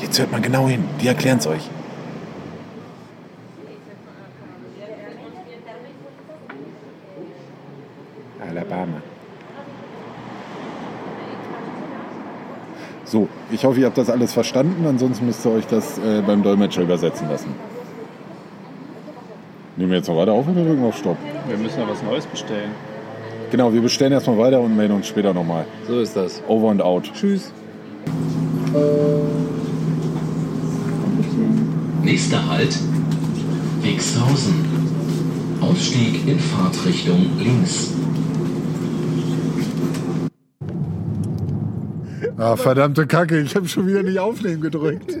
Jetzt 0.00 0.18
hört 0.18 0.32
mal 0.32 0.40
genau 0.40 0.68
hin. 0.68 0.84
Die 1.02 1.08
erklären 1.08 1.38
es 1.38 1.46
euch. 1.46 1.68
Alabama. 8.40 9.02
So, 13.10 13.26
ich 13.50 13.64
hoffe, 13.64 13.80
ihr 13.80 13.86
habt 13.86 13.96
das 13.96 14.10
alles 14.10 14.34
verstanden. 14.34 14.84
Ansonsten 14.86 15.24
müsst 15.24 15.44
ihr 15.46 15.52
euch 15.52 15.66
das 15.66 15.96
äh, 15.98 16.22
beim 16.26 16.42
Dolmetscher 16.42 16.82
übersetzen 16.82 17.28
lassen. 17.28 17.54
Nehmen 19.76 19.90
wir 19.90 19.98
jetzt 19.98 20.08
noch 20.08 20.16
weiter 20.16 20.32
auf 20.32 20.46
oder 20.46 20.62
drücken 20.62 20.82
wir 20.82 20.88
auf 20.88 20.98
Stopp? 20.98 21.16
Wir 21.48 21.56
müssen 21.56 21.80
ja 21.80 21.88
was 21.88 22.02
Neues 22.02 22.26
bestellen. 22.26 22.70
Genau, 23.50 23.72
wir 23.72 23.80
bestellen 23.80 24.12
erstmal 24.12 24.36
weiter 24.36 24.60
und 24.60 24.76
melden 24.76 24.94
uns 24.94 25.06
später 25.06 25.32
nochmal. 25.32 25.64
So 25.86 26.00
ist 26.00 26.16
das. 26.16 26.42
Over 26.48 26.70
and 26.70 26.82
out. 26.82 27.10
Tschüss. 27.14 27.50
Nächster 32.02 32.46
Halt, 32.46 32.76
Wixhausen. 33.82 34.66
Ausstieg 35.62 36.26
in 36.26 36.38
Fahrtrichtung 36.38 37.30
links. 37.38 37.97
Ah, 42.38 42.56
verdammte 42.56 43.08
Kacke, 43.08 43.40
ich 43.40 43.56
habe 43.56 43.66
schon 43.66 43.88
wieder 43.88 44.04
nicht 44.04 44.20
aufnehmen 44.20 44.60
gedrückt. 44.60 45.18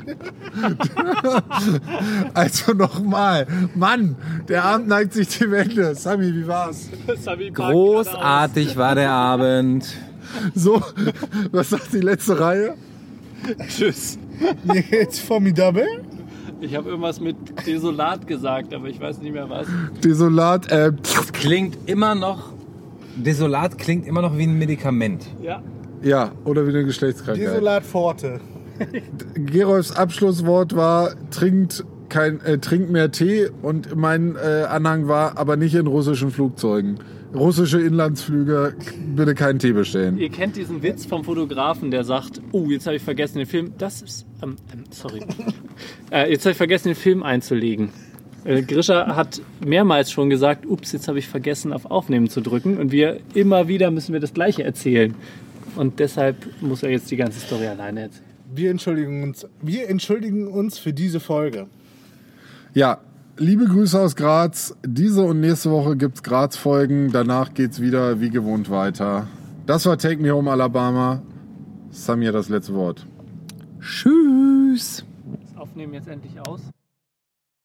also 2.34 2.72
nochmal. 2.74 3.46
Mann, 3.74 4.14
der 4.48 4.64
Abend 4.64 4.86
neigt 4.86 5.14
sich 5.14 5.36
dem 5.36 5.52
Ende. 5.52 5.96
Sami, 5.96 6.32
wie 6.32 6.46
war's? 6.46 6.88
Großartig 7.52 8.76
war 8.76 8.94
der 8.94 9.10
Abend. 9.10 9.96
So, 10.54 10.80
was 11.50 11.70
sagt 11.70 11.92
die 11.92 12.00
letzte 12.00 12.38
Reihe? 12.38 12.74
Tschüss. 13.68 14.16
Jetzt 14.90 15.20
formidable. 15.20 15.86
Ich 16.60 16.76
habe 16.76 16.88
irgendwas 16.88 17.20
mit 17.20 17.36
desolat 17.66 18.28
gesagt, 18.28 18.72
aber 18.72 18.86
ich 18.86 19.00
weiß 19.00 19.18
nicht 19.18 19.32
mehr 19.32 19.50
was. 19.50 19.66
Desolat, 20.04 20.70
äh, 20.70 20.92
Klingt 21.32 21.78
immer 21.86 22.14
noch. 22.14 22.52
Desolat 23.16 23.76
klingt 23.78 24.06
immer 24.06 24.22
noch 24.22 24.38
wie 24.38 24.44
ein 24.44 24.56
Medikament. 24.56 25.26
Ja. 25.42 25.62
Ja, 26.02 26.32
oder 26.44 26.66
wie 26.66 26.70
eine 26.70 26.84
Geschlechtskrankheit. 26.84 27.46
Desolat 27.46 27.84
Forte. 27.84 28.40
Gerolfs 29.34 29.92
Abschlusswort 29.92 30.76
war, 30.76 31.14
trinkt, 31.30 31.84
kein, 32.08 32.40
äh, 32.40 32.58
trinkt 32.58 32.90
mehr 32.90 33.10
Tee 33.10 33.48
und 33.62 33.96
mein 33.96 34.36
äh, 34.36 34.64
Anhang 34.64 35.08
war, 35.08 35.36
aber 35.36 35.56
nicht 35.56 35.74
in 35.74 35.86
russischen 35.86 36.30
Flugzeugen. 36.30 36.98
Russische 37.34 37.80
Inlandsflüge, 37.80 38.74
bitte 39.14 39.34
keinen 39.34 39.58
Tee 39.58 39.72
bestellen. 39.72 40.16
Ihr 40.16 40.30
kennt 40.30 40.56
diesen 40.56 40.82
Witz 40.82 41.04
vom 41.04 41.24
Fotografen, 41.24 41.90
der 41.90 42.04
sagt, 42.04 42.40
oh, 42.52 42.70
jetzt 42.70 42.86
habe 42.86 42.96
ich 42.96 43.02
vergessen 43.02 43.38
den 43.38 43.46
Film, 43.46 43.74
das 43.76 44.00
ist, 44.00 44.26
ähm, 44.42 44.56
ähm, 44.72 44.84
sorry, 44.90 45.20
äh, 46.10 46.30
jetzt 46.30 46.46
habe 46.46 46.52
ich 46.52 46.56
vergessen 46.56 46.88
den 46.88 46.96
Film 46.96 47.22
einzulegen. 47.22 47.90
Äh, 48.44 48.62
Grisha 48.62 49.14
hat 49.14 49.42
mehrmals 49.64 50.10
schon 50.10 50.30
gesagt, 50.30 50.64
ups, 50.64 50.92
jetzt 50.92 51.06
habe 51.06 51.18
ich 51.18 51.28
vergessen 51.28 51.72
auf 51.74 51.90
Aufnehmen 51.90 52.30
zu 52.30 52.40
drücken 52.40 52.78
und 52.78 52.92
wir 52.92 53.18
immer 53.34 53.68
wieder 53.68 53.90
müssen 53.90 54.14
wir 54.14 54.20
das 54.20 54.32
Gleiche 54.32 54.64
erzählen. 54.64 55.14
Und 55.76 55.98
deshalb 55.98 56.36
muss 56.60 56.82
er 56.82 56.90
jetzt 56.90 57.10
die 57.10 57.16
ganze 57.16 57.40
Story 57.40 57.66
alleine 57.66 58.02
erzählen. 58.02 58.24
Wir 58.54 58.70
entschuldigen 58.70 59.22
uns, 59.22 59.46
wir 59.60 59.88
entschuldigen 59.88 60.48
uns 60.48 60.78
für 60.78 60.92
diese 60.92 61.20
Folge. 61.20 61.66
Ja, 62.74 62.98
liebe 63.36 63.66
Grüße 63.66 64.00
aus 64.00 64.16
Graz. 64.16 64.74
Diese 64.86 65.22
und 65.22 65.40
nächste 65.40 65.70
Woche 65.70 65.96
gibt's 65.96 66.22
Graz-Folgen. 66.22 67.12
Danach 67.12 67.52
geht's 67.52 67.80
wieder 67.80 68.20
wie 68.20 68.30
gewohnt 68.30 68.70
weiter. 68.70 69.26
Das 69.66 69.84
war 69.84 69.98
Take 69.98 70.22
Me 70.22 70.30
Home 70.30 70.50
Alabama. 70.50 71.22
Samir 71.90 72.32
das 72.32 72.48
letzte 72.48 72.74
Wort. 72.74 73.06
Tschüss. 73.80 75.04
Das 75.42 75.56
Aufnehmen 75.60 75.94
jetzt 75.94 76.08
endlich 76.08 76.40
aus. 76.46 76.60